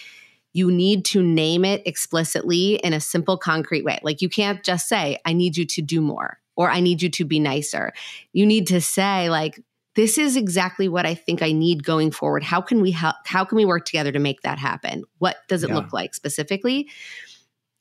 you 0.54 0.72
need 0.72 1.04
to 1.04 1.22
name 1.22 1.66
it 1.66 1.82
explicitly 1.86 2.76
in 2.76 2.94
a 2.94 3.02
simple 3.02 3.38
concrete 3.38 3.84
way 3.84 4.00
like 4.02 4.22
you 4.22 4.30
can't 4.30 4.64
just 4.64 4.88
say 4.88 5.20
i 5.26 5.34
need 5.34 5.58
you 5.58 5.66
to 5.66 5.82
do 5.82 6.00
more 6.00 6.40
or 6.56 6.72
i 6.72 6.80
need 6.80 7.02
you 7.02 7.10
to 7.10 7.26
be 7.26 7.38
nicer 7.38 7.92
you 8.32 8.46
need 8.46 8.66
to 8.66 8.80
say 8.80 9.30
like 9.30 9.60
this 9.96 10.18
is 10.18 10.38
exactly 10.38 10.88
what 10.88 11.06
I 11.06 11.16
think 11.16 11.42
I 11.42 11.52
need 11.52 11.84
going 11.84 12.12
forward. 12.12 12.44
How 12.44 12.62
can 12.62 12.80
we 12.80 12.92
help? 12.92 13.18
How 13.26 13.44
can 13.44 13.58
we 13.58 13.66
work 13.66 13.84
together 13.84 14.14
to 14.14 14.20
make 14.20 14.42
that 14.44 14.58
happen? 14.58 15.04
What 15.18 15.36
does 15.50 15.66
it 15.66 15.70
yeah. 15.70 15.76
look 15.76 15.92
like 15.92 16.16
specifically? 16.16 16.88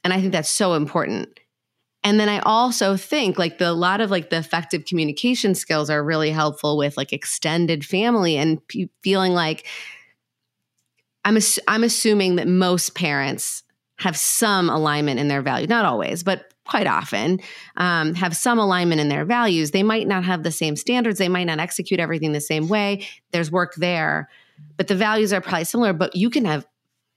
And 0.04 0.12
I 0.12 0.20
think 0.20 0.32
that's 0.32 0.50
so 0.50 0.74
important. 0.74 1.40
And 2.02 2.18
then 2.18 2.28
I 2.28 2.38
also 2.40 2.96
think 2.96 3.38
like 3.38 3.58
the 3.58 3.70
a 3.70 3.72
lot 3.72 4.00
of 4.00 4.10
like 4.10 4.30
the 4.30 4.38
effective 4.38 4.86
communication 4.86 5.54
skills 5.54 5.90
are 5.90 6.02
really 6.02 6.30
helpful 6.30 6.78
with 6.78 6.96
like 6.96 7.12
extended 7.12 7.84
family 7.84 8.36
and 8.36 8.66
p- 8.68 8.90
feeling 9.02 9.32
like 9.32 9.66
I'm 11.24 11.36
ass- 11.36 11.58
I'm 11.68 11.84
assuming 11.84 12.36
that 12.36 12.48
most 12.48 12.94
parents 12.94 13.62
have 13.98 14.16
some 14.16 14.70
alignment 14.70 15.20
in 15.20 15.28
their 15.28 15.42
values, 15.42 15.68
not 15.68 15.84
always, 15.84 16.22
but 16.22 16.54
quite 16.64 16.86
often 16.86 17.40
um, 17.76 18.14
have 18.14 18.34
some 18.34 18.58
alignment 18.58 19.00
in 19.00 19.08
their 19.08 19.26
values. 19.26 19.72
They 19.72 19.82
might 19.82 20.06
not 20.06 20.24
have 20.24 20.42
the 20.42 20.52
same 20.52 20.76
standards. 20.76 21.18
They 21.18 21.28
might 21.28 21.44
not 21.44 21.58
execute 21.58 22.00
everything 22.00 22.32
the 22.32 22.40
same 22.40 22.68
way. 22.68 23.06
There's 23.32 23.50
work 23.50 23.74
there, 23.74 24.30
but 24.78 24.88
the 24.88 24.94
values 24.94 25.32
are 25.34 25.42
probably 25.42 25.64
similar. 25.64 25.92
But 25.92 26.16
you 26.16 26.30
can 26.30 26.46
have 26.46 26.66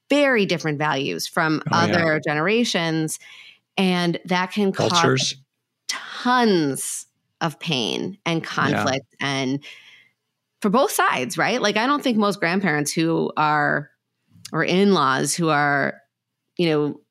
very 0.09 0.45
different 0.45 0.77
values 0.77 1.27
from 1.27 1.61
oh, 1.71 1.75
other 1.75 2.13
yeah. 2.13 2.19
generations. 2.25 3.19
And 3.77 4.19
that 4.25 4.51
can 4.51 4.71
cultures. 4.71 5.33
cause 5.33 5.35
tons 6.23 7.07
of 7.41 7.59
pain 7.59 8.17
and 8.25 8.43
conflict 8.43 9.05
yeah. 9.19 9.27
and 9.27 9.63
for 10.61 10.69
both 10.69 10.91
sides, 10.91 11.37
right? 11.37 11.61
Like 11.61 11.75
I 11.75 11.87
don't 11.87 12.01
think 12.01 12.17
most 12.17 12.39
grandparents 12.39 12.93
who 12.93 13.31
are 13.35 13.89
or 14.53 14.63
in-laws 14.63 15.33
who 15.33 15.49
are, 15.49 16.01
you 16.57 16.69
know, 16.69 17.01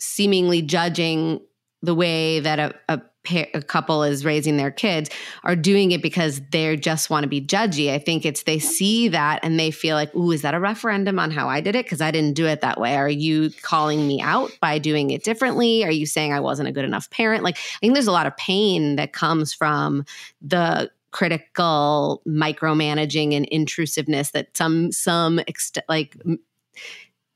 seemingly 0.00 0.62
judging 0.62 1.40
the 1.82 1.94
way 1.94 2.40
that 2.40 2.58
a, 2.58 2.74
a, 2.88 3.00
a 3.30 3.62
couple 3.62 4.02
is 4.02 4.24
raising 4.24 4.56
their 4.56 4.70
kids 4.70 5.10
are 5.44 5.56
doing 5.56 5.92
it 5.92 6.00
because 6.02 6.40
they 6.50 6.76
just 6.76 7.10
want 7.10 7.24
to 7.24 7.28
be 7.28 7.40
judgy. 7.40 7.92
I 7.92 7.98
think 7.98 8.24
it's 8.24 8.44
they 8.44 8.58
see 8.58 9.08
that 9.08 9.40
and 9.42 9.58
they 9.58 9.70
feel 9.70 9.96
like, 9.96 10.14
"Ooh, 10.14 10.30
is 10.32 10.42
that 10.42 10.54
a 10.54 10.60
referendum 10.60 11.18
on 11.18 11.30
how 11.30 11.48
I 11.48 11.60
did 11.60 11.76
it? 11.76 11.84
Because 11.84 12.00
I 12.00 12.10
didn't 12.10 12.34
do 12.34 12.46
it 12.46 12.60
that 12.62 12.80
way. 12.80 12.96
Are 12.96 13.08
you 13.08 13.50
calling 13.62 14.06
me 14.06 14.20
out 14.20 14.50
by 14.60 14.78
doing 14.78 15.10
it 15.10 15.24
differently? 15.24 15.84
Are 15.84 15.90
you 15.90 16.06
saying 16.06 16.32
I 16.32 16.40
wasn't 16.40 16.68
a 16.68 16.72
good 16.72 16.84
enough 16.84 17.10
parent?" 17.10 17.44
Like, 17.44 17.56
I 17.56 17.78
think 17.80 17.94
there's 17.94 18.06
a 18.06 18.12
lot 18.12 18.26
of 18.26 18.36
pain 18.36 18.96
that 18.96 19.12
comes 19.12 19.52
from 19.52 20.04
the 20.40 20.90
critical 21.10 22.22
micromanaging 22.26 23.34
and 23.34 23.46
intrusiveness 23.46 24.30
that 24.30 24.56
some 24.56 24.92
some 24.92 25.38
ext- 25.48 25.78
like 25.88 26.16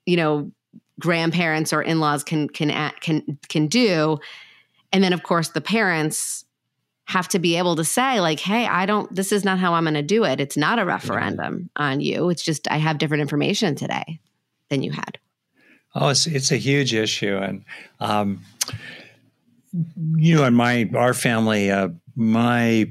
you 0.07 0.17
know 0.17 0.51
grandparents 1.01 1.73
or 1.73 1.83
in-laws 1.83 2.23
can 2.23 2.49
can 2.49 2.93
can 3.01 3.39
can 3.49 3.67
do 3.67 4.19
and 4.93 5.03
then 5.03 5.13
of 5.13 5.23
course 5.23 5.49
the 5.49 5.61
parents 5.61 6.45
have 7.07 7.29
to 7.29 7.39
be 7.39 7.57
able 7.57 7.77
to 7.77 7.85
say 7.85 8.21
like 8.21 8.41
hey 8.41 8.67
i 8.67 8.87
don't 8.87 9.15
this 9.15 9.33
is 9.33 9.45
not 9.45 9.59
how 9.59 9.75
i'm 9.75 9.85
going 9.85 9.95
to 9.95 10.03
do 10.03 10.25
it. 10.25 10.41
It's 10.41 10.57
not 10.57 10.79
a 10.79 10.85
referendum 10.85 11.71
on 11.77 12.01
you. 12.01 12.31
It's 12.31 12.43
just 12.43 12.71
i 12.71 12.77
have 12.77 12.99
different 12.99 13.23
information 13.23 13.75
today 13.75 14.21
than 14.69 14.83
you 14.83 14.93
had. 14.93 15.19
Oh 15.95 16.09
it's 16.09 16.27
it's 16.27 16.53
a 16.53 16.57
huge 16.57 16.95
issue. 16.95 17.37
And 17.37 17.65
um 18.01 18.43
you 20.17 20.37
know 20.37 20.45
in 20.45 20.55
my 20.55 20.91
our 20.95 21.15
family 21.15 21.71
uh 21.71 21.89
my 22.15 22.91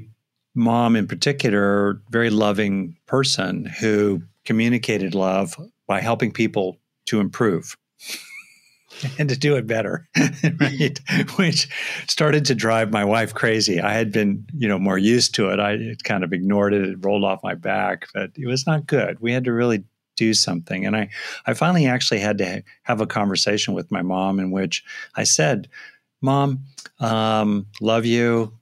mom 0.54 0.96
in 0.96 1.06
particular 1.06 2.00
very 2.10 2.30
loving 2.30 2.96
person 3.06 3.64
who 3.64 4.22
communicated 4.44 5.14
love 5.14 5.56
by 5.86 6.00
helping 6.00 6.32
people 6.32 6.78
to 7.06 7.20
improve 7.20 7.76
and 9.18 9.28
to 9.28 9.36
do 9.36 9.56
it 9.56 9.66
better, 9.66 10.08
right? 10.60 11.00
Which 11.36 11.68
started 12.06 12.44
to 12.46 12.54
drive 12.54 12.90
my 12.90 13.04
wife 13.04 13.34
crazy. 13.34 13.80
I 13.80 13.92
had 13.92 14.12
been, 14.12 14.46
you 14.56 14.68
know, 14.68 14.78
more 14.78 14.98
used 14.98 15.34
to 15.36 15.50
it. 15.50 15.60
I 15.60 15.96
kind 16.04 16.24
of 16.24 16.32
ignored 16.32 16.74
it. 16.74 16.84
It 16.84 17.04
rolled 17.04 17.24
off 17.24 17.42
my 17.42 17.54
back, 17.54 18.06
but 18.14 18.30
it 18.36 18.46
was 18.46 18.66
not 18.66 18.86
good. 18.86 19.20
We 19.20 19.32
had 19.32 19.44
to 19.44 19.52
really 19.52 19.84
do 20.16 20.34
something. 20.34 20.86
And 20.86 20.96
I, 20.96 21.08
I 21.46 21.54
finally 21.54 21.86
actually 21.86 22.20
had 22.20 22.38
to 22.38 22.62
have 22.82 23.00
a 23.00 23.06
conversation 23.06 23.74
with 23.74 23.90
my 23.90 24.02
mom 24.02 24.38
in 24.38 24.50
which 24.50 24.84
I 25.16 25.24
said, 25.24 25.68
Mom, 26.20 26.60
um, 27.00 27.66
love 27.80 28.04
you, 28.04 28.52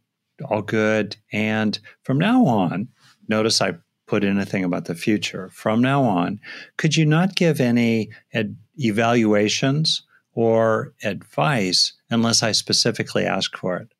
all 0.48 0.62
good. 0.62 1.16
And 1.32 1.78
from 2.02 2.18
now 2.18 2.46
on, 2.46 2.88
notice 3.28 3.60
I 3.60 3.74
put 4.06 4.24
in 4.24 4.38
a 4.38 4.46
thing 4.46 4.64
about 4.64 4.86
the 4.86 4.94
future. 4.94 5.50
From 5.50 5.82
now 5.82 6.02
on, 6.02 6.40
could 6.78 6.96
you 6.96 7.04
not 7.04 7.36
give 7.36 7.60
any 7.60 8.10
ed- 8.32 8.56
evaluations 8.78 10.02
or 10.34 10.94
advice 11.02 11.92
unless 12.10 12.42
I 12.42 12.52
specifically 12.52 13.24
ask 13.24 13.56
for 13.56 13.76
it. 13.76 13.92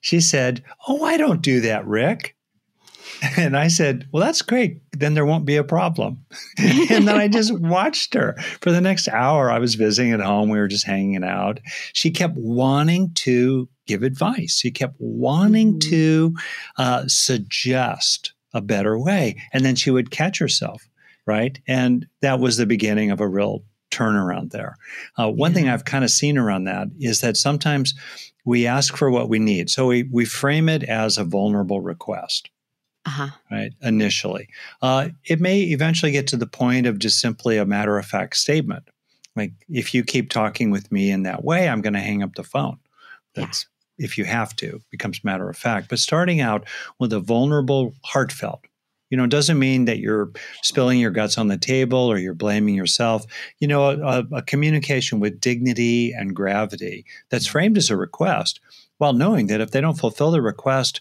She 0.00 0.20
said, 0.20 0.64
Oh, 0.86 1.04
I 1.04 1.16
don't 1.16 1.42
do 1.42 1.60
that, 1.62 1.86
Rick. 1.86 2.34
And 3.36 3.56
I 3.56 3.68
said, 3.68 4.06
Well, 4.12 4.22
that's 4.22 4.42
great. 4.42 4.80
Then 4.92 5.14
there 5.14 5.26
won't 5.26 5.46
be 5.46 5.56
a 5.56 5.64
problem. 5.64 6.24
and 6.58 7.08
then 7.08 7.16
I 7.16 7.26
just 7.26 7.52
watched 7.58 8.14
her 8.14 8.36
for 8.60 8.70
the 8.70 8.80
next 8.80 9.08
hour. 9.08 9.50
I 9.50 9.58
was 9.58 9.74
visiting 9.74 10.12
at 10.12 10.20
home. 10.20 10.50
We 10.50 10.58
were 10.58 10.68
just 10.68 10.86
hanging 10.86 11.24
out. 11.24 11.58
She 11.94 12.10
kept 12.10 12.36
wanting 12.36 13.12
to 13.14 13.68
give 13.86 14.02
advice, 14.02 14.58
she 14.58 14.70
kept 14.70 14.96
wanting 14.98 15.78
mm-hmm. 15.78 15.90
to 15.90 16.34
uh, 16.76 17.04
suggest 17.08 18.34
a 18.52 18.60
better 18.60 18.98
way. 18.98 19.40
And 19.52 19.64
then 19.64 19.74
she 19.74 19.90
would 19.90 20.10
catch 20.10 20.38
herself. 20.38 20.88
Right. 21.26 21.58
And 21.66 22.06
that 22.22 22.38
was 22.40 22.56
the 22.56 22.66
beginning 22.66 23.10
of 23.10 23.20
a 23.20 23.28
real 23.28 23.62
turnaround 23.90 24.50
there. 24.50 24.76
Uh, 25.16 25.30
one 25.30 25.50
yeah. 25.50 25.54
thing 25.54 25.68
I've 25.68 25.84
kind 25.84 26.04
of 26.04 26.10
seen 26.10 26.38
around 26.38 26.64
that 26.64 26.88
is 26.98 27.20
that 27.20 27.36
sometimes 27.36 27.94
we 28.44 28.66
ask 28.66 28.96
for 28.96 29.10
what 29.10 29.28
we 29.28 29.38
need. 29.38 29.70
So 29.70 29.86
we, 29.86 30.04
we 30.04 30.24
frame 30.24 30.68
it 30.68 30.82
as 30.82 31.18
a 31.18 31.24
vulnerable 31.24 31.80
request. 31.80 32.50
Uh-huh. 33.06 33.28
Right. 33.50 33.72
Initially, 33.82 34.48
uh, 34.82 35.08
it 35.24 35.40
may 35.40 35.60
eventually 35.60 36.12
get 36.12 36.26
to 36.28 36.36
the 36.36 36.46
point 36.46 36.86
of 36.86 36.98
just 36.98 37.20
simply 37.20 37.56
a 37.56 37.64
matter 37.64 37.96
of 37.96 38.04
fact 38.04 38.36
statement. 38.36 38.88
Like, 39.34 39.52
if 39.68 39.94
you 39.94 40.02
keep 40.02 40.30
talking 40.30 40.70
with 40.70 40.90
me 40.92 41.10
in 41.10 41.22
that 41.22 41.44
way, 41.44 41.68
I'm 41.68 41.80
going 41.80 41.94
to 41.94 42.00
hang 42.00 42.22
up 42.22 42.34
the 42.34 42.42
phone. 42.42 42.78
That's 43.34 43.66
yeah. 43.96 44.04
if 44.04 44.18
you 44.18 44.24
have 44.24 44.54
to, 44.56 44.80
becomes 44.90 45.24
matter 45.24 45.48
of 45.48 45.56
fact. 45.56 45.88
But 45.88 46.00
starting 46.00 46.40
out 46.40 46.66
with 46.98 47.12
a 47.12 47.20
vulnerable, 47.20 47.94
heartfelt, 48.04 48.64
you 49.10 49.16
know, 49.16 49.24
it 49.24 49.30
doesn't 49.30 49.58
mean 49.58 49.86
that 49.86 49.98
you're 49.98 50.30
spilling 50.62 50.98
your 51.00 51.10
guts 51.10 51.38
on 51.38 51.48
the 51.48 51.58
table 51.58 51.98
or 51.98 52.18
you're 52.18 52.34
blaming 52.34 52.74
yourself. 52.74 53.24
You 53.58 53.68
know, 53.68 53.90
a, 53.90 54.24
a 54.32 54.42
communication 54.42 55.20
with 55.20 55.40
dignity 55.40 56.12
and 56.12 56.36
gravity 56.36 57.04
that's 57.30 57.46
framed 57.46 57.78
as 57.78 57.90
a 57.90 57.96
request, 57.96 58.60
while 58.98 59.12
knowing 59.12 59.46
that 59.46 59.60
if 59.60 59.70
they 59.70 59.80
don't 59.80 59.98
fulfill 59.98 60.30
the 60.30 60.42
request, 60.42 61.00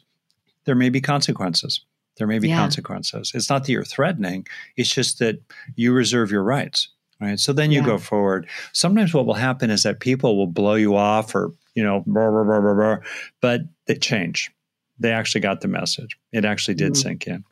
there 0.65 0.75
may 0.75 0.89
be 0.89 1.01
consequences. 1.01 1.81
There 2.17 2.27
may 2.27 2.39
be 2.39 2.49
yeah. 2.49 2.57
consequences. 2.57 3.31
It's 3.35 3.49
not 3.49 3.65
that 3.65 3.71
you're 3.71 3.83
threatening, 3.83 4.47
it's 4.75 4.93
just 4.93 5.19
that 5.19 5.39
you 5.75 5.93
reserve 5.93 6.31
your 6.31 6.43
rights. 6.43 6.89
Right. 7.19 7.39
So 7.39 7.51
then 7.51 7.71
you 7.71 7.79
yeah. 7.79 7.85
go 7.87 7.97
forward. 7.97 8.47
Sometimes 8.73 9.11
what 9.11 9.25
will 9.25 9.33
happen 9.33 9.71
is 9.71 9.81
that 9.81 9.99
people 9.99 10.37
will 10.37 10.45
blow 10.45 10.75
you 10.75 10.95
off 10.95 11.33
or, 11.33 11.51
you 11.73 11.83
know, 11.83 12.03
blah, 12.05 12.29
blah, 12.29 12.43
blah, 12.43 12.97
but 13.41 13.61
they 13.87 13.95
change. 13.95 14.51
They 14.99 15.11
actually 15.11 15.41
got 15.41 15.61
the 15.61 15.67
message. 15.67 16.15
It 16.31 16.45
actually 16.45 16.75
did 16.75 16.93
mm-hmm. 16.93 17.01
sink 17.01 17.27
in. 17.27 17.43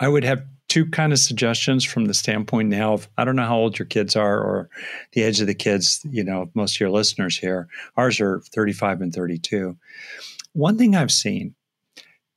I 0.00 0.08
would 0.08 0.24
have 0.24 0.44
two 0.68 0.86
kind 0.86 1.12
of 1.12 1.18
suggestions 1.18 1.84
from 1.84 2.06
the 2.06 2.14
standpoint 2.14 2.68
now 2.68 2.94
of 2.94 3.08
I 3.16 3.24
don't 3.24 3.36
know 3.36 3.46
how 3.46 3.56
old 3.56 3.78
your 3.78 3.86
kids 3.86 4.16
are 4.16 4.38
or 4.38 4.68
the 5.12 5.22
age 5.22 5.40
of 5.40 5.46
the 5.46 5.54
kids, 5.54 6.04
you 6.10 6.24
know, 6.24 6.50
most 6.54 6.76
of 6.76 6.80
your 6.80 6.90
listeners 6.90 7.38
here. 7.38 7.68
Ours 7.96 8.20
are 8.20 8.40
35 8.54 9.00
and 9.00 9.12
32. 9.12 9.76
One 10.52 10.76
thing 10.76 10.96
I've 10.96 11.12
seen 11.12 11.54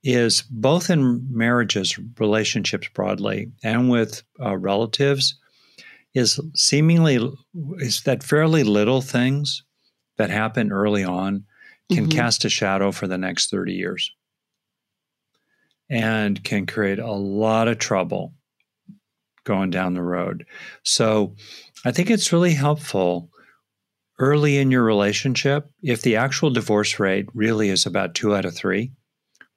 is 0.03 0.43
both 0.49 0.89
in 0.89 1.27
marriages, 1.29 1.97
relationships 2.19 2.87
broadly, 2.93 3.51
and 3.63 3.89
with 3.89 4.23
uh, 4.39 4.57
relatives, 4.57 5.35
is 6.13 6.39
seemingly 6.55 7.19
is 7.77 8.01
that 8.03 8.23
fairly 8.23 8.63
little 8.63 9.01
things 9.01 9.63
that 10.17 10.29
happen 10.29 10.71
early 10.71 11.03
on 11.03 11.45
can 11.91 12.05
mm-hmm. 12.07 12.17
cast 12.17 12.45
a 12.45 12.49
shadow 12.49 12.91
for 12.91 13.07
the 13.07 13.17
next 13.17 13.51
30 13.51 13.73
years 13.73 14.11
and 15.89 16.43
can 16.43 16.65
create 16.65 16.99
a 16.99 17.11
lot 17.11 17.67
of 17.67 17.79
trouble 17.79 18.33
going 19.43 19.69
down 19.69 19.93
the 19.93 20.03
road. 20.03 20.45
So 20.83 21.35
I 21.85 21.91
think 21.91 22.09
it's 22.09 22.31
really 22.31 22.53
helpful 22.53 23.29
early 24.19 24.57
in 24.57 24.69
your 24.69 24.83
relationship 24.83 25.69
if 25.81 26.01
the 26.01 26.17
actual 26.17 26.49
divorce 26.49 26.99
rate 26.99 27.27
really 27.33 27.69
is 27.69 27.85
about 27.85 28.13
two 28.13 28.35
out 28.35 28.45
of 28.45 28.55
three. 28.55 28.91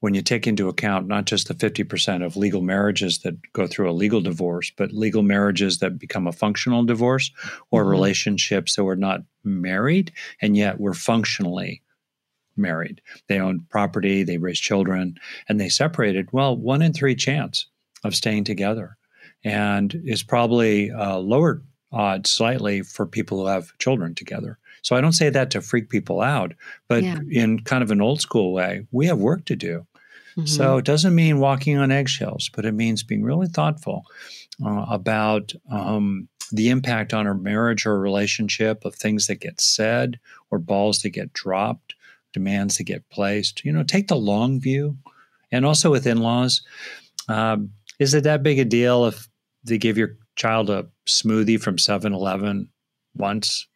When 0.01 0.15
you 0.15 0.23
take 0.23 0.49
into 0.49 0.69
account 0.69 1.07
not 1.07 1.27
just 1.27 1.47
the 1.47 1.55
50% 1.55 2.25
of 2.25 2.37
legal 2.37 2.61
marriages 2.63 3.21
that 3.21 3.35
go 3.53 3.69
through 3.69 3.89
a 3.89 3.93
legal 3.93 4.21
divorce, 4.21 4.73
but 4.77 4.93
legal 4.93 5.23
marriages 5.23 5.79
that 5.79 5.99
become 5.99 6.27
a 6.27 6.33
functional 6.33 6.85
divorce 6.85 7.31
or 7.71 7.83
mm-hmm. 7.83 7.91
relationships 7.91 8.75
that 8.75 8.85
were 8.85 8.97
not 8.97 9.21
married 9.45 10.13
and 10.41 10.57
yet 10.57 10.81
were 10.81 10.95
functionally 10.95 11.83
married. 12.57 13.01
They 13.29 13.39
owned 13.39 13.69
property, 13.69 14.23
they 14.23 14.39
raised 14.39 14.63
children, 14.63 15.17
and 15.49 15.61
they 15.61 15.69
separated. 15.69 16.29
Well, 16.33 16.57
one 16.57 16.83
in 16.83 16.93
three 16.93 17.15
chance 17.15 17.67
of 18.05 18.15
staying 18.15 18.45
together, 18.45 18.97
and 19.45 20.01
is 20.05 20.23
probably 20.23 20.91
uh, 20.91 21.19
lower 21.19 21.63
odds 21.93 22.31
slightly 22.31 22.83
for 22.83 23.07
people 23.07 23.41
who 23.41 23.47
have 23.47 23.77
children 23.79 24.15
together. 24.15 24.59
So 24.83 24.97
I 24.97 25.01
don't 25.01 25.13
say 25.13 25.31
that 25.31 25.51
to 25.53 25.61
freak 25.61 25.91
people 25.91 26.21
out, 26.21 26.55
but 26.89 27.03
yeah. 27.03 27.19
in 27.31 27.61
kind 27.61 27.83
of 27.83 27.91
an 27.91 28.01
old 28.01 28.21
school 28.21 28.53
way, 28.53 28.87
we 28.91 29.07
have 29.07 29.19
work 29.19 29.45
to 29.47 29.57
do. 29.57 29.87
Mm-hmm. 30.37 30.47
So 30.47 30.79
it 30.79 30.85
doesn't 30.85 31.15
mean 31.15 31.39
walking 31.39 31.79
on 31.79 31.93
eggshells, 31.93 32.51
but 32.55 32.65
it 32.65 32.73
means 32.73 33.03
being 33.03 33.23
really 33.23 33.49
thoughtful 33.49 34.07
uh, 34.65 34.87
about 34.89 35.53
um, 35.71 36.29
the 36.51 36.71
impact 36.71 37.15
on 37.15 37.27
our 37.27 37.35
marriage 37.35 37.87
or 37.87 37.99
relationship 38.01 38.85
of 38.85 38.95
things 38.95 39.27
that 39.27 39.37
get 39.37 39.61
said 39.61 40.19
or 40.51 40.59
balls 40.59 41.03
that 41.03 41.11
get 41.11 41.33
dropped 41.33 41.95
demands 42.33 42.77
to 42.77 42.85
get 42.85 43.09
placed. 43.11 43.65
You 43.65 43.73
know, 43.73 43.83
take 43.83 44.09
the 44.09 44.17
long 44.17 44.61
view. 44.61 44.97
And 45.51 45.67
also 45.67 45.91
with 45.91 46.07
in 46.07 46.19
laws, 46.19 46.63
um, 47.29 47.71
is 47.99 48.15
it 48.15 48.25
that 48.25 48.43
big 48.43 48.59
a 48.59 48.65
deal 48.65 49.07
if 49.07 49.29
they 49.65 49.79
give 49.79 49.99
your 49.99 50.17
child 50.37 50.71
a 50.71 50.87
smoothie 51.07 51.61
from 51.61 51.79
7 51.79 52.13
Eleven 52.13 52.69
once? 53.15 53.67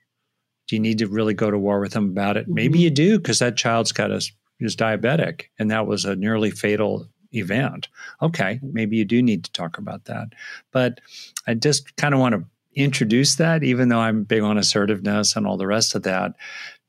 Do 0.68 0.76
you 0.76 0.80
need 0.80 0.98
to 0.98 1.07
really 1.07 1.34
go 1.34 1.50
to 1.50 1.59
war 1.59 1.80
with 1.80 1.92
them 1.92 2.11
about 2.11 2.36
it? 2.36 2.44
Mm-hmm. 2.44 2.54
Maybe 2.54 2.78
you 2.78 2.90
do 2.90 3.18
because 3.18 3.38
that 3.38 3.57
child's 3.57 3.92
got 3.92 4.11
a, 4.11 4.20
is 4.59 4.74
diabetic 4.74 5.44
and 5.59 5.70
that 5.70 5.86
was 5.86 6.04
a 6.04 6.16
nearly 6.16 6.50
fatal 6.50 7.09
event. 7.32 7.88
Okay, 8.22 8.59
maybe 8.62 8.96
you 8.96 9.04
do 9.04 9.22
need 9.22 9.44
to 9.44 9.52
talk 9.52 9.78
about 9.78 10.07
that. 10.07 10.28
But 10.72 11.00
I 11.46 11.54
just 11.54 11.96
kind 11.96 12.14
of 12.14 12.20
want 12.20 12.34
to 12.34 12.44
introduce 12.74 13.36
that, 13.36 13.62
even 13.62 13.88
though 13.88 14.00
I'm 14.00 14.24
big 14.24 14.42
on 14.42 14.59
assertiveness 14.59 15.34
and 15.36 15.46
all 15.46 15.57
the 15.57 15.66
rest 15.66 15.94
of 15.94 16.02
that, 16.04 16.32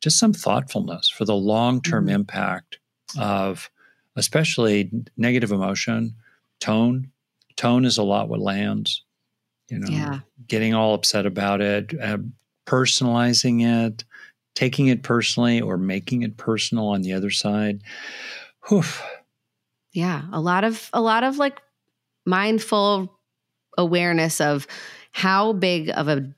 just 0.02 0.20
some 0.20 0.34
thoughtfulness 0.34 1.10
for 1.10 1.26
the 1.26 1.36
long 1.36 1.82
term 1.82 2.06
mm-hmm. 2.06 2.16
impact 2.16 2.80
of 3.20 3.70
especially 4.16 4.92
negative 5.16 5.52
emotion, 5.52 6.16
tone. 6.60 7.12
Tone 7.56 7.86
is 7.86 7.98
a 7.98 8.04
lot 8.04 8.30
what 8.30 8.40
lands, 8.40 9.04
you 9.70 9.80
know, 9.80 9.88
yeah. 9.90 10.20
getting 10.48 10.74
all 10.74 10.94
upset 10.94 11.26
about 11.26 11.62
it, 11.62 11.94
uh, 12.00 12.18
personalizing 12.68 13.64
it, 13.64 14.04
taking 14.54 14.88
it 14.88 15.02
personally 15.02 15.62
or 15.62 15.78
making 15.78 16.24
it 16.24 16.38
personal 16.38 16.88
on 16.88 17.02
the 17.02 17.14
other 17.14 17.32
side. 17.32 17.82
Whew. 18.68 18.84
Yeah, 19.94 20.24
a 20.32 20.40
lot 20.40 20.64
of 20.64 20.90
a 20.94 21.02
lot 21.02 21.24
of 21.24 21.38
like 21.38 21.60
mindful 22.26 23.18
awareness 23.78 24.42
of 24.42 24.68
how 25.12 25.54
big 25.54 25.90
of 25.90 26.08
a 26.08 26.32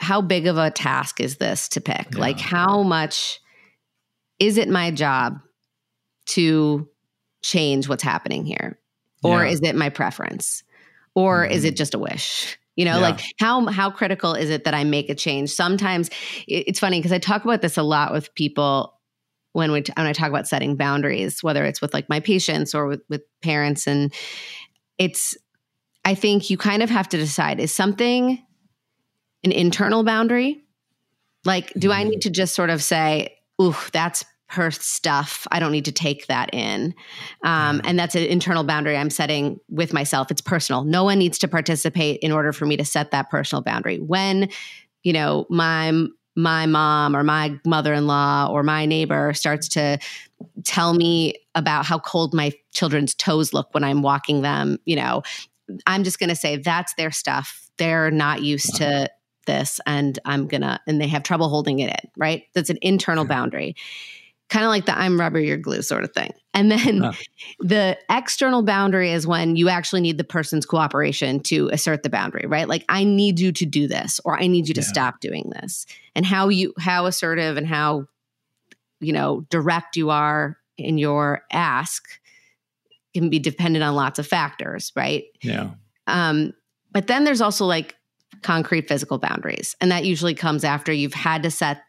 how 0.00 0.20
big 0.20 0.46
of 0.46 0.56
a 0.56 0.70
task 0.70 1.20
is 1.20 1.36
this 1.36 1.68
to 1.70 1.80
pick? 1.80 2.08
Yeah. 2.12 2.20
Like 2.20 2.40
how 2.40 2.82
much 2.82 3.40
is 4.38 4.58
it 4.58 4.68
my 4.68 4.90
job 4.90 5.38
to 6.26 6.88
change 7.42 7.88
what's 7.88 8.02
happening 8.02 8.44
here? 8.44 8.78
Or 9.24 9.44
yeah. 9.44 9.50
is 9.50 9.60
it 9.62 9.74
my 9.74 9.88
preference? 9.88 10.62
Or 11.14 11.42
mm-hmm. 11.42 11.52
is 11.52 11.64
it 11.64 11.76
just 11.76 11.94
a 11.94 11.98
wish? 11.98 12.56
You 12.76 12.84
know, 12.84 12.96
yeah. 12.96 13.08
like 13.08 13.20
how 13.40 13.66
how 13.66 13.90
critical 13.90 14.34
is 14.34 14.50
it 14.50 14.62
that 14.64 14.74
I 14.74 14.84
make 14.84 15.10
a 15.10 15.14
change? 15.14 15.50
Sometimes 15.50 16.10
it's 16.46 16.78
funny 16.78 17.00
because 17.00 17.10
I 17.10 17.18
talk 17.18 17.44
about 17.44 17.60
this 17.60 17.76
a 17.76 17.82
lot 17.82 18.12
with 18.12 18.32
people 18.34 18.94
when 19.52 19.72
we 19.72 19.82
when 19.96 20.06
I 20.06 20.12
talk 20.12 20.28
about 20.28 20.46
setting 20.46 20.76
boundaries, 20.76 21.42
whether 21.42 21.64
it's 21.64 21.80
with 21.80 21.92
like 21.92 22.08
my 22.08 22.20
patients 22.20 22.76
or 22.76 22.86
with, 22.86 23.00
with 23.08 23.22
parents, 23.42 23.88
and 23.88 24.14
it's 24.96 25.36
I 26.04 26.14
think 26.14 26.50
you 26.50 26.56
kind 26.56 26.82
of 26.82 26.90
have 26.90 27.08
to 27.08 27.16
decide 27.16 27.58
is 27.58 27.74
something 27.74 28.40
an 29.44 29.52
internal 29.52 30.04
boundary? 30.04 30.62
Like, 31.44 31.72
do 31.74 31.92
I 31.92 32.04
need 32.04 32.22
to 32.22 32.30
just 32.30 32.54
sort 32.54 32.70
of 32.70 32.82
say, 32.82 33.36
"Ooh, 33.60 33.76
that's 33.92 34.24
her 34.50 34.70
stuff. 34.70 35.46
I 35.52 35.60
don't 35.60 35.72
need 35.72 35.84
to 35.84 35.92
take 35.92 36.26
that 36.26 36.52
in. 36.54 36.94
Um, 37.44 37.82
and 37.84 37.98
that's 37.98 38.14
an 38.14 38.24
internal 38.24 38.64
boundary 38.64 38.96
I'm 38.96 39.10
setting 39.10 39.60
with 39.68 39.92
myself. 39.92 40.30
It's 40.30 40.40
personal. 40.40 40.84
No 40.84 41.04
one 41.04 41.18
needs 41.18 41.38
to 41.40 41.48
participate 41.48 42.20
in 42.20 42.32
order 42.32 42.52
for 42.52 42.64
me 42.64 42.76
to 42.78 42.84
set 42.84 43.10
that 43.10 43.28
personal 43.28 43.62
boundary. 43.62 43.98
When, 43.98 44.48
you 45.02 45.12
know, 45.12 45.46
my 45.50 45.92
my 46.34 46.66
mom 46.66 47.16
or 47.16 47.24
my 47.24 47.58
mother-in-law 47.66 48.48
or 48.50 48.62
my 48.62 48.86
neighbor 48.86 49.34
starts 49.34 49.68
to 49.68 49.98
tell 50.62 50.94
me 50.94 51.34
about 51.56 51.84
how 51.84 51.98
cold 51.98 52.32
my 52.32 52.52
children's 52.72 53.12
toes 53.12 53.52
look 53.52 53.74
when 53.74 53.82
I'm 53.82 54.02
walking 54.02 54.42
them, 54.42 54.78
you 54.84 54.94
know, 54.94 55.24
I'm 55.86 56.04
just 56.04 56.20
going 56.20 56.28
to 56.28 56.36
say 56.36 56.56
that's 56.56 56.94
their 56.94 57.10
stuff. 57.10 57.68
They're 57.76 58.12
not 58.12 58.42
used 58.42 58.76
to 58.76 59.10
this 59.48 59.80
and 59.86 60.16
I'm 60.24 60.46
to 60.46 60.80
and 60.86 61.00
they 61.00 61.08
have 61.08 61.24
trouble 61.24 61.48
holding 61.48 61.80
it 61.80 61.88
in, 61.88 62.10
right? 62.16 62.44
That's 62.54 62.70
an 62.70 62.78
internal 62.80 63.24
boundary 63.24 63.74
kind 64.48 64.64
of 64.64 64.70
like 64.70 64.86
the 64.86 64.98
I'm 64.98 65.20
rubber, 65.20 65.38
you're 65.38 65.56
glue 65.56 65.82
sort 65.82 66.04
of 66.04 66.12
thing. 66.12 66.32
And 66.54 66.70
then 66.70 67.02
huh. 67.02 67.12
the 67.60 67.98
external 68.10 68.62
boundary 68.62 69.12
is 69.12 69.26
when 69.26 69.56
you 69.56 69.68
actually 69.68 70.00
need 70.00 70.18
the 70.18 70.24
person's 70.24 70.64
cooperation 70.64 71.40
to 71.44 71.68
assert 71.68 72.02
the 72.02 72.10
boundary, 72.10 72.46
right? 72.46 72.68
Like 72.68 72.84
I 72.88 73.04
need 73.04 73.38
you 73.38 73.52
to 73.52 73.66
do 73.66 73.86
this 73.86 74.20
or 74.24 74.40
I 74.40 74.46
need 74.46 74.68
you 74.68 74.74
to 74.74 74.80
yeah. 74.80 74.86
stop 74.86 75.20
doing 75.20 75.50
this. 75.60 75.86
And 76.14 76.24
how 76.24 76.48
you 76.48 76.72
how 76.78 77.06
assertive 77.06 77.56
and 77.56 77.66
how 77.66 78.06
you 79.00 79.12
know 79.12 79.46
direct 79.50 79.96
you 79.96 80.10
are 80.10 80.56
in 80.76 80.98
your 80.98 81.42
ask 81.52 82.04
can 83.14 83.30
be 83.30 83.38
dependent 83.38 83.84
on 83.84 83.94
lots 83.94 84.18
of 84.18 84.26
factors, 84.26 84.92
right? 84.96 85.24
Yeah. 85.42 85.70
Um 86.06 86.54
but 86.90 87.06
then 87.06 87.24
there's 87.24 87.42
also 87.42 87.66
like 87.66 87.94
concrete 88.42 88.88
physical 88.88 89.18
boundaries. 89.18 89.76
And 89.80 89.90
that 89.90 90.04
usually 90.04 90.34
comes 90.34 90.64
after 90.64 90.92
you've 90.92 91.14
had 91.14 91.42
to 91.42 91.50
set 91.50 91.82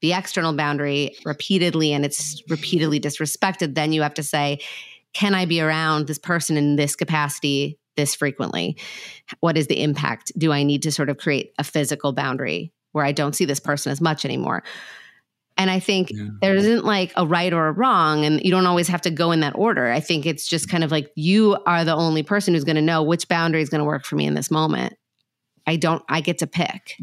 the 0.00 0.12
external 0.12 0.52
boundary 0.52 1.16
repeatedly 1.24 1.92
and 1.92 2.04
it's 2.04 2.42
repeatedly 2.48 3.00
disrespected, 3.00 3.74
then 3.74 3.92
you 3.92 4.02
have 4.02 4.14
to 4.14 4.22
say, 4.22 4.58
can 5.14 5.34
I 5.34 5.46
be 5.46 5.60
around 5.60 6.06
this 6.06 6.18
person 6.18 6.56
in 6.56 6.76
this 6.76 6.94
capacity 6.94 7.78
this 7.96 8.14
frequently? 8.14 8.76
What 9.40 9.56
is 9.56 9.68
the 9.68 9.82
impact? 9.82 10.32
Do 10.36 10.52
I 10.52 10.62
need 10.62 10.82
to 10.82 10.92
sort 10.92 11.08
of 11.08 11.16
create 11.16 11.52
a 11.58 11.64
physical 11.64 12.12
boundary 12.12 12.72
where 12.92 13.04
I 13.04 13.12
don't 13.12 13.34
see 13.34 13.44
this 13.44 13.60
person 13.60 13.92
as 13.92 14.00
much 14.00 14.24
anymore? 14.24 14.62
And 15.56 15.70
I 15.70 15.78
think 15.78 16.10
yeah. 16.10 16.28
there 16.42 16.56
isn't 16.56 16.84
like 16.84 17.12
a 17.16 17.24
right 17.24 17.52
or 17.52 17.68
a 17.68 17.72
wrong, 17.72 18.24
and 18.24 18.42
you 18.42 18.50
don't 18.50 18.66
always 18.66 18.88
have 18.88 19.02
to 19.02 19.10
go 19.10 19.30
in 19.30 19.40
that 19.40 19.54
order. 19.54 19.90
I 19.90 20.00
think 20.00 20.26
it's 20.26 20.48
just 20.48 20.68
kind 20.68 20.82
of 20.82 20.90
like 20.90 21.10
you 21.14 21.56
are 21.64 21.84
the 21.84 21.94
only 21.94 22.24
person 22.24 22.54
who's 22.54 22.64
going 22.64 22.76
to 22.76 22.82
know 22.82 23.02
which 23.04 23.28
boundary 23.28 23.62
is 23.62 23.68
going 23.68 23.78
to 23.78 23.84
work 23.84 24.04
for 24.04 24.16
me 24.16 24.26
in 24.26 24.34
this 24.34 24.50
moment. 24.50 24.94
I 25.66 25.76
don't, 25.76 26.02
I 26.08 26.20
get 26.20 26.38
to 26.38 26.46
pick. 26.46 26.96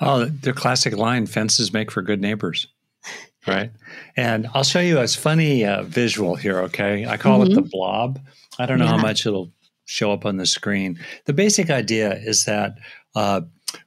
Oh, 0.00 0.24
the 0.24 0.52
classic 0.52 0.96
line 0.96 1.26
fences 1.26 1.72
make 1.72 1.90
for 1.90 2.02
good 2.02 2.20
neighbors. 2.20 2.66
Right. 3.44 3.72
And 4.16 4.46
I'll 4.54 4.62
show 4.62 4.78
you 4.78 5.00
a 5.00 5.08
funny 5.08 5.64
uh, 5.64 5.82
visual 5.82 6.36
here. 6.36 6.60
Okay. 6.60 7.06
I 7.06 7.16
call 7.16 7.40
mm-hmm. 7.40 7.50
it 7.50 7.54
the 7.56 7.62
blob. 7.62 8.20
I 8.60 8.66
don't 8.66 8.78
know 8.78 8.84
yeah. 8.84 8.92
how 8.92 8.98
much 8.98 9.26
it'll 9.26 9.50
show 9.84 10.12
up 10.12 10.24
on 10.24 10.36
the 10.36 10.46
screen. 10.46 10.96
The 11.24 11.32
basic 11.32 11.68
idea 11.68 12.14
is 12.14 12.44
that 12.44 12.74
uh, 13.16 13.40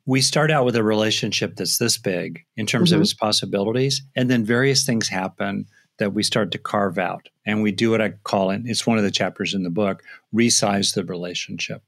we 0.06 0.20
start 0.20 0.52
out 0.52 0.66
with 0.66 0.76
a 0.76 0.84
relationship 0.84 1.56
that's 1.56 1.78
this 1.78 1.98
big 1.98 2.44
in 2.58 2.66
terms 2.66 2.90
mm-hmm. 2.90 2.98
of 2.98 3.04
its 3.04 3.14
possibilities, 3.14 4.02
and 4.14 4.30
then 4.30 4.44
various 4.44 4.86
things 4.86 5.08
happen 5.08 5.68
that 6.00 6.14
we 6.14 6.22
start 6.22 6.52
to 6.52 6.58
carve 6.58 6.98
out. 6.98 7.30
And 7.46 7.64
we 7.64 7.72
do 7.72 7.92
what 7.92 8.02
I 8.02 8.10
call 8.26 8.52
it, 8.52 8.64
it's 8.66 8.86
one 8.86 8.98
of 8.98 9.06
the 9.06 9.12
chapters 9.12 9.54
in 9.54 9.64
the 9.64 9.70
book, 9.70 10.04
resize 10.34 10.96
the 10.96 11.06
relationship 11.06 11.82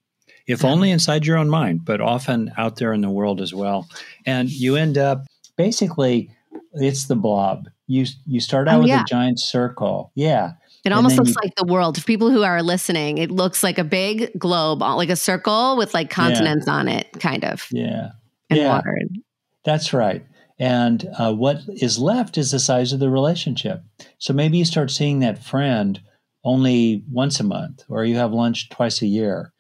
if 0.47 0.63
only 0.63 0.91
inside 0.91 1.25
your 1.25 1.37
own 1.37 1.49
mind, 1.49 1.83
but 1.83 2.01
often 2.01 2.51
out 2.57 2.77
there 2.77 2.93
in 2.93 3.01
the 3.01 3.09
world 3.09 3.41
as 3.41 3.53
well. 3.53 3.87
And 4.25 4.49
you 4.49 4.77
end 4.77 4.97
up 4.97 5.25
basically, 5.57 6.31
it's 6.73 7.05
the 7.05 7.15
blob. 7.15 7.67
You 7.87 8.05
you 8.25 8.39
start 8.39 8.67
out 8.67 8.77
oh, 8.77 8.79
with 8.79 8.89
yeah. 8.89 9.01
a 9.01 9.05
giant 9.05 9.39
circle, 9.39 10.11
yeah. 10.15 10.53
It 10.83 10.93
almost 10.93 11.17
looks 11.17 11.29
you, 11.31 11.35
like 11.41 11.55
the 11.55 11.65
world. 11.65 11.97
For 11.97 12.05
people 12.05 12.31
who 12.31 12.43
are 12.43 12.63
listening, 12.63 13.17
it 13.17 13.29
looks 13.29 13.61
like 13.61 13.77
a 13.77 13.83
big 13.83 14.31
globe, 14.37 14.79
like 14.79 15.09
a 15.09 15.15
circle 15.17 15.75
with 15.75 15.93
like 15.93 16.09
continents 16.09 16.65
yeah. 16.67 16.73
on 16.73 16.87
it, 16.87 17.07
kind 17.19 17.43
of. 17.43 17.67
Yeah, 17.71 18.11
and 18.49 18.59
yeah. 18.59 18.69
water. 18.69 18.97
That's 19.65 19.91
right. 19.91 20.25
And 20.59 21.07
uh, 21.17 21.33
what 21.33 21.61
is 21.67 21.99
left 21.99 22.37
is 22.37 22.51
the 22.51 22.59
size 22.59 22.93
of 22.93 22.99
the 22.99 23.09
relationship. 23.09 23.83
So 24.17 24.33
maybe 24.33 24.57
you 24.57 24.65
start 24.65 24.91
seeing 24.91 25.19
that 25.19 25.43
friend 25.43 25.99
only 26.43 27.03
once 27.11 27.39
a 27.39 27.43
month, 27.43 27.83
or 27.89 28.05
you 28.05 28.15
have 28.15 28.31
lunch 28.31 28.69
twice 28.69 29.01
a 29.01 29.07
year 29.07 29.53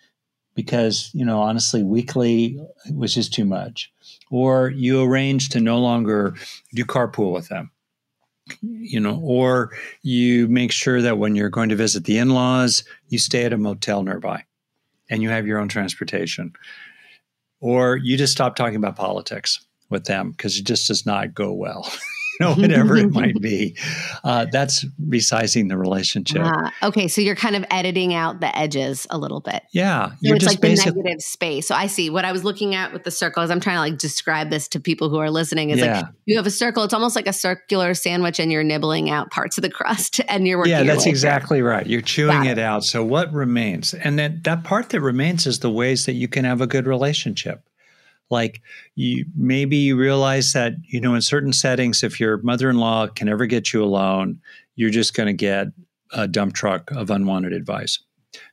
because, 0.57 1.11
you 1.13 1.23
know, 1.23 1.39
honestly, 1.39 1.83
weekly 1.83 2.59
was 2.91 3.13
just 3.13 3.31
too 3.31 3.45
much. 3.45 3.93
Or 4.31 4.69
you 4.69 5.03
arrange 5.03 5.49
to 5.49 5.59
no 5.59 5.77
longer 5.77 6.33
do 6.73 6.83
carpool 6.83 7.31
with 7.31 7.47
them, 7.47 7.69
you 8.63 8.99
know, 8.99 9.21
or 9.23 9.71
you 10.01 10.47
make 10.47 10.71
sure 10.71 10.99
that 11.03 11.19
when 11.19 11.35
you're 11.35 11.51
going 11.51 11.69
to 11.69 11.75
visit 11.75 12.05
the 12.05 12.17
in 12.17 12.31
laws, 12.31 12.83
you 13.07 13.19
stay 13.19 13.45
at 13.45 13.53
a 13.53 13.57
motel 13.57 14.01
nearby 14.01 14.45
and 15.11 15.21
you 15.21 15.29
have 15.29 15.45
your 15.45 15.59
own 15.59 15.67
transportation. 15.67 16.53
Or 17.59 17.95
you 17.95 18.17
just 18.17 18.33
stop 18.33 18.55
talking 18.55 18.77
about 18.77 18.95
politics 18.95 19.63
with 19.91 20.05
them 20.05 20.31
because 20.31 20.57
it 20.57 20.65
just 20.65 20.87
does 20.87 21.05
not 21.05 21.35
go 21.35 21.53
well. 21.53 21.87
know, 22.45 22.53
whatever 22.53 22.95
it 22.97 23.11
might 23.11 23.35
be. 23.41 23.75
Uh, 24.23 24.45
that's 24.51 24.85
resizing 25.05 25.69
the 25.69 25.77
relationship. 25.77 26.41
Uh, 26.43 26.69
okay, 26.83 27.07
so 27.07 27.21
you're 27.21 27.35
kind 27.35 27.55
of 27.55 27.65
editing 27.71 28.13
out 28.13 28.39
the 28.39 28.55
edges 28.57 29.07
a 29.09 29.17
little 29.17 29.39
bit. 29.39 29.63
Yeah, 29.71 30.09
so 30.23 30.33
it's 30.33 30.45
like 30.45 30.61
basic- 30.61 30.93
the 30.93 31.01
negative 31.01 31.21
space. 31.21 31.67
So 31.67 31.75
I 31.75 31.87
see 31.87 32.09
what 32.09 32.25
I 32.25 32.31
was 32.31 32.43
looking 32.43 32.75
at 32.75 32.93
with 32.93 33.03
the 33.03 33.11
circle 33.11 33.43
is 33.43 33.51
I'm 33.51 33.59
trying 33.59 33.77
to 33.77 33.81
like 33.81 33.97
describe 33.97 34.49
this 34.49 34.67
to 34.69 34.79
people 34.79 35.09
who 35.09 35.17
are 35.17 35.31
listening. 35.31 35.69
Is 35.69 35.79
yeah. 35.79 36.01
like 36.01 36.05
you 36.25 36.37
have 36.37 36.47
a 36.47 36.51
circle. 36.51 36.83
It's 36.83 36.93
almost 36.93 37.15
like 37.15 37.27
a 37.27 37.33
circular 37.33 37.93
sandwich, 37.93 38.39
and 38.39 38.51
you're 38.51 38.63
nibbling 38.63 39.09
out 39.09 39.31
parts 39.31 39.57
of 39.57 39.61
the 39.61 39.69
crust, 39.69 40.21
and 40.27 40.47
you're 40.47 40.57
working. 40.57 40.71
Yeah, 40.71 40.83
that's 40.83 41.05
exactly 41.05 41.61
right. 41.61 41.85
You're 41.87 42.01
chewing 42.01 42.45
it. 42.45 42.57
it 42.57 42.59
out. 42.59 42.83
So 42.83 43.03
what 43.03 43.31
remains, 43.33 43.93
and 43.93 44.19
that 44.19 44.43
that 44.43 44.63
part 44.63 44.89
that 44.89 45.01
remains 45.01 45.47
is 45.47 45.59
the 45.59 45.71
ways 45.71 46.05
that 46.05 46.13
you 46.13 46.27
can 46.27 46.45
have 46.45 46.61
a 46.61 46.67
good 46.67 46.87
relationship 46.87 47.63
like 48.29 48.61
you 48.95 49.25
maybe 49.35 49.77
you 49.77 49.95
realize 49.95 50.53
that 50.53 50.73
you 50.83 50.99
know 50.99 51.15
in 51.15 51.21
certain 51.21 51.53
settings 51.53 52.03
if 52.03 52.19
your 52.19 52.37
mother-in-law 52.41 53.07
can 53.07 53.29
ever 53.29 53.45
get 53.45 53.73
you 53.73 53.83
alone 53.83 54.39
you're 54.75 54.89
just 54.89 55.13
going 55.13 55.27
to 55.27 55.33
get 55.33 55.67
a 56.13 56.27
dump 56.27 56.53
truck 56.53 56.91
of 56.91 57.09
unwanted 57.09 57.51
advice. 57.51 57.99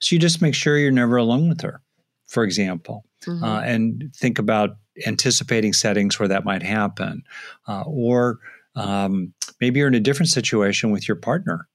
So 0.01 0.15
you 0.15 0.21
just 0.21 0.41
make 0.41 0.55
sure 0.55 0.79
you're 0.79 0.91
never 0.91 1.17
alone 1.17 1.49
with 1.49 1.61
her 1.61 1.83
for 2.27 2.45
example. 2.45 3.05
Mm-hmm. 3.27 3.43
uh, 3.43 3.61
and 3.61 4.11
think 4.15 4.39
about 4.39 4.77
anticipating 5.07 5.73
settings 5.73 6.19
where 6.19 6.29
that 6.29 6.45
might 6.45 6.63
happen. 6.63 7.23
Uh, 7.67 7.83
or 7.87 8.39
um, 8.77 9.33
maybe 9.61 9.79
you're 9.79 9.89
in 9.89 9.95
a 9.95 10.01
different 10.01 10.29
situation 10.29 10.91
with 10.91 11.09
your 11.09 11.17
partner 11.17 11.67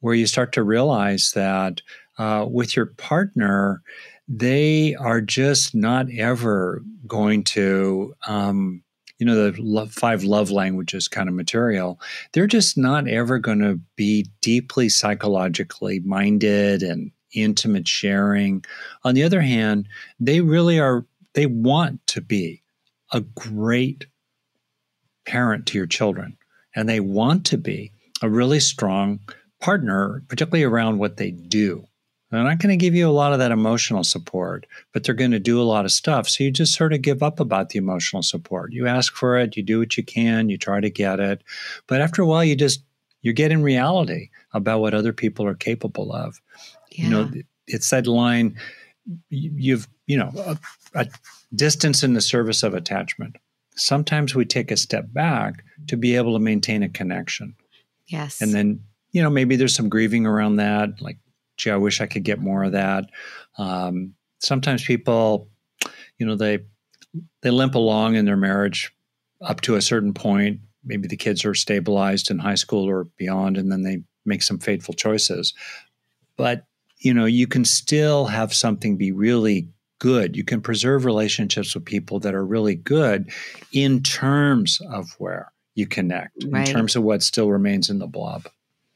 where 0.00 0.14
you 0.14 0.26
start 0.26 0.52
to 0.52 0.62
realize 0.62 1.32
that 1.34 1.80
uh, 2.18 2.44
with 2.48 2.76
your 2.76 2.86
partner 2.86 3.82
they 4.32 4.94
are 4.94 5.20
just 5.20 5.74
not 5.74 6.06
ever 6.16 6.82
going 7.06 7.42
to 7.42 8.14
um, 8.28 8.82
you 9.18 9.26
know 9.26 9.50
the 9.50 9.60
love, 9.60 9.92
five 9.92 10.22
love 10.22 10.50
languages 10.50 11.08
kind 11.08 11.28
of 11.28 11.34
material 11.34 12.00
they're 12.32 12.46
just 12.46 12.78
not 12.78 13.08
ever 13.08 13.38
going 13.38 13.58
to 13.58 13.78
be 13.96 14.26
deeply 14.40 14.88
psychologically 14.88 15.98
minded 16.00 16.82
and 16.82 17.10
intimate 17.34 17.86
sharing 17.86 18.64
on 19.04 19.14
the 19.14 19.22
other 19.22 19.40
hand 19.40 19.86
they 20.18 20.40
really 20.40 20.78
are 20.78 21.04
they 21.34 21.46
want 21.46 22.04
to 22.06 22.20
be 22.20 22.62
a 23.12 23.20
great 23.20 24.06
parent 25.26 25.66
to 25.66 25.76
your 25.76 25.86
children 25.86 26.36
and 26.74 26.88
they 26.88 27.00
want 27.00 27.44
to 27.44 27.58
be 27.58 27.92
a 28.22 28.28
really 28.28 28.60
strong 28.60 29.20
partner, 29.60 30.22
particularly 30.28 30.64
around 30.64 30.98
what 30.98 31.16
they 31.16 31.30
do. 31.30 31.84
They're 32.30 32.44
not 32.44 32.58
going 32.58 32.70
to 32.70 32.82
give 32.82 32.94
you 32.94 33.08
a 33.08 33.10
lot 33.10 33.32
of 33.32 33.40
that 33.40 33.50
emotional 33.50 34.04
support, 34.04 34.66
but 34.92 35.02
they're 35.02 35.14
going 35.14 35.32
to 35.32 35.40
do 35.40 35.60
a 35.60 35.64
lot 35.64 35.84
of 35.84 35.90
stuff. 35.90 36.28
So 36.28 36.44
you 36.44 36.50
just 36.52 36.74
sort 36.74 36.92
of 36.92 37.02
give 37.02 37.22
up 37.22 37.40
about 37.40 37.70
the 37.70 37.78
emotional 37.78 38.22
support. 38.22 38.72
You 38.72 38.86
ask 38.86 39.14
for 39.14 39.36
it, 39.36 39.56
you 39.56 39.64
do 39.64 39.80
what 39.80 39.96
you 39.96 40.04
can, 40.04 40.48
you 40.48 40.56
try 40.56 40.80
to 40.80 40.90
get 40.90 41.18
it. 41.18 41.42
But 41.88 42.00
after 42.00 42.22
a 42.22 42.26
while, 42.26 42.44
you 42.44 42.54
just, 42.54 42.82
you 43.22 43.32
get 43.32 43.50
in 43.50 43.62
reality 43.62 44.30
about 44.54 44.80
what 44.80 44.94
other 44.94 45.12
people 45.12 45.44
are 45.44 45.54
capable 45.54 46.12
of. 46.12 46.40
Yeah. 46.92 47.04
You 47.04 47.10
know, 47.10 47.30
it's 47.66 47.90
that 47.90 48.06
line, 48.06 48.56
you've, 49.28 49.88
you 50.06 50.16
know, 50.16 50.32
a, 50.36 50.56
a 50.94 51.06
distance 51.54 52.02
in 52.04 52.14
the 52.14 52.20
service 52.20 52.62
of 52.62 52.74
attachment. 52.74 53.36
Sometimes 53.74 54.34
we 54.34 54.44
take 54.44 54.70
a 54.70 54.76
step 54.76 55.12
back 55.12 55.64
to 55.88 55.96
be 55.96 56.14
able 56.14 56.34
to 56.34 56.38
maintain 56.38 56.82
a 56.82 56.88
connection. 56.88 57.56
Yes. 58.06 58.40
And 58.40 58.52
then, 58.52 58.84
you 59.12 59.22
know, 59.22 59.30
maybe 59.30 59.56
there's 59.56 59.74
some 59.74 59.88
grieving 59.88 60.26
around 60.26 60.56
that, 60.56 61.00
like 61.00 61.16
gee, 61.60 61.70
I 61.70 61.76
wish 61.76 62.00
I 62.00 62.06
could 62.06 62.24
get 62.24 62.40
more 62.40 62.64
of 62.64 62.72
that. 62.72 63.10
Um, 63.58 64.14
sometimes 64.38 64.84
people, 64.84 65.48
you 66.18 66.26
know, 66.26 66.36
they 66.36 66.60
they 67.42 67.50
limp 67.50 67.74
along 67.74 68.14
in 68.14 68.24
their 68.24 68.36
marriage 68.36 68.92
up 69.40 69.60
to 69.62 69.76
a 69.76 69.82
certain 69.82 70.14
point. 70.14 70.60
Maybe 70.84 71.08
the 71.08 71.16
kids 71.16 71.44
are 71.44 71.54
stabilized 71.54 72.30
in 72.30 72.38
high 72.38 72.54
school 72.54 72.88
or 72.88 73.04
beyond, 73.16 73.56
and 73.56 73.70
then 73.70 73.82
they 73.82 74.02
make 74.24 74.42
some 74.42 74.58
fateful 74.58 74.94
choices. 74.94 75.54
But 76.36 76.64
you 76.98 77.14
know, 77.14 77.24
you 77.24 77.46
can 77.46 77.64
still 77.64 78.26
have 78.26 78.52
something 78.52 78.96
be 78.96 79.12
really 79.12 79.68
good. 79.98 80.36
You 80.36 80.44
can 80.44 80.60
preserve 80.60 81.04
relationships 81.04 81.74
with 81.74 81.84
people 81.84 82.20
that 82.20 82.34
are 82.34 82.44
really 82.44 82.74
good 82.74 83.30
in 83.72 84.02
terms 84.02 84.80
of 84.90 85.14
where 85.18 85.52
you 85.74 85.86
connect, 85.86 86.44
right. 86.48 86.68
in 86.68 86.74
terms 86.74 86.96
of 86.96 87.02
what 87.02 87.22
still 87.22 87.48
remains 87.48 87.90
in 87.90 87.98
the 87.98 88.06
blob. 88.06 88.48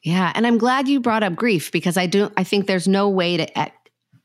Yeah, 0.04 0.30
and 0.34 0.46
I'm 0.46 0.58
glad 0.58 0.86
you 0.86 1.00
brought 1.00 1.22
up 1.22 1.34
grief 1.34 1.72
because 1.72 1.96
I 1.96 2.06
do 2.06 2.30
I 2.36 2.44
think 2.44 2.66
there's 2.66 2.86
no 2.86 3.08
way 3.08 3.38
to 3.38 3.58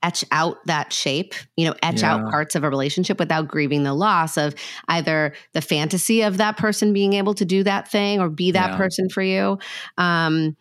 etch 0.04 0.24
out 0.32 0.58
that 0.66 0.94
shape, 0.94 1.34
you 1.58 1.66
know, 1.66 1.74
etch 1.82 2.02
yeah. 2.02 2.16
out 2.16 2.30
parts 2.30 2.56
of 2.56 2.64
a 2.64 2.70
relationship 2.70 3.18
without 3.18 3.48
grieving 3.48 3.84
the 3.84 3.94
loss 3.94 4.38
of 4.38 4.56
either 4.88 5.34
the 5.54 5.62
fantasy 5.62 6.22
of 6.22 6.38
that 6.38 6.58
person 6.58 6.94
being 6.94 7.14
able 7.14 7.34
to 7.34 7.46
do 7.46 7.64
that 7.64 7.90
thing 7.90 8.20
or 8.20 8.30
be 8.30 8.52
that 8.52 8.72
yeah. 8.72 8.78
person 8.78 9.10
for 9.10 9.22
you. 9.22 9.58
Um, 9.98 10.56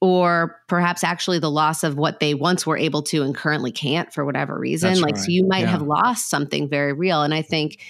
or 0.00 0.56
perhaps 0.66 1.04
actually 1.04 1.38
the 1.38 1.50
loss 1.50 1.84
of 1.84 1.96
what 1.96 2.20
they 2.20 2.32
once 2.32 2.66
were 2.66 2.78
able 2.78 3.02
to 3.02 3.22
and 3.22 3.34
currently 3.34 3.70
can't 3.70 4.12
for 4.14 4.24
whatever 4.24 4.58
reason. 4.58 4.88
That's 4.88 5.02
like, 5.02 5.16
right. 5.16 5.24
so 5.24 5.30
you 5.30 5.46
might 5.46 5.60
yeah. 5.60 5.72
have 5.72 5.82
lost 5.82 6.30
something 6.30 6.68
very 6.68 6.94
real. 6.94 7.22
And 7.22 7.34
I 7.34 7.42
think 7.42 7.80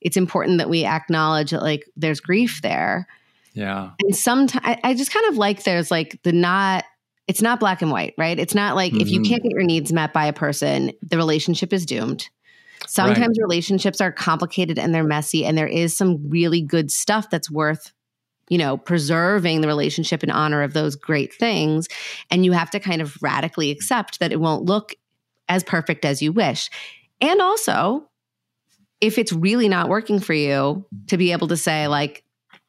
it's 0.00 0.16
important 0.16 0.58
that 0.58 0.70
we 0.70 0.84
acknowledge 0.84 1.50
that, 1.50 1.62
like, 1.62 1.84
there's 1.96 2.20
grief 2.20 2.60
there. 2.62 3.08
Yeah. 3.56 3.92
And 4.04 4.14
sometimes 4.14 4.78
I 4.84 4.94
just 4.94 5.12
kind 5.12 5.26
of 5.26 5.38
like 5.38 5.64
there's 5.64 5.90
like 5.90 6.20
the 6.22 6.32
not 6.32 6.84
it's 7.26 7.42
not 7.42 7.58
black 7.58 7.82
and 7.82 7.90
white, 7.90 8.14
right? 8.16 8.38
It's 8.38 8.54
not 8.54 8.76
like 8.76 8.92
mm-hmm. 8.92 9.00
if 9.00 9.10
you 9.10 9.20
mm-hmm. 9.20 9.30
can't 9.30 9.42
get 9.42 9.50
your 9.50 9.64
needs 9.64 9.92
met 9.92 10.12
by 10.12 10.26
a 10.26 10.32
person, 10.32 10.92
the 11.02 11.16
relationship 11.16 11.72
is 11.72 11.84
doomed. 11.84 12.28
Sometimes 12.86 13.38
right. 13.38 13.44
relationships 13.44 14.00
are 14.00 14.12
complicated 14.12 14.78
and 14.78 14.94
they're 14.94 15.02
messy 15.02 15.44
and 15.44 15.58
there 15.58 15.66
is 15.66 15.96
some 15.96 16.28
really 16.28 16.60
good 16.60 16.90
stuff 16.90 17.30
that's 17.30 17.50
worth 17.50 17.92
you 18.48 18.58
know 18.58 18.76
preserving 18.76 19.62
the 19.62 19.66
relationship 19.66 20.22
in 20.22 20.30
honor 20.30 20.62
of 20.62 20.72
those 20.72 20.94
great 20.94 21.34
things 21.34 21.88
and 22.30 22.44
you 22.44 22.52
have 22.52 22.70
to 22.70 22.78
kind 22.78 23.02
of 23.02 23.16
radically 23.20 23.72
accept 23.72 24.20
that 24.20 24.30
it 24.30 24.38
won't 24.38 24.64
look 24.64 24.94
as 25.48 25.64
perfect 25.64 26.04
as 26.04 26.20
you 26.20 26.30
wish. 26.30 26.68
And 27.20 27.40
also 27.40 28.08
if 29.00 29.18
it's 29.18 29.32
really 29.32 29.68
not 29.68 29.88
working 29.88 30.20
for 30.20 30.34
you 30.34 30.86
to 31.08 31.16
be 31.16 31.32
able 31.32 31.48
to 31.48 31.56
say 31.56 31.88
like 31.88 32.22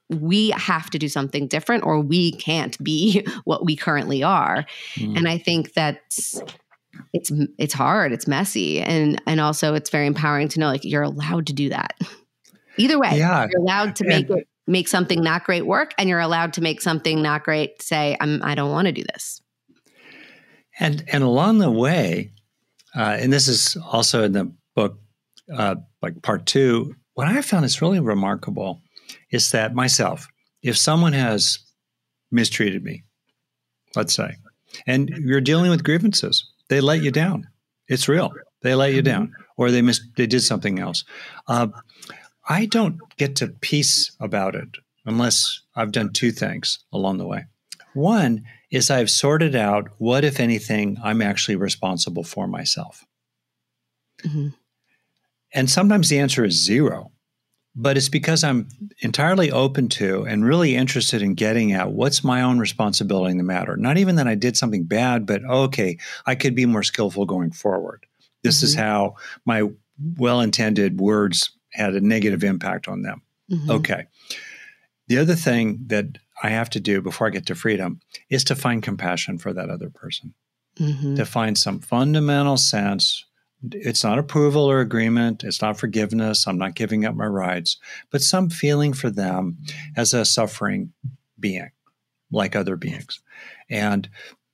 we 0.09 0.51
have 0.51 0.89
to 0.91 0.99
do 0.99 1.09
something 1.09 1.47
different 1.47 1.83
or 1.83 1.99
we 1.99 2.31
can't 2.31 2.81
be 2.83 3.25
what 3.43 3.65
we 3.65 3.75
currently 3.75 4.23
are. 4.23 4.65
Mm. 4.95 5.17
And 5.17 5.27
I 5.27 5.37
think 5.37 5.73
that's 5.73 6.41
it's 7.13 7.31
it's 7.57 7.73
hard, 7.73 8.11
it's 8.11 8.27
messy 8.27 8.81
and 8.81 9.21
and 9.27 9.39
also 9.39 9.73
it's 9.73 9.89
very 9.89 10.07
empowering 10.07 10.47
to 10.49 10.59
know 10.59 10.67
like 10.67 10.83
you're 10.83 11.03
allowed 11.03 11.47
to 11.47 11.53
do 11.53 11.69
that. 11.69 11.93
Either 12.77 12.99
way, 12.99 13.17
yeah. 13.17 13.47
you're 13.49 13.61
allowed 13.61 13.95
to 13.97 14.05
make 14.05 14.29
and, 14.29 14.39
it 14.39 14.47
make 14.67 14.87
something 14.87 15.23
not 15.23 15.45
great 15.45 15.65
work 15.65 15.93
and 15.97 16.09
you're 16.09 16.19
allowed 16.19 16.53
to 16.53 16.61
make 16.61 16.81
something 16.81 17.21
not 17.21 17.43
great 17.43 17.81
say 17.81 18.17
I'm 18.19 18.43
I 18.43 18.53
don't 18.53 18.71
want 18.71 18.87
to 18.87 18.91
do 18.91 19.03
this. 19.13 19.41
And 20.79 21.03
and 21.11 21.23
along 21.23 21.57
the 21.57 21.71
way, 21.71 22.33
uh, 22.95 23.17
and 23.19 23.33
this 23.33 23.47
is 23.47 23.77
also 23.77 24.23
in 24.23 24.33
the 24.33 24.51
book, 24.75 24.99
uh, 25.53 25.75
like 26.01 26.21
part 26.21 26.45
two. 26.45 26.95
What 27.13 27.27
I 27.27 27.41
found 27.41 27.65
is 27.65 27.81
really 27.81 27.99
remarkable 27.99 28.83
is 29.31 29.51
that 29.51 29.73
myself, 29.73 30.27
if 30.61 30.77
someone 30.77 31.13
has 31.13 31.59
mistreated 32.31 32.83
me, 32.83 33.03
let's 33.95 34.13
say, 34.13 34.35
and 34.85 35.09
you're 35.09 35.41
dealing 35.41 35.71
with 35.71 35.83
grievances, 35.83 36.45
they 36.69 36.81
let 36.81 37.01
you 37.01 37.11
down. 37.11 37.47
It's 37.87 38.07
real. 38.07 38.33
They 38.61 38.75
let 38.75 38.93
you 38.93 39.01
down, 39.01 39.33
or 39.55 39.71
they 39.71 39.81
mis- 39.81 40.05
they 40.17 40.27
did 40.27 40.41
something 40.41 40.79
else. 40.79 41.03
Uh, 41.47 41.67
I 42.49 42.65
don't 42.65 42.99
get 43.17 43.35
to 43.37 43.47
peace 43.47 44.11
about 44.19 44.55
it 44.55 44.69
unless 45.05 45.61
I've 45.75 45.91
done 45.91 46.11
two 46.11 46.31
things 46.31 46.79
along 46.91 47.17
the 47.17 47.27
way. 47.27 47.45
One 47.93 48.43
is 48.71 48.91
I've 48.91 49.09
sorted 49.09 49.55
out 49.55 49.89
what, 49.97 50.23
if 50.23 50.39
anything, 50.39 50.97
I'm 51.03 51.21
actually 51.21 51.55
responsible 51.55 52.23
for 52.23 52.47
myself. 52.47 53.05
Mm-hmm. 54.23 54.49
And 55.53 55.69
sometimes 55.69 56.09
the 56.09 56.19
answer 56.19 56.43
is 56.43 56.63
zero 56.63 57.11
but 57.79 57.95
it's 57.95 58.09
because 58.09 58.43
I'm 58.43 58.67
entirely 59.01 59.51
open 59.51 59.87
to 59.89 60.23
and 60.23 60.43
really 60.43 60.75
interested 60.75 61.21
in 61.21 61.35
getting 61.35 61.73
at 61.73 61.91
what's 61.91 62.23
my 62.23 62.41
own 62.41 62.57
responsibility 62.57 63.31
in 63.31 63.37
the 63.37 63.43
matter. 63.43 63.77
Not 63.77 63.99
even 63.99 64.15
that 64.15 64.27
I 64.27 64.33
did 64.33 64.57
something 64.57 64.85
bad, 64.85 65.27
but 65.27 65.45
okay, 65.45 65.99
I 66.25 66.33
could 66.33 66.55
be 66.55 66.65
more 66.65 66.81
skillful 66.81 67.27
going 67.27 67.51
forward. 67.51 68.07
This 68.43 68.57
mm-hmm. 68.57 68.65
is 68.65 68.75
how 68.75 69.15
my 69.45 69.69
well 70.17 70.41
intended 70.41 70.99
words 70.99 71.51
had 71.71 71.93
a 71.93 72.01
negative 72.01 72.43
impact 72.43 72.87
on 72.87 73.03
them. 73.03 73.21
Mm-hmm. 73.51 73.69
Okay. 73.69 74.07
The 75.07 75.19
other 75.19 75.35
thing 75.35 75.79
that 75.87 76.17
I 76.41 76.49
have 76.49 76.71
to 76.71 76.79
do 76.79 77.01
before 77.01 77.27
I 77.27 77.31
get 77.31 77.45
to 77.45 77.55
freedom 77.55 77.99
is 78.29 78.43
to 78.45 78.55
find 78.55 78.81
compassion 78.81 79.37
for 79.37 79.53
that 79.53 79.69
other 79.69 79.91
person, 79.91 80.33
mm-hmm. 80.79 81.15
to 81.15 81.25
find 81.25 81.55
some 81.55 81.79
fundamental 81.79 82.57
sense 82.57 83.23
it's 83.71 84.03
not 84.03 84.19
approval 84.19 84.63
or 84.63 84.79
agreement. 84.79 85.43
It's 85.43 85.61
not 85.61 85.79
forgiveness. 85.79 86.47
I'm 86.47 86.57
not 86.57 86.75
giving 86.75 87.05
up 87.05 87.15
my 87.15 87.25
rights, 87.25 87.77
but 88.11 88.21
some 88.21 88.49
feeling 88.49 88.93
for 88.93 89.09
them 89.09 89.57
as 89.95 90.13
a 90.13 90.25
suffering 90.25 90.93
being, 91.39 91.71
like 92.31 92.55
other 92.55 92.75
beings. 92.75 93.19
And 93.69 94.07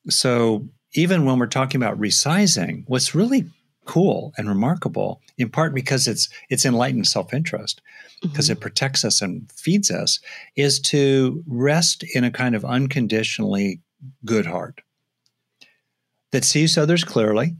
so, 0.09 0.67
even 0.95 1.25
when 1.25 1.39
we're 1.39 1.47
talking 1.47 1.81
about 1.81 1.99
resizing, 1.99 2.83
what's 2.87 3.15
really 3.15 3.45
cool 3.85 4.31
and 4.37 4.47
remarkable, 4.47 5.21
in 5.37 5.49
part 5.49 5.73
because 5.73 6.07
it's 6.07 6.29
it's 6.49 6.65
enlightened 6.65 7.07
self-interest, 7.07 7.81
because 8.21 8.45
mm-hmm. 8.45 8.53
it 8.53 8.61
protects 8.61 9.03
us 9.03 9.21
and 9.21 9.51
feeds 9.51 9.91
us, 9.91 10.19
is 10.55 10.79
to 10.79 11.43
rest 11.47 12.03
in 12.15 12.23
a 12.23 12.31
kind 12.31 12.55
of 12.55 12.63
unconditionally 12.63 13.81
good 14.25 14.45
heart 14.45 14.81
that 16.31 16.43
sees 16.43 16.77
others 16.77 17.03
clearly, 17.03 17.55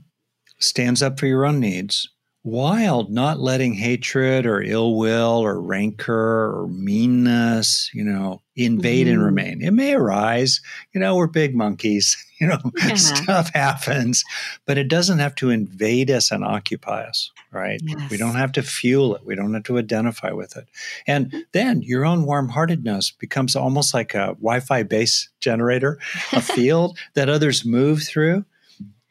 stands 0.64 1.02
up 1.02 1.18
for 1.18 1.26
your 1.26 1.46
own 1.46 1.60
needs 1.60 2.08
while 2.44 3.08
not 3.08 3.40
letting 3.40 3.72
hatred 3.72 4.44
or 4.44 4.60
ill 4.60 4.98
will 4.98 5.38
or 5.38 5.58
rancor 5.58 6.54
or 6.54 6.68
meanness, 6.68 7.90
you 7.94 8.04
know, 8.04 8.42
invade 8.54 9.06
mm-hmm. 9.06 9.14
and 9.14 9.24
remain. 9.24 9.62
It 9.62 9.70
may 9.70 9.94
arise, 9.94 10.60
you 10.92 11.00
know, 11.00 11.16
we're 11.16 11.26
big 11.26 11.56
monkeys, 11.56 12.22
you 12.40 12.46
know, 12.46 12.58
yeah. 12.76 12.96
stuff 12.96 13.50
happens, 13.54 14.22
but 14.66 14.76
it 14.76 14.88
doesn't 14.88 15.20
have 15.20 15.34
to 15.36 15.48
invade 15.48 16.10
us 16.10 16.30
and 16.30 16.44
occupy 16.44 17.04
us, 17.04 17.30
right? 17.50 17.80
Yes. 17.82 18.10
We 18.10 18.18
don't 18.18 18.34
have 18.34 18.52
to 18.52 18.62
fuel 18.62 19.14
it. 19.14 19.24
We 19.24 19.34
don't 19.34 19.54
have 19.54 19.64
to 19.64 19.78
identify 19.78 20.32
with 20.32 20.54
it. 20.54 20.68
And 21.06 21.34
then 21.52 21.80
your 21.80 22.04
own 22.04 22.26
warm 22.26 22.50
heartedness 22.50 23.10
becomes 23.10 23.56
almost 23.56 23.94
like 23.94 24.12
a 24.12 24.36
Wi 24.36 24.60
Fi 24.60 24.82
base 24.82 25.30
generator, 25.40 25.98
a 26.34 26.40
field 26.42 26.98
that 27.14 27.30
others 27.30 27.64
move 27.64 28.02
through 28.02 28.44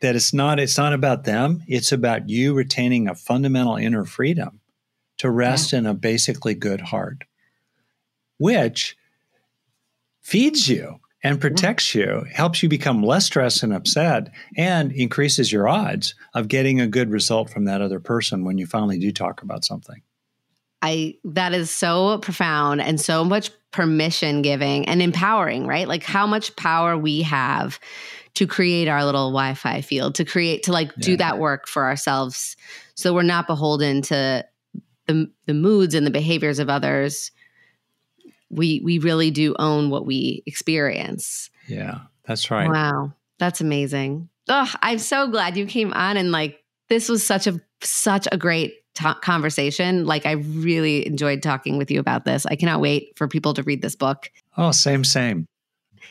that 0.04 0.18
it's 0.18 0.34
not 0.34 0.60
it's 0.60 0.78
not 0.78 0.92
about 0.92 1.24
them 1.24 1.64
it's 1.66 1.94
about 1.94 2.30
you 2.30 2.54
retaining 2.54 3.08
a 3.08 3.16
fundamental 3.16 3.78
inner 3.78 4.04
freedom 4.04 4.60
to 5.18 5.32
rest 5.32 5.72
yeah. 5.72 5.80
in 5.80 5.86
a 5.86 5.94
basically 5.94 6.54
good 6.54 6.82
heart 6.82 7.24
which 8.38 8.98
feeds 10.22 10.68
you 10.68 11.00
and 11.24 11.40
protects 11.40 11.96
yeah. 11.96 12.04
you 12.04 12.26
helps 12.34 12.62
you 12.62 12.68
become 12.68 13.02
less 13.02 13.26
stressed 13.26 13.64
and 13.64 13.74
upset 13.74 14.30
and 14.58 14.92
increases 14.92 15.54
your 15.54 15.70
odds 15.70 16.16
of 16.34 16.50
getting 16.50 16.82
a 16.82 16.88
good 16.88 17.10
result 17.10 17.50
from 17.50 17.64
that 17.64 17.82
other 17.82 18.02
person 18.02 18.44
when 18.44 18.58
you 18.58 18.68
finally 18.68 19.00
do 19.00 19.10
talk 19.10 19.42
about 19.42 19.64
something 19.64 20.02
I 20.82 21.16
that 21.24 21.54
is 21.54 21.72
so 21.72 22.18
profound 22.18 22.82
and 22.82 23.00
so 23.00 23.24
much 23.24 23.52
permission 23.74 24.42
giving 24.42 24.88
and 24.88 25.02
empowering, 25.02 25.68
right? 25.68 25.88
Like 25.88 26.04
how 26.04 26.26
much 26.26 26.56
power 26.56 26.98
we 26.98 27.24
have 27.24 27.80
to 28.36 28.48
create 28.48 28.88
our 28.88 29.04
little 29.04 29.30
Wi-Fi 29.30 29.82
field, 29.82 30.16
to 30.16 30.26
create 30.26 30.64
to 30.64 30.72
like 30.72 30.88
yeah. 30.98 31.06
do 31.06 31.18
that 31.18 31.38
work 31.38 31.68
for 31.68 31.84
ourselves 31.84 32.56
so 32.96 33.14
we're 33.14 33.24
not 33.24 33.48
beholden 33.48 34.02
to 34.04 34.46
the 35.08 35.32
the 35.46 35.54
moods 35.54 35.96
and 35.96 36.06
the 36.06 36.12
behaviors 36.12 36.60
of 36.60 36.70
others, 36.70 37.32
we 38.50 38.82
we 38.84 39.00
really 39.00 39.32
do 39.32 39.56
own 39.60 39.90
what 39.90 40.06
we 40.06 40.44
experience. 40.46 41.50
Yeah, 41.68 42.00
that's 42.26 42.50
right. 42.52 42.70
Wow, 42.70 43.14
that's 43.40 43.62
amazing. 43.62 44.30
Oh, 44.48 44.72
I'm 44.82 45.00
so 45.00 45.28
glad 45.28 45.58
you 45.58 45.66
came 45.66 45.94
on 45.94 46.18
and 46.18 46.32
like 46.32 46.64
this 46.90 47.10
was 47.10 47.26
such 47.26 47.48
a 47.48 47.60
such 47.82 48.28
a 48.32 48.38
great 48.38 48.76
t- 48.94 49.14
conversation. 49.22 50.06
Like 50.06 50.26
I 50.26 50.32
really 50.32 51.06
enjoyed 51.06 51.42
talking 51.42 51.78
with 51.78 51.92
you 51.92 52.00
about 52.00 52.26
this. 52.26 52.46
I 52.46 52.56
cannot 52.56 52.82
wait 52.82 53.14
for 53.16 53.28
people 53.28 53.54
to 53.56 53.64
read 53.64 53.82
this 53.82 53.96
book. 53.96 54.30
Oh, 54.58 54.72
same, 54.72 55.04
same. 55.04 55.46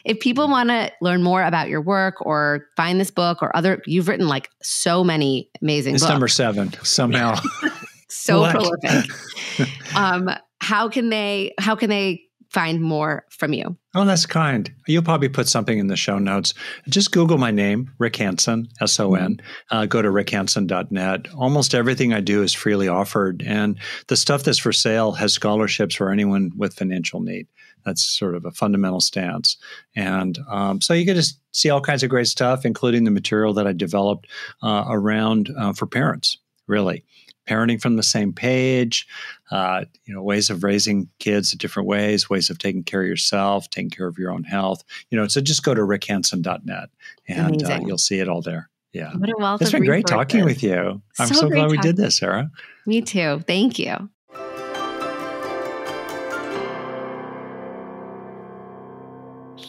If 0.04 0.20
people 0.20 0.48
want 0.48 0.70
to 0.70 0.90
learn 1.00 1.22
more 1.22 1.42
about 1.42 1.68
your 1.68 1.80
work 1.80 2.24
or 2.26 2.66
find 2.76 2.98
this 2.98 3.10
book 3.10 3.38
or 3.40 3.54
other, 3.56 3.82
you've 3.86 4.08
written 4.08 4.26
like 4.26 4.50
so 4.62 5.04
many 5.04 5.48
amazing. 5.60 5.94
It's 5.94 6.02
books. 6.02 6.10
number 6.10 6.28
seven 6.28 6.72
somehow. 6.82 7.40
so 8.08 8.50
prolific. 8.50 9.10
um, 9.94 10.30
how 10.60 10.88
can 10.88 11.10
they? 11.10 11.54
How 11.58 11.76
can 11.76 11.88
they 11.88 12.22
find 12.52 12.82
more 12.82 13.24
from 13.30 13.52
you? 13.52 13.76
Oh, 13.94 14.04
that's 14.04 14.26
kind. 14.26 14.72
You'll 14.86 15.02
probably 15.02 15.28
put 15.28 15.48
something 15.48 15.78
in 15.78 15.86
the 15.86 15.96
show 15.96 16.18
notes. 16.18 16.54
Just 16.88 17.12
Google 17.12 17.38
my 17.38 17.50
name, 17.50 17.90
Rick 17.98 18.16
Hanson, 18.16 18.68
S 18.80 19.00
O 19.00 19.14
N. 19.14 19.40
Uh, 19.70 19.86
go 19.86 20.02
to 20.02 20.08
rickhanson.net. 20.08 21.28
Almost 21.34 21.74
everything 21.74 22.12
I 22.12 22.20
do 22.20 22.42
is 22.42 22.52
freely 22.52 22.88
offered. 22.88 23.42
And 23.46 23.78
the 24.08 24.16
stuff 24.16 24.44
that's 24.44 24.58
for 24.58 24.72
sale 24.72 25.12
has 25.12 25.32
scholarships 25.32 25.94
for 25.94 26.10
anyone 26.10 26.52
with 26.56 26.74
financial 26.74 27.20
need. 27.20 27.46
That's 27.84 28.02
sort 28.02 28.34
of 28.34 28.44
a 28.44 28.52
fundamental 28.52 29.00
stance. 29.00 29.56
And 29.96 30.38
um, 30.48 30.80
so 30.80 30.94
you 30.94 31.04
get 31.04 31.14
to 31.14 31.34
see 31.52 31.70
all 31.70 31.80
kinds 31.80 32.02
of 32.02 32.10
great 32.10 32.28
stuff, 32.28 32.64
including 32.64 33.04
the 33.04 33.10
material 33.10 33.54
that 33.54 33.66
I 33.66 33.72
developed 33.72 34.28
uh, 34.62 34.84
around 34.88 35.50
uh, 35.58 35.72
for 35.72 35.86
parents, 35.86 36.38
really. 36.66 37.04
Parenting 37.48 37.80
from 37.80 37.96
the 37.96 38.02
same 38.02 38.32
page, 38.32 39.06
uh, 39.50 39.84
you 40.04 40.14
know, 40.14 40.22
ways 40.22 40.48
of 40.48 40.62
raising 40.62 41.08
kids 41.18 41.52
in 41.52 41.58
different 41.58 41.88
ways, 41.88 42.30
ways 42.30 42.50
of 42.50 42.58
taking 42.58 42.84
care 42.84 43.02
of 43.02 43.08
yourself, 43.08 43.68
taking 43.70 43.90
care 43.90 44.06
of 44.06 44.18
your 44.18 44.30
own 44.30 44.44
health. 44.44 44.84
You 45.10 45.18
know, 45.18 45.26
so 45.26 45.40
just 45.40 45.64
go 45.64 45.74
to 45.74 45.82
rickhanson.net 45.82 46.90
and 47.26 47.62
uh, 47.64 47.80
you'll 47.84 47.98
see 47.98 48.20
it 48.20 48.28
all 48.28 48.42
there. 48.42 48.70
Yeah. 48.92 49.12
What 49.14 49.30
a 49.30 49.34
wealth 49.38 49.62
It's 49.62 49.72
been 49.72 49.84
great 49.84 50.06
talking 50.06 50.44
with 50.44 50.62
you. 50.62 51.02
I'm 51.18 51.28
So 51.28 51.34
so, 51.34 51.48
glad 51.48 51.70
we 51.70 51.78
did 51.78 51.96
this, 51.96 52.18
Sarah. 52.18 52.50
Me 52.86 53.00
too. 53.00 53.42
Thank 53.46 53.78
you. 53.78 54.10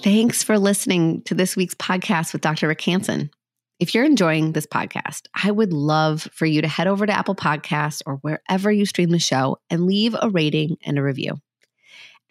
Thanks 0.04 0.44
for 0.44 0.60
listening 0.60 1.22
to 1.22 1.34
this 1.34 1.56
week's 1.56 1.76
podcast 1.76 2.34
with 2.34 2.42
Dr. 2.42 2.68
Rick 2.68 2.82
Hanson. 2.82 3.30
If 3.84 3.94
you're 3.94 4.06
enjoying 4.06 4.54
this 4.54 4.66
podcast, 4.66 5.24
I 5.36 5.52
would 5.52 5.74
love 5.74 6.22
for 6.32 6.46
you 6.46 6.62
to 6.62 6.70
head 6.70 6.88
over 6.88 7.06
to 7.06 7.12
Apple 7.12 7.36
Podcasts 7.36 8.02
or 8.06 8.16
wherever 8.22 8.72
you 8.72 8.86
stream 8.86 9.10
the 9.10 9.20
show 9.20 9.58
and 9.70 9.86
leave 9.86 10.16
a 10.22 10.30
rating 10.30 10.78
and 10.86 10.98
a 10.98 11.04
review. 11.04 11.34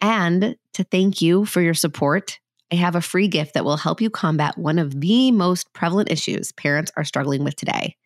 And 0.01 0.55
to 0.73 0.83
thank 0.83 1.21
you 1.21 1.45
for 1.45 1.61
your 1.61 1.75
support, 1.75 2.39
I 2.71 2.75
have 2.77 2.95
a 2.95 3.01
free 3.01 3.27
gift 3.27 3.53
that 3.53 3.65
will 3.65 3.77
help 3.77 4.01
you 4.01 4.09
combat 4.09 4.57
one 4.57 4.79
of 4.79 4.99
the 4.99 5.29
most 5.29 5.71
prevalent 5.73 6.09
issues 6.09 6.51
parents 6.53 6.91
are 6.97 7.03
struggling 7.03 7.43
with 7.43 7.55
today 7.55 7.97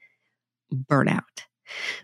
burnout. 0.73 1.21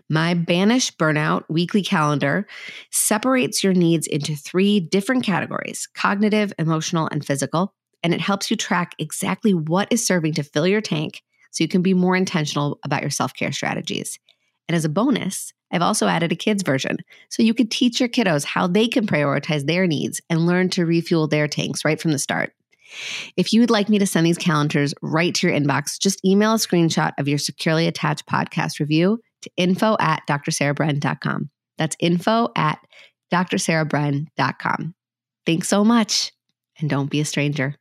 My 0.08 0.32
Banish 0.32 0.96
Burnout 0.96 1.44
weekly 1.50 1.82
calendar 1.82 2.46
separates 2.90 3.62
your 3.62 3.74
needs 3.74 4.06
into 4.06 4.34
three 4.34 4.80
different 4.80 5.24
categories 5.24 5.88
cognitive, 5.94 6.54
emotional, 6.58 7.06
and 7.12 7.22
physical. 7.22 7.74
And 8.02 8.14
it 8.14 8.20
helps 8.22 8.50
you 8.50 8.56
track 8.56 8.94
exactly 8.98 9.52
what 9.52 9.88
is 9.90 10.06
serving 10.06 10.32
to 10.34 10.42
fill 10.42 10.66
your 10.66 10.80
tank 10.80 11.22
so 11.54 11.62
you 11.62 11.68
can 11.68 11.82
be 11.82 11.94
more 11.94 12.16
intentional 12.16 12.78
about 12.84 13.00
your 13.00 13.10
self 13.10 13.32
care 13.32 13.52
strategies. 13.52 14.18
And 14.68 14.74
as 14.74 14.84
a 14.84 14.88
bonus, 14.88 15.52
I've 15.72 15.82
also 15.82 16.06
added 16.06 16.32
a 16.32 16.36
kids 16.36 16.62
version 16.62 16.98
so 17.30 17.42
you 17.42 17.54
could 17.54 17.70
teach 17.70 18.00
your 18.00 18.08
kiddos 18.08 18.44
how 18.44 18.66
they 18.66 18.88
can 18.88 19.06
prioritize 19.06 19.66
their 19.66 19.86
needs 19.86 20.20
and 20.28 20.46
learn 20.46 20.68
to 20.70 20.84
refuel 20.84 21.28
their 21.28 21.48
tanks 21.48 21.84
right 21.84 22.00
from 22.00 22.12
the 22.12 22.18
start. 22.18 22.52
If 23.36 23.52
you 23.52 23.60
would 23.60 23.70
like 23.70 23.88
me 23.88 23.98
to 23.98 24.06
send 24.06 24.26
these 24.26 24.38
calendars 24.38 24.94
right 25.02 25.34
to 25.34 25.48
your 25.48 25.58
inbox, 25.58 25.98
just 25.98 26.24
email 26.24 26.52
a 26.52 26.56
screenshot 26.56 27.12
of 27.18 27.28
your 27.28 27.38
securely 27.38 27.86
attached 27.86 28.26
podcast 28.26 28.78
review 28.80 29.20
to 29.42 29.50
info 29.56 29.96
at 30.00 30.22
drsarahbren.com. 30.28 31.50
That's 31.78 31.96
info 31.98 32.50
at 32.56 32.78
drsarahbren.com. 33.32 34.94
Thanks 35.46 35.68
so 35.68 35.84
much, 35.84 36.32
and 36.78 36.88
don't 36.88 37.10
be 37.10 37.20
a 37.20 37.24
stranger. 37.24 37.76